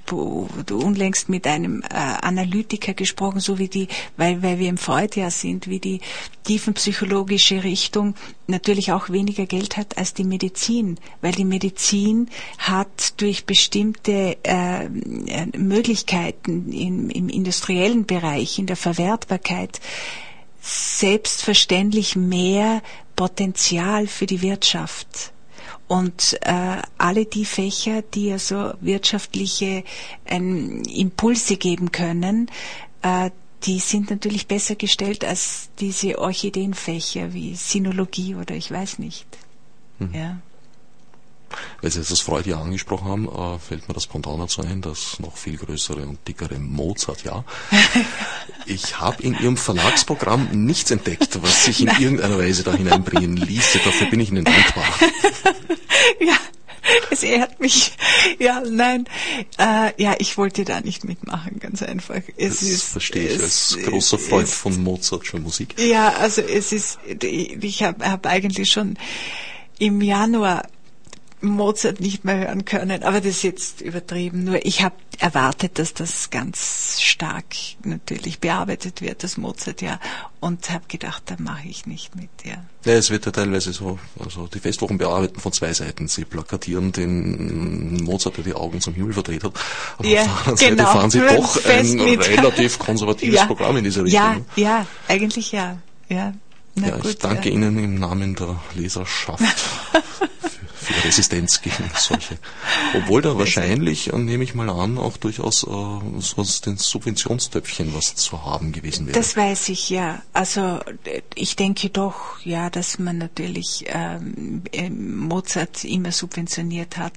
unlängst 0.71 1.29
mit 1.29 1.47
einem 1.47 1.83
äh, 1.83 1.87
Analytiker 1.95 2.95
gesprochen, 2.95 3.41
so 3.41 3.59
wie 3.59 3.69
die, 3.69 3.89
weil, 4.17 4.43
weil 4.43 4.59
wir 4.59 4.71
im 4.71 4.79
Freudjahr 4.79 5.31
sind, 5.31 5.69
wie 5.69 5.81
die 5.81 6.01
tiefenpsychologische 6.49 7.63
Richtung 7.63 8.15
natürlich 8.47 8.91
auch 8.93 9.11
weniger 9.11 9.45
Geld 9.45 9.77
hat 9.77 9.99
als 9.99 10.15
die 10.15 10.25
Medizin, 10.25 10.99
weil 11.21 11.33
die 11.33 11.45
Medizin 11.45 12.31
hat 12.57 13.21
durch 13.21 13.45
bestimmte 13.45 14.39
äh, 14.45 14.89
Möglichkeiten 15.59 16.73
im, 16.73 17.11
im 17.11 17.29
industriellen 17.29 18.07
Bereich, 18.07 18.59
in 18.59 18.65
der 18.67 18.77
Verwertbarkeit, 18.77 19.79
selbstverständlich 20.63 22.17
mehr 22.17 22.83
Potenzial 23.15 24.07
für 24.07 24.25
die 24.27 24.41
Wirtschaft. 24.41 25.33
Und 25.87 26.39
äh, 26.43 26.81
alle 26.97 27.27
die 27.27 27.45
Fächer, 27.45 28.01
die 28.03 28.33
also 28.33 28.73
wirtschaftliche 28.81 29.85
ähm, 30.25 30.83
Impulse 30.85 31.57
geben 31.59 31.93
können, 31.93 32.51
äh, 33.03 33.31
die 33.65 33.79
sind 33.81 34.11
natürlich 34.11 34.47
besser 34.47 34.77
gestellt 34.77 35.25
als 35.25 35.71
diese 35.81 36.19
Orchideenfächer 36.19 37.33
wie 37.33 37.55
Sinologie 37.55 38.35
oder 38.35 38.55
ich 38.55 38.71
weiß 38.71 38.99
nicht. 38.99 39.27
Mhm. 39.99 40.15
Ja. 40.15 40.39
Weil 41.81 41.91
Sie 41.91 41.99
jetzt 41.99 42.11
das 42.11 42.21
Freude 42.21 42.51
ja 42.51 42.61
angesprochen 42.61 43.09
haben, 43.09 43.29
äh, 43.29 43.59
fällt 43.59 43.89
mir 43.89 43.95
das 43.95 44.05
spontan 44.05 44.39
dazu 44.39 44.63
ein, 44.63 44.83
das 44.83 45.19
noch 45.19 45.37
viel 45.37 45.57
größere 45.57 46.07
und 46.07 46.27
dickere 46.29 46.59
Mozart, 46.59 47.25
ja. 47.25 47.45
Ich 48.67 49.01
habe 49.01 49.23
in 49.23 49.33
Ihrem 49.35 49.57
Verlagsprogramm 49.57 50.49
nichts 50.67 50.91
entdeckt, 50.91 51.43
was 51.43 51.65
sich 51.65 51.81
in 51.81 51.87
Nein. 51.87 52.03
irgendeiner 52.03 52.39
Weise 52.39 52.65
da 52.65 52.75
hineinbringen 52.75 53.37
ließe. 53.37 53.79
Dafür 53.83 54.09
bin 54.09 54.21
ich 54.21 54.29
Ihnen 54.29 54.45
dankbar. 54.45 54.85
ja, 56.21 56.37
es 57.11 57.23
ehrt 57.23 57.61
mich. 57.61 57.93
Ja, 58.39 58.63
nein, 58.69 59.05
äh, 59.59 59.91
ja, 60.03 60.15
ich 60.19 60.37
wollte 60.39 60.65
da 60.65 60.81
nicht 60.81 61.05
mitmachen, 61.05 61.59
ganz 61.61 61.83
einfach. 61.83 62.21
Es 62.37 62.61
das 62.61 62.63
ist, 62.63 62.83
verstehe 62.85 63.29
ich 63.29 63.43
als 63.43 63.79
großer 63.85 64.19
Freund 64.19 64.49
von 64.49 64.83
Mozart 64.83 65.27
schon 65.27 65.43
Musik. 65.43 65.75
Ja, 65.79 66.15
also 66.15 66.43
es 66.43 66.73
ist, 66.73 66.99
ich 67.23 67.83
habe 67.83 68.09
hab 68.09 68.27
eigentlich 68.27 68.71
schon 68.71 68.97
im 69.79 70.01
Januar 70.01 70.63
Mozart 71.41 72.01
nicht 72.01 72.25
mehr 72.25 72.39
hören 72.39 72.65
können, 72.65 73.03
aber 73.03 73.21
das 73.21 73.31
ist 73.31 73.43
jetzt 73.43 73.81
übertrieben. 73.81 74.45
Nur 74.45 74.65
ich 74.67 74.83
habe 74.83 74.97
erwartet, 75.19 75.79
dass 75.79 75.95
das 75.95 76.31
ganz 76.31 77.01
stark 77.19 77.57
natürlich 77.83 78.39
bearbeitet 78.39 79.03
wird, 79.03 79.25
das 79.25 79.37
Mozart 79.37 79.83
ja, 79.83 79.99
und 80.39 80.71
habe 80.71 80.85
gedacht, 80.87 81.25
da 81.27 81.35
mache 81.39 81.67
ich 81.67 81.85
nicht 81.85 82.15
mit. 82.15 82.29
Ja. 82.45 82.63
ja, 82.85 82.93
es 82.93 83.11
wird 83.11 83.27
ja 83.27 83.33
teilweise 83.33 83.73
so, 83.73 83.99
also 84.21 84.47
die 84.47 84.61
Festwochen 84.61 84.99
bearbeiten 84.99 85.41
von 85.41 85.53
zwei 85.53 85.73
Seiten. 85.73 86.07
Sie 86.07 86.25
plakatieren 86.25 86.93
den 86.93 88.05
Mozart, 88.05 88.37
der 88.37 88.45
die 88.45 88.55
Augen 88.55 88.81
zum 88.81 88.95
Himmel 88.95 89.15
verdreht 89.15 89.43
hat, 89.43 89.53
aber 89.99 90.09
ja, 90.09 90.23
auf 90.23 90.61
der 90.61 90.69
anderen 90.69 90.77
genau. 90.77 90.85
Seite 90.85 90.99
fahren 90.99 91.11
sie 91.11 91.21
doch 91.21 91.65
ein 91.65 92.21
relativ 92.21 92.79
konservatives 92.79 93.35
ja, 93.35 93.47
Programm 93.47 93.77
in 93.79 93.85
diese 93.85 94.05
Richtung. 94.05 94.23
Ja, 94.23 94.37
ja, 94.55 94.87
eigentlich 95.09 95.51
ja, 95.51 95.79
ja. 96.09 96.33
Na 96.77 96.89
ja, 96.89 96.97
gut, 96.99 97.11
ich 97.11 97.19
danke 97.19 97.49
ja. 97.49 97.55
Ihnen 97.57 97.77
im 97.83 97.99
Namen 97.99 98.37
der 98.37 98.61
Leserschaft 98.77 99.43
viel 100.89 101.03
Resistenz 101.03 101.61
gegen 101.61 101.91
solche. 101.95 102.39
Obwohl 102.95 103.23
da 103.23 103.37
wahrscheinlich, 103.39 104.13
äh, 104.13 104.19
nehme 104.19 104.45
ich 104.45 104.55
mal 104.55 104.71
an, 104.71 104.99
auch 104.99 105.17
durchaus 105.17 105.65
äh, 105.65 105.67
so 105.67 106.45
den 106.65 106.77
Subventionstöpfchen 106.77 107.95
was 107.95 108.15
zu 108.15 108.45
haben 108.45 108.73
gewesen 108.73 109.07
wäre. 109.07 109.19
Das 109.19 109.37
weiß 109.37 109.69
ich, 109.69 109.91
ja. 109.91 110.23
Also 110.33 110.81
ich 111.35 111.57
denke 111.57 111.91
doch, 111.91 112.41
ja, 112.45 112.71
dass 112.71 112.99
man 112.99 113.19
natürlich 113.19 113.85
ähm, 113.89 114.63
Mozart 114.91 115.85
immer 115.85 116.13
subventioniert 116.13 116.97
hat. 116.97 117.13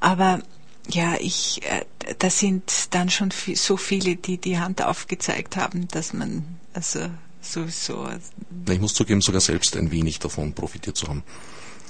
Aber 0.00 0.40
ja, 0.88 1.14
ich, 1.20 1.62
äh, 1.64 1.84
da 2.18 2.30
sind 2.30 2.94
dann 2.94 3.10
schon 3.10 3.30
so 3.54 3.76
viele, 3.76 4.16
die 4.16 4.38
die 4.38 4.58
Hand 4.58 4.82
aufgezeigt 4.82 5.56
haben, 5.56 5.88
dass 5.88 6.12
man 6.12 6.44
also 6.72 7.00
sowieso. 7.40 8.08
Ich 8.68 8.80
muss 8.80 8.94
zugeben, 8.94 9.20
sogar 9.20 9.40
selbst 9.40 9.76
ein 9.76 9.90
wenig 9.90 10.18
davon 10.18 10.52
profitiert 10.54 10.96
zu 10.96 11.08
haben. 11.08 11.22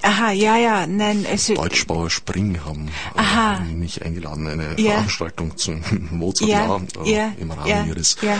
Aha, 0.02 0.32
ja, 0.32 0.56
ja, 0.56 0.86
nein. 0.86 1.26
Also, 1.30 1.54
Deutschbauer 1.54 2.10
Spring 2.10 2.58
haben 2.64 2.88
aha. 3.14 3.58
Äh, 3.58 3.74
mich 3.74 4.02
eingeladen, 4.02 4.46
eine 4.46 4.78
ja. 4.78 4.92
Veranstaltung 4.92 5.56
zum 5.56 5.82
Mozart-Jahr 6.10 6.82
ja, 7.04 7.12
ja, 7.12 7.32
im 7.38 7.50
Rahmen 7.50 7.68
ja, 7.68 7.84
ihres. 7.84 8.16
Ja. 8.22 8.34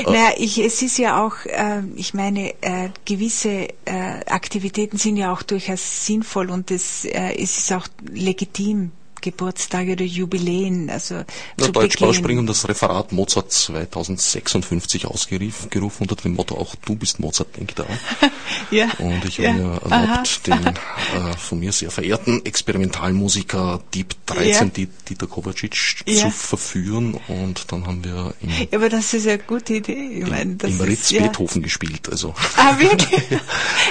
Äh, 0.00 0.02
naja, 0.04 0.32
ich, 0.36 0.58
es 0.58 0.82
ist 0.82 0.98
ja 0.98 1.24
auch, 1.24 1.44
äh, 1.46 1.82
ich 1.96 2.14
meine, 2.14 2.54
äh, 2.62 2.90
gewisse 3.04 3.68
äh, 3.84 4.24
Aktivitäten 4.26 4.98
sind 4.98 5.16
ja 5.16 5.32
auch 5.32 5.42
durchaus 5.42 6.06
sinnvoll 6.06 6.50
und 6.50 6.70
es, 6.70 7.04
äh, 7.04 7.34
es 7.36 7.58
ist 7.58 7.72
auch 7.72 7.86
legitim, 8.02 8.92
Geburtstage 9.24 9.92
oder 9.92 10.04
Jubiläen, 10.04 10.90
also 10.90 11.14
ja, 11.14 11.24
zu 11.58 11.72
Deutschsprachigen 11.72 12.38
und 12.40 12.46
das 12.46 12.68
Referat 12.68 13.10
Mozart 13.12 13.50
2056 13.52 15.06
ausgerufen 15.06 16.02
unter 16.02 16.16
dem 16.16 16.34
Motto 16.34 16.56
auch 16.56 16.74
du 16.84 16.94
bist 16.94 17.20
Mozart, 17.20 17.56
denk 17.56 17.74
daran. 17.74 17.98
ja. 18.70 18.88
Und 18.98 19.24
ich 19.24 19.38
ja. 19.38 19.48
habe 19.50 19.58
mir 19.62 19.80
erlaubt, 19.90 19.90
Aha. 19.90 20.22
den 20.46 20.66
äh, 20.66 21.36
von 21.38 21.58
mir 21.58 21.72
sehr 21.72 21.90
verehrten 21.90 22.44
Experimentalmusiker 22.44 23.80
Dieb 23.94 24.14
13, 24.26 24.52
Ja. 24.52 24.64
Die- 24.64 24.88
Dieter 25.08 25.26
Kovacic, 25.26 26.02
Ja. 26.06 26.24
zu 26.24 26.30
verführen 26.30 27.18
und 27.28 27.72
dann 27.72 27.86
haben 27.86 28.04
wir 28.04 28.34
im, 28.42 28.50
Ja, 28.50 28.78
aber 28.78 28.90
das 28.90 29.14
ist 29.14 29.26
eine 29.26 29.38
gute 29.38 29.74
Idee. 29.74 30.20
Ich 30.22 30.28
meine, 30.28 30.56
das 30.56 30.70
im 30.70 30.80
ist, 30.80 30.86
Ritz 30.86 31.10
ja. 31.10 31.22
Beethoven 31.22 31.62
gespielt. 31.62 32.08
Also 32.10 32.34
Ah, 32.56 32.78
wirklich? 32.78 33.22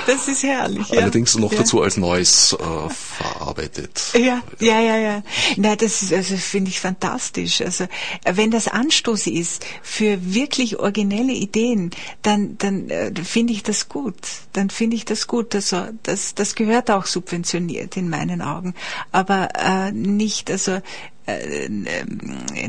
Das 0.05 0.27
ist 0.27 0.43
herrlich. 0.43 0.89
Ja. 0.89 1.01
allerdings 1.01 1.35
noch 1.37 1.51
ja. 1.51 1.59
dazu 1.59 1.81
als 1.81 1.97
Neues 1.97 2.53
äh, 2.53 2.89
verarbeitet. 2.89 4.13
Ja, 4.13 4.41
ja, 4.59 4.79
ja, 4.79 4.97
ja. 4.97 5.22
Na, 5.57 5.75
das 5.75 6.01
ist, 6.01 6.13
also 6.13 6.35
finde 6.37 6.69
ich 6.69 6.79
fantastisch. 6.79 7.61
Also, 7.61 7.85
äh, 8.23 8.35
wenn 8.35 8.51
das 8.51 8.67
Anstoß 8.67 9.27
ist 9.27 9.65
für 9.81 10.33
wirklich 10.33 10.79
originelle 10.79 11.33
Ideen, 11.33 11.91
dann, 12.21 12.57
dann 12.57 12.89
äh, 12.89 13.11
finde 13.23 13.53
ich 13.53 13.63
das 13.63 13.89
gut. 13.89 14.15
Dann 14.53 14.69
finde 14.69 14.95
ich 14.95 15.05
das 15.05 15.27
gut. 15.27 15.55
Also, 15.55 15.87
das, 16.03 16.35
das 16.35 16.55
gehört 16.55 16.91
auch 16.91 17.05
subventioniert 17.05 17.97
in 17.97 18.09
meinen 18.09 18.41
Augen. 18.41 18.73
Aber 19.11 19.49
äh, 19.55 19.91
nicht, 19.91 20.51
also, 20.51 20.81
äh, 21.25 21.65
ähm, 21.65 21.87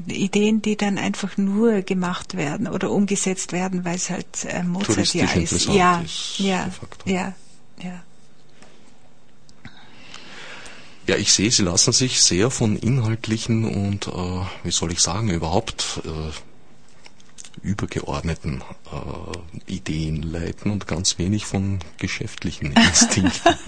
Ideen, 0.06 0.62
die 0.62 0.76
dann 0.76 0.98
einfach 0.98 1.36
nur 1.36 1.82
gemacht 1.82 2.36
werden 2.36 2.68
oder 2.68 2.90
umgesetzt 2.90 3.52
werden, 3.52 3.84
weil 3.84 3.96
es 3.96 4.10
halt 4.10 4.44
äh, 4.44 4.62
Mozart 4.62 5.12
ja 5.14 5.26
ist. 5.32 5.66
Ja, 5.66 6.00
ist, 6.00 6.38
ja, 6.38 6.70
ja, 7.04 7.34
ja. 7.82 8.02
Ja, 11.06 11.16
ich 11.16 11.32
sehe, 11.32 11.50
Sie 11.50 11.62
lassen 11.62 11.92
sich 11.92 12.22
sehr 12.22 12.50
von 12.50 12.76
inhaltlichen 12.76 13.64
und, 13.64 14.08
äh, 14.08 14.40
wie 14.62 14.70
soll 14.70 14.92
ich 14.92 15.00
sagen, 15.00 15.28
überhaupt 15.28 16.00
äh, 16.04 16.30
übergeordneten 17.62 18.62
äh, 18.90 19.70
Ideen 19.72 20.22
leiten 20.22 20.70
und 20.70 20.86
ganz 20.86 21.18
wenig 21.18 21.44
von 21.44 21.80
geschäftlichen 21.98 22.72
Instinkten. 22.76 23.54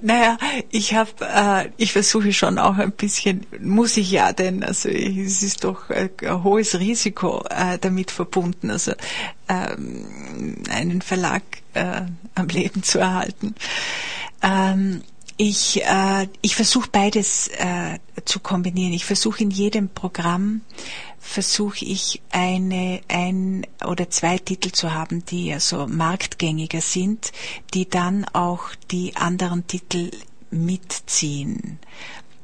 Naja, 0.00 0.36
ich 0.70 0.94
habe, 0.94 1.10
äh, 1.20 1.70
ich 1.78 1.92
versuche 1.92 2.32
schon 2.34 2.58
auch 2.58 2.76
ein 2.76 2.92
bisschen, 2.92 3.46
muss 3.60 3.96
ich 3.96 4.10
ja, 4.10 4.32
denn 4.32 4.62
also 4.62 4.88
es 4.90 5.42
ist 5.42 5.64
doch 5.64 5.88
äh, 5.88 6.10
ein 6.22 6.44
hohes 6.44 6.78
Risiko 6.78 7.42
äh, 7.48 7.78
damit 7.78 8.10
verbunden, 8.10 8.70
also 8.70 8.92
ähm, 9.48 10.56
einen 10.68 11.00
Verlag 11.00 11.42
äh, 11.72 12.02
am 12.34 12.48
Leben 12.48 12.82
zu 12.82 12.98
erhalten. 12.98 13.54
Ähm, 14.42 15.02
ich, 15.36 15.82
äh, 15.84 16.28
ich 16.42 16.54
versuche 16.54 16.88
beides 16.90 17.48
äh, 17.48 17.98
zu 18.24 18.40
kombinieren. 18.40 18.92
Ich 18.92 19.04
versuche 19.04 19.42
in 19.42 19.50
jedem 19.50 19.88
Programm 19.88 20.60
versuche 21.18 21.84
ich 21.84 22.20
eine 22.30 23.00
ein 23.08 23.66
oder 23.84 24.10
zwei 24.10 24.36
Titel 24.38 24.70
zu 24.72 24.92
haben, 24.92 25.24
die 25.24 25.52
also 25.52 25.86
marktgängiger 25.86 26.82
sind, 26.82 27.32
die 27.72 27.88
dann 27.88 28.26
auch 28.26 28.74
die 28.90 29.16
anderen 29.16 29.66
Titel 29.66 30.10
mitziehen. 30.50 31.78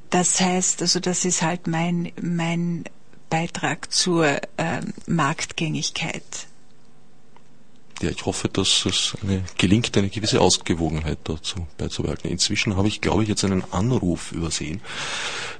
Das 0.08 0.40
heißt, 0.40 0.80
also 0.82 0.98
das 0.98 1.24
ist 1.24 1.42
halt 1.42 1.66
mein 1.66 2.10
mein 2.20 2.84
Beitrag 3.28 3.92
zur 3.92 4.40
ähm, 4.58 4.92
Marktgängigkeit. 5.06 6.48
Ja, 8.02 8.08
ich 8.08 8.24
hoffe, 8.24 8.48
dass 8.48 8.86
es 8.86 9.14
eine, 9.22 9.42
gelingt, 9.58 9.94
eine 9.98 10.08
gewisse 10.08 10.40
Ausgewogenheit 10.40 11.18
dazu 11.24 11.66
beizubehalten. 11.76 12.30
Inzwischen 12.30 12.76
habe 12.76 12.88
ich, 12.88 13.02
glaube 13.02 13.22
ich, 13.22 13.28
jetzt 13.28 13.44
einen 13.44 13.62
Anruf 13.72 14.32
übersehen. 14.32 14.80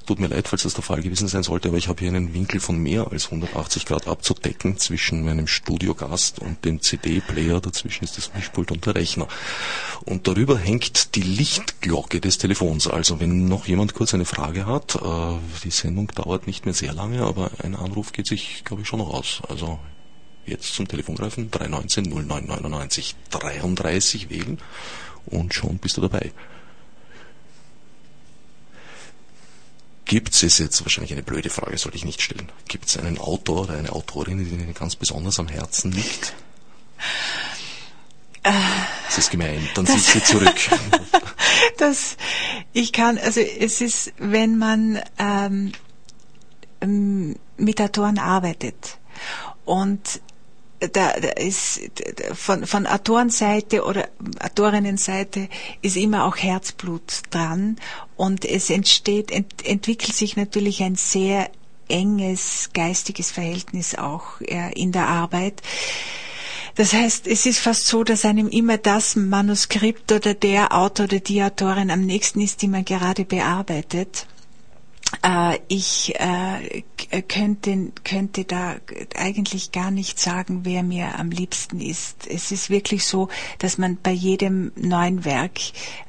Tut 0.07 0.19
mir 0.19 0.27
leid, 0.27 0.47
falls 0.47 0.63
das 0.63 0.73
der 0.73 0.81
Fall 0.81 1.03
gewesen 1.03 1.27
sein 1.27 1.43
sollte, 1.43 1.67
aber 1.67 1.77
ich 1.77 1.87
habe 1.87 1.99
hier 1.99 2.09
einen 2.09 2.33
Winkel 2.33 2.59
von 2.59 2.79
mehr 2.79 3.11
als 3.11 3.25
180 3.25 3.85
Grad 3.85 4.07
abzudecken 4.07 4.77
zwischen 4.77 5.23
meinem 5.23 5.45
Studiogast 5.45 6.39
und 6.39 6.65
dem 6.65 6.81
CD-Player. 6.81 7.61
Dazwischen 7.61 8.05
ist 8.05 8.17
das 8.17 8.33
Mischpult 8.33 8.71
und 8.71 8.87
der 8.87 8.95
Rechner. 8.95 9.27
Und 10.05 10.27
darüber 10.27 10.57
hängt 10.57 11.13
die 11.13 11.21
Lichtglocke 11.21 12.21
des 12.21 12.39
Telefons. 12.39 12.87
Also 12.87 13.19
wenn 13.19 13.47
noch 13.47 13.67
jemand 13.67 13.93
kurz 13.93 14.15
eine 14.15 14.25
Frage 14.25 14.65
hat, 14.65 14.95
äh, 14.95 15.37
die 15.63 15.69
Sendung 15.69 16.07
dauert 16.07 16.47
nicht 16.47 16.65
mehr 16.65 16.73
sehr 16.73 16.93
lange, 16.93 17.21
aber 17.21 17.51
ein 17.61 17.75
Anruf 17.75 18.13
geht 18.13 18.25
sich, 18.25 18.63
glaube 18.65 18.81
ich, 18.81 18.87
schon 18.87 18.99
noch 18.99 19.13
aus. 19.13 19.43
Also 19.47 19.77
jetzt 20.45 20.73
zum 20.73 20.87
Telefon 20.87 21.15
greifen, 21.15 21.49
319 21.51 22.05
0999 22.05 23.15
33 23.29 24.29
wählen 24.29 24.59
und 25.27 25.53
schon 25.53 25.77
bist 25.77 25.97
du 25.97 26.01
dabei. 26.01 26.31
Gibt 30.05 30.33
es 30.33 30.57
jetzt 30.57 30.81
wahrscheinlich 30.83 31.13
eine 31.13 31.23
blöde 31.23 31.49
Frage, 31.49 31.77
sollte 31.77 31.95
ich 31.97 32.03
nicht 32.05 32.21
stellen. 32.21 32.51
Gibt 32.67 32.87
es 32.89 32.97
einen 32.97 33.17
Autor 33.17 33.61
oder 33.63 33.75
eine 33.77 33.93
Autorin, 33.93 34.43
die 34.43 34.49
Ihnen 34.51 34.73
ganz 34.73 34.95
besonders 34.97 35.39
am 35.39 35.47
Herzen 35.47 35.91
liegt? 35.93 36.33
Das 38.43 39.17
ist 39.17 39.29
gemein, 39.31 39.65
dann 39.75 39.85
das- 39.85 39.95
sieht 39.95 40.13
sie 40.13 40.23
zurück. 40.23 40.55
Das, 41.77 42.17
ich 42.73 42.91
kann, 42.91 43.17
also 43.17 43.39
es 43.39 43.81
ist, 43.81 44.13
wenn 44.17 44.57
man 44.57 44.99
ähm, 45.17 45.71
ähm, 46.81 47.35
mit 47.57 47.79
Autoren 47.81 48.17
arbeitet 48.19 48.97
und 49.65 50.21
da, 50.93 51.13
da 51.13 51.29
ist 51.29 51.79
von, 52.33 52.65
von 52.65 52.87
Autorenseite 52.87 53.83
oder 53.83 54.09
Autorinnenseite 54.39 55.47
ist 55.81 55.95
immer 55.95 56.25
auch 56.25 56.37
Herzblut 56.37 57.21
dran 57.29 57.77
und 58.15 58.45
es 58.45 58.69
entsteht, 58.69 59.31
ent, 59.31 59.65
entwickelt 59.65 60.15
sich 60.15 60.35
natürlich 60.35 60.81
ein 60.81 60.95
sehr 60.95 61.49
enges 61.87 62.69
geistiges 62.73 63.31
Verhältnis 63.31 63.95
auch 63.95 64.41
äh, 64.41 64.71
in 64.73 64.91
der 64.91 65.07
Arbeit. 65.07 65.61
Das 66.75 66.93
heißt, 66.93 67.27
es 67.27 67.45
ist 67.45 67.59
fast 67.59 67.85
so, 67.85 68.03
dass 68.03 68.23
einem 68.23 68.47
immer 68.47 68.77
das 68.77 69.15
Manuskript 69.15 70.11
oder 70.11 70.33
der 70.33 70.73
Autor 70.73 71.03
oder 71.05 71.19
die 71.19 71.43
Autorin 71.43 71.91
am 71.91 72.01
nächsten 72.01 72.39
ist, 72.39 72.61
die 72.61 72.69
man 72.69 72.85
gerade 72.85 73.25
bearbeitet. 73.25 74.25
Äh, 75.23 75.59
ich 75.67 76.13
äh, 76.19 76.83
könnte, 77.27 77.91
könnte 78.03 78.45
da 78.45 78.75
eigentlich 79.15 79.71
gar 79.71 79.91
nicht 79.91 80.19
sagen, 80.19 80.61
wer 80.63 80.83
mir 80.83 81.19
am 81.19 81.31
liebsten 81.31 81.81
ist. 81.81 82.27
Es 82.27 82.51
ist 82.51 82.69
wirklich 82.69 83.05
so, 83.05 83.27
dass 83.59 83.77
man 83.77 83.97
bei 84.01 84.11
jedem 84.11 84.71
neuen 84.75 85.25
Werk 85.25 85.59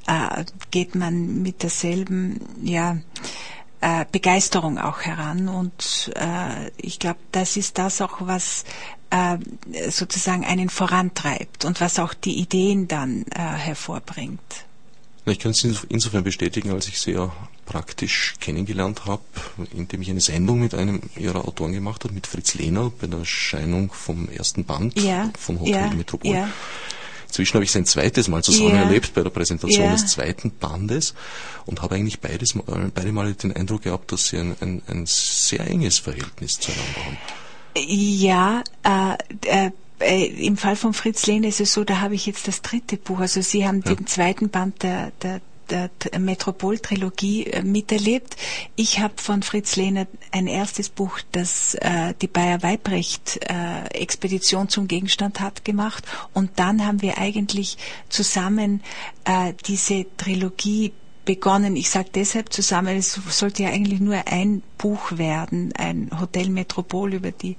äh, 0.06 0.44
geht 0.70 0.94
man 0.94 1.42
mit 1.42 1.62
derselben, 1.62 2.40
ja, 2.62 2.98
äh, 3.80 4.04
Begeisterung 4.12 4.78
auch 4.78 5.00
heran 5.00 5.48
und 5.48 6.12
äh, 6.14 6.70
ich 6.76 7.00
glaube, 7.00 7.18
das 7.32 7.56
ist 7.56 7.78
das 7.78 8.00
auch, 8.00 8.18
was 8.20 8.64
äh, 9.10 9.38
sozusagen 9.90 10.44
einen 10.44 10.68
vorantreibt 10.68 11.64
und 11.64 11.80
was 11.80 11.98
auch 11.98 12.14
die 12.14 12.38
Ideen 12.38 12.86
dann 12.86 13.24
äh, 13.34 13.40
hervorbringt. 13.40 14.40
Ich 15.26 15.40
kann 15.40 15.50
es 15.50 15.64
inso- 15.64 15.86
insofern 15.88 16.22
bestätigen, 16.22 16.70
als 16.70 16.86
ich 16.86 17.00
sehr 17.00 17.32
praktisch 17.64 18.34
kennengelernt 18.40 19.06
habe, 19.06 19.22
indem 19.74 20.02
ich 20.02 20.10
eine 20.10 20.20
Sendung 20.20 20.60
mit 20.60 20.74
einem 20.74 21.00
ihrer 21.16 21.46
Autoren 21.46 21.72
gemacht 21.72 22.04
habe, 22.04 22.12
mit 22.14 22.26
Fritz 22.26 22.54
Lehner 22.54 22.90
bei 23.00 23.06
der 23.06 23.20
Erscheinung 23.20 23.92
vom 23.92 24.28
ersten 24.28 24.64
Band 24.64 24.98
Ja, 25.00 25.30
von 25.38 25.60
Hotel 25.60 25.72
ja, 25.74 25.90
Metropol. 25.94 26.34
ja. 26.34 26.48
Inzwischen 27.28 27.54
habe 27.54 27.64
ich 27.64 27.70
sein 27.72 27.86
zweites 27.86 28.28
Mal 28.28 28.42
zusammen 28.44 28.74
Ja. 28.74 28.82
erlebt 28.82 29.14
bei 29.14 29.22
der 29.22 29.30
Präsentation 29.30 29.86
Ja. 29.86 29.92
des 29.92 30.06
zweiten 30.06 30.50
Bandes 30.50 31.14
und 31.64 31.80
habe 31.80 31.94
eigentlich 31.94 32.20
beides, 32.20 32.54
Mal- 32.54 32.90
beide 32.94 33.10
Male 33.12 33.32
den 33.34 33.52
Eindruck 33.56 33.82
gehabt, 33.82 34.12
dass 34.12 34.28
sie 34.28 34.36
ein, 34.38 34.54
ein, 34.60 34.82
ein 34.86 35.04
sehr 35.06 35.60
enges 35.66 35.98
Verhältnis 35.98 36.58
zueinander 36.60 37.04
haben. 37.06 37.16
Ja, 37.76 38.62
äh, 38.84 39.16
äh, 39.46 39.70
äh, 40.00 40.26
im 40.46 40.58
Fall 40.58 40.76
von 40.76 40.92
Fritz 40.92 41.26
Lehner 41.26 41.48
ist 41.48 41.60
es 41.60 41.72
so, 41.72 41.84
da 41.84 42.00
habe 42.00 42.14
ich 42.14 42.26
jetzt 42.26 42.48
das 42.48 42.60
dritte 42.60 42.98
Buch. 42.98 43.20
Also 43.20 43.40
Sie 43.40 43.66
haben 43.66 43.82
den 43.82 44.06
zweiten 44.06 44.50
Band 44.50 44.82
der, 44.82 45.12
der, 45.22 45.40
der 45.70 45.90
Metropol-Trilogie 46.18 47.46
äh, 47.46 47.62
miterlebt. 47.62 48.36
Ich 48.76 49.00
habe 49.00 49.14
von 49.16 49.42
Fritz 49.42 49.76
Lehner 49.76 50.06
ein 50.30 50.46
erstes 50.46 50.88
Buch, 50.88 51.18
das 51.32 51.74
äh, 51.74 52.14
die 52.20 52.28
Bayer-Weibrecht-Expedition 52.28 54.68
zum 54.68 54.86
Gegenstand 54.88 55.40
hat, 55.40 55.64
gemacht. 55.64 56.04
Und 56.32 56.52
dann 56.56 56.86
haben 56.86 57.02
wir 57.02 57.18
eigentlich 57.18 57.76
zusammen 58.08 58.82
äh, 59.24 59.52
diese 59.66 60.06
Trilogie 60.16 60.92
begonnen. 61.24 61.76
Ich 61.76 61.90
sage 61.90 62.10
deshalb 62.14 62.52
zusammen, 62.52 62.96
es 62.96 63.12
sollte 63.12 63.62
ja 63.62 63.70
eigentlich 63.70 64.00
nur 64.00 64.26
ein 64.26 64.62
Buch 64.78 65.18
werden, 65.18 65.72
ein 65.76 66.10
Hotel 66.20 66.48
Metropol 66.48 67.14
über 67.14 67.30
die 67.30 67.56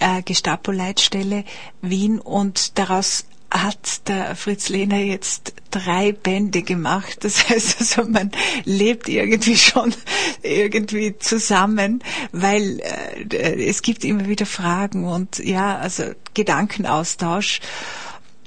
äh, 0.00 0.22
Gestapo-Leitstelle 0.22 1.44
Wien 1.82 2.18
und 2.18 2.78
daraus 2.78 3.26
hat 3.50 4.08
der 4.08 4.36
Fritz 4.36 4.68
Lehner 4.68 4.98
jetzt 4.98 5.54
drei 5.70 6.12
Bände 6.12 6.62
gemacht. 6.62 7.18
Das 7.22 7.48
heißt 7.48 7.80
also, 7.80 8.10
man 8.10 8.30
lebt 8.64 9.08
irgendwie 9.08 9.56
schon 9.56 9.94
irgendwie 10.42 11.18
zusammen, 11.18 12.02
weil 12.32 12.80
äh, 12.80 13.64
es 13.64 13.82
gibt 13.82 14.04
immer 14.04 14.28
wieder 14.28 14.46
Fragen 14.46 15.04
und 15.04 15.38
ja, 15.38 15.78
also 15.78 16.04
Gedankenaustausch. 16.34 17.60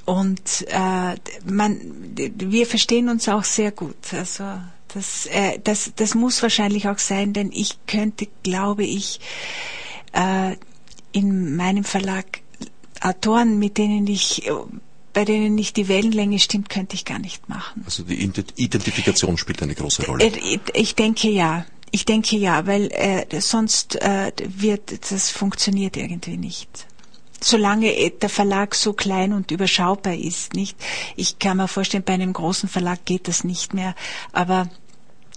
Und 0.06 0.66
äh, 0.68 1.16
man, 1.46 1.80
wir 2.16 2.68
verstehen 2.68 3.10
uns 3.10 3.30
auch 3.30 3.46
sehr 3.46 3.72
gut. 3.72 4.14
Also 4.14 4.44
Das, 4.94 5.26
äh, 5.28 5.60
das, 5.64 5.94
das 5.96 6.14
muss 6.14 6.42
wahrscheinlich 6.42 6.88
auch 6.90 7.00
sein, 7.00 7.34
denn 7.34 7.52
ich 7.52 7.78
könnte, 7.88 8.28
glaube 8.44 8.84
ich, 8.84 9.20
äh, 10.12 10.56
in 11.14 11.56
meinem 11.56 11.84
Verlag 11.84 12.26
Autoren, 13.02 13.60
mit 13.60 13.78
denen 13.78 14.08
ich 14.08 14.48
bei 15.14 15.26
denen 15.26 15.56
nicht 15.56 15.78
die 15.78 15.88
Wellenlänge 15.88 16.40
stimmt, 16.40 16.70
könnte 16.70 16.96
ich 16.96 17.06
gar 17.06 17.20
nicht 17.20 17.48
machen. 17.48 17.84
Also 17.86 18.04
die 18.04 18.22
Identifikation 18.56 19.38
spielt 19.38 19.62
eine 19.62 19.76
große 19.76 20.06
Rolle. 20.06 20.26
Äh, 20.26 20.60
ich 20.74 20.96
denke 20.96 21.30
ja. 21.30 21.66
Ich 21.92 22.06
denke 22.06 22.36
ja, 22.38 22.66
weil 22.66 22.92
äh, 22.92 23.40
sonst 23.40 24.02
äh, 24.02 24.32
wird 24.48 25.12
das 25.12 25.30
funktioniert 25.30 25.96
irgendwie 25.96 26.38
nicht. 26.38 26.88
Solange 27.40 27.96
äh, 27.96 28.10
der 28.10 28.30
Verlag 28.30 28.74
so 28.74 28.94
klein 28.94 29.32
und 29.32 29.52
überschaubar 29.52 30.16
ist, 30.16 30.54
nicht. 30.54 30.76
Ich 31.16 31.38
kann 31.38 31.58
mir 31.58 31.68
vorstellen, 31.68 32.04
bei 32.04 32.14
einem 32.14 32.34
großen 32.34 32.68
Verlag 32.68 33.06
geht 33.06 33.28
das 33.28 33.44
nicht 33.44 33.76
mehr, 33.76 33.94
aber 34.32 34.70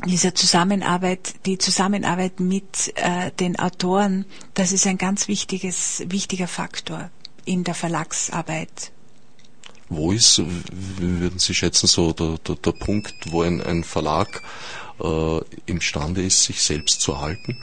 diese 0.05 0.33
Zusammenarbeit, 0.33 1.35
die 1.47 1.59
Zusammenarbeit 1.59 2.41
mit 2.41 2.93
äh, 2.97 3.33
den 3.33 3.59
Autoren, 3.59 4.25
das 4.55 4.73
ist 4.73 4.87
ein 4.87 4.99
ganz 4.99 5.29
wichtiges, 5.29 6.05
wichtiger 6.07 6.49
Faktor 6.49 7.11
in 7.45 7.65
der 7.65 7.75
Verlagsarbeit. 7.75 8.93
Wo 9.89 10.13
ist, 10.13 10.43
würden 10.99 11.39
Sie 11.39 11.55
schätzen, 11.55 11.87
so 11.87 12.13
der, 12.13 12.39
der, 12.47 12.57
der 12.57 12.73
Punkt, 12.73 13.15
wo 13.31 13.43
ein, 13.43 13.63
ein 13.63 13.85
Verlag 13.85 14.43
äh, 15.01 15.41
imstande 15.67 16.23
ist, 16.23 16.45
sich 16.45 16.63
selbst 16.63 17.01
zu 17.01 17.13
erhalten? 17.13 17.57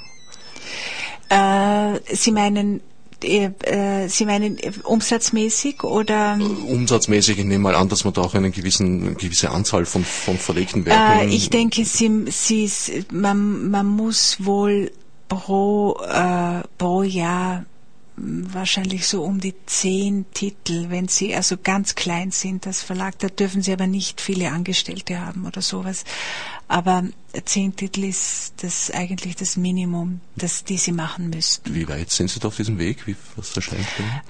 Äh, 1.29 1.99
Sie 2.15 2.31
meinen 2.31 2.81
äh, 3.23 3.51
äh, 3.63 4.07
Sie 4.07 4.25
meinen 4.25 4.57
umsatzmäßig 4.83 5.83
oder? 5.83 6.37
Umsatzmäßig, 6.67 7.39
ich 7.39 7.45
nehme 7.45 7.63
mal 7.63 7.75
an, 7.75 7.89
dass 7.89 8.03
man 8.03 8.13
da 8.13 8.21
auch 8.21 8.33
eine 8.33 8.51
gewissen, 8.51 9.17
gewisse 9.17 9.49
Anzahl 9.49 9.85
von, 9.85 10.03
von 10.03 10.37
verlegten 10.37 10.85
Werken. 10.85 11.29
Äh, 11.29 11.33
ich 11.33 11.49
denke, 11.49 11.85
Sie, 11.85 12.25
Sie, 12.27 12.71
man, 13.11 13.69
man 13.69 13.85
muss 13.85 14.37
wohl 14.39 14.91
pro, 15.29 15.99
äh, 16.07 16.61
pro 16.77 17.03
Jahr 17.03 17.65
wahrscheinlich 18.15 19.07
so 19.07 19.23
um 19.23 19.39
die 19.39 19.55
zehn 19.65 20.25
Titel, 20.33 20.89
wenn 20.89 21.07
sie 21.07 21.35
also 21.35 21.57
ganz 21.61 21.95
klein 21.95 22.31
sind, 22.31 22.65
das 22.65 22.81
Verlag, 22.81 23.17
da 23.19 23.27
dürfen 23.27 23.61
sie 23.61 23.73
aber 23.73 23.87
nicht 23.87 24.21
viele 24.21 24.51
Angestellte 24.51 25.19
haben 25.19 25.45
oder 25.45 25.61
sowas. 25.61 26.03
Aber 26.67 27.03
zehn 27.45 27.75
Titel 27.75 28.03
ist 28.03 28.53
das 28.57 28.91
eigentlich 28.91 29.35
das 29.35 29.57
Minimum, 29.57 30.21
das 30.35 30.63
die 30.63 30.77
sie 30.77 30.91
machen 30.91 31.29
müssten. 31.29 31.73
Wie 31.73 31.87
weit 31.87 32.11
sind 32.11 32.29
Sie 32.29 32.39
da 32.39 32.47
auf 32.47 32.55
diesem 32.55 32.77
Weg? 32.79 33.05
Wie, 33.07 33.15
was 33.35 33.55
erscheint 33.55 33.85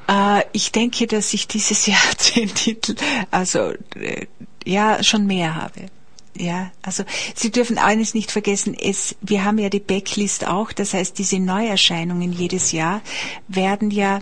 Äh, 0.08 0.44
ich 0.54 0.72
denke, 0.72 1.08
dass 1.08 1.34
ich 1.34 1.48
dieses 1.48 1.86
Jahr 1.86 2.18
zehn 2.18 2.54
Titel, 2.54 2.96
also 3.32 3.74
äh, 3.96 4.28
ja, 4.66 5.04
schon 5.04 5.26
mehr 5.26 5.56
habe. 5.56 5.90
Ja, 6.36 6.72
also 6.82 7.04
Sie 7.36 7.52
dürfen 7.52 7.78
eines 7.78 8.16
nicht 8.16 8.32
vergessen, 8.32 8.74
es, 8.74 9.16
wir 9.22 9.44
haben 9.44 9.60
ja 9.60 9.70
die 9.70 9.80
Backlist 9.80 10.48
auch, 10.48 10.72
das 10.72 10.94
heißt, 10.94 11.18
diese 11.20 11.40
Neuerscheinungen 11.40 12.34
jedes 12.34 12.72
Jahr 12.72 13.02
werden 13.48 13.92
ja 13.92 14.20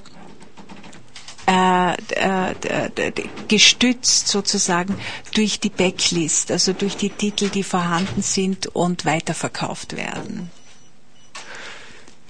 äh, 1.48 1.94
äh, 1.94 3.12
gestützt 3.48 4.28
sozusagen 4.28 4.96
durch 5.34 5.60
die 5.60 5.70
Backlist, 5.70 6.52
also 6.52 6.74
durch 6.74 6.98
die 6.98 7.10
Titel, 7.10 7.50
die 7.50 7.64
vorhanden 7.64 8.22
sind 8.22 8.68
und 8.68 9.06
weiterverkauft 9.06 9.96
werden. 9.96 10.52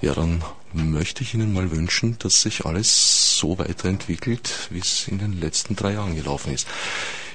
Ja, 0.00 0.14
dann 0.14 0.42
möchte 0.72 1.22
ich 1.22 1.34
Ihnen 1.34 1.52
mal 1.52 1.70
wünschen, 1.70 2.16
dass 2.18 2.42
sich 2.42 2.64
alles 2.64 3.38
so 3.38 3.58
weiterentwickelt, 3.58 4.68
wie 4.70 4.80
es 4.80 5.06
in 5.06 5.18
den 5.18 5.38
letzten 5.38 5.76
drei 5.76 5.92
Jahren 5.92 6.16
gelaufen 6.16 6.52
ist. 6.52 6.66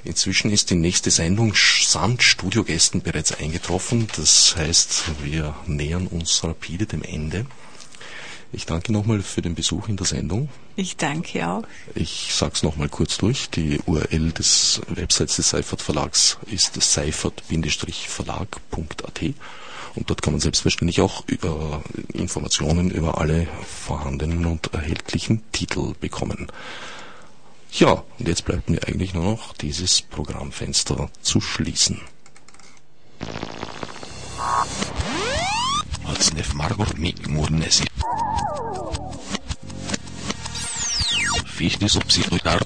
Inzwischen 0.04 0.52
ist 0.52 0.70
die 0.70 0.76
nächste 0.76 1.12
Sendung 1.12 1.54
samt 1.56 2.24
Studiogästen 2.24 3.02
bereits 3.02 3.34
eingetroffen. 3.34 4.08
Das 4.16 4.56
heißt, 4.56 5.04
wir 5.24 5.56
nähern 5.66 6.08
uns 6.08 6.44
rapide 6.44 6.86
dem 6.86 7.04
Ende. 7.04 7.46
Ich 8.54 8.66
danke 8.66 8.94
nochmal 8.94 9.22
für 9.22 9.42
den 9.42 9.56
Besuch 9.56 9.90
in 9.90 9.98
der 9.98 10.06
Sendung. 10.06 10.48
Ich 10.78 10.96
danke 10.96 11.46
auch. 11.48 11.64
Ich 11.96 12.30
sage 12.34 12.54
es 12.56 12.64
nochmal 12.64 12.88
kurz 12.88 13.18
durch. 13.18 13.50
Die 13.50 13.80
URL 13.86 14.32
des 14.32 14.80
Websites 14.88 15.36
des 15.36 15.50
Seifert 15.50 15.82
Verlags 15.82 16.38
ist 16.50 16.82
seifert-verlag.at 16.82 19.22
und 19.96 20.10
dort 20.10 20.22
kann 20.22 20.32
man 20.34 20.40
selbstverständlich 20.40 21.02
auch 21.02 21.24
über 21.28 21.84
Informationen 22.14 22.90
über 22.92 23.20
alle 23.20 23.48
vorhandenen 23.66 24.46
und 24.46 24.74
erhältlichen 24.74 25.42
Titel 25.52 25.94
bekommen. 26.00 26.48
Ja, 27.80 28.04
und 28.18 28.28
jetzt 28.28 28.44
bleibt 28.44 28.72
mir 28.72 28.82
eigentlich 28.88 29.14
nur 29.14 29.24
noch 29.24 29.54
dieses 29.54 30.02
Programmfenster 30.02 31.12
zu 31.22 31.40
schließen. 31.40 32.02
Otsnef 36.10 36.56
Margot 36.56 36.98
Murnesi. 37.28 37.86
Fichtes 41.46 41.98
Obsidiotar 41.98 42.62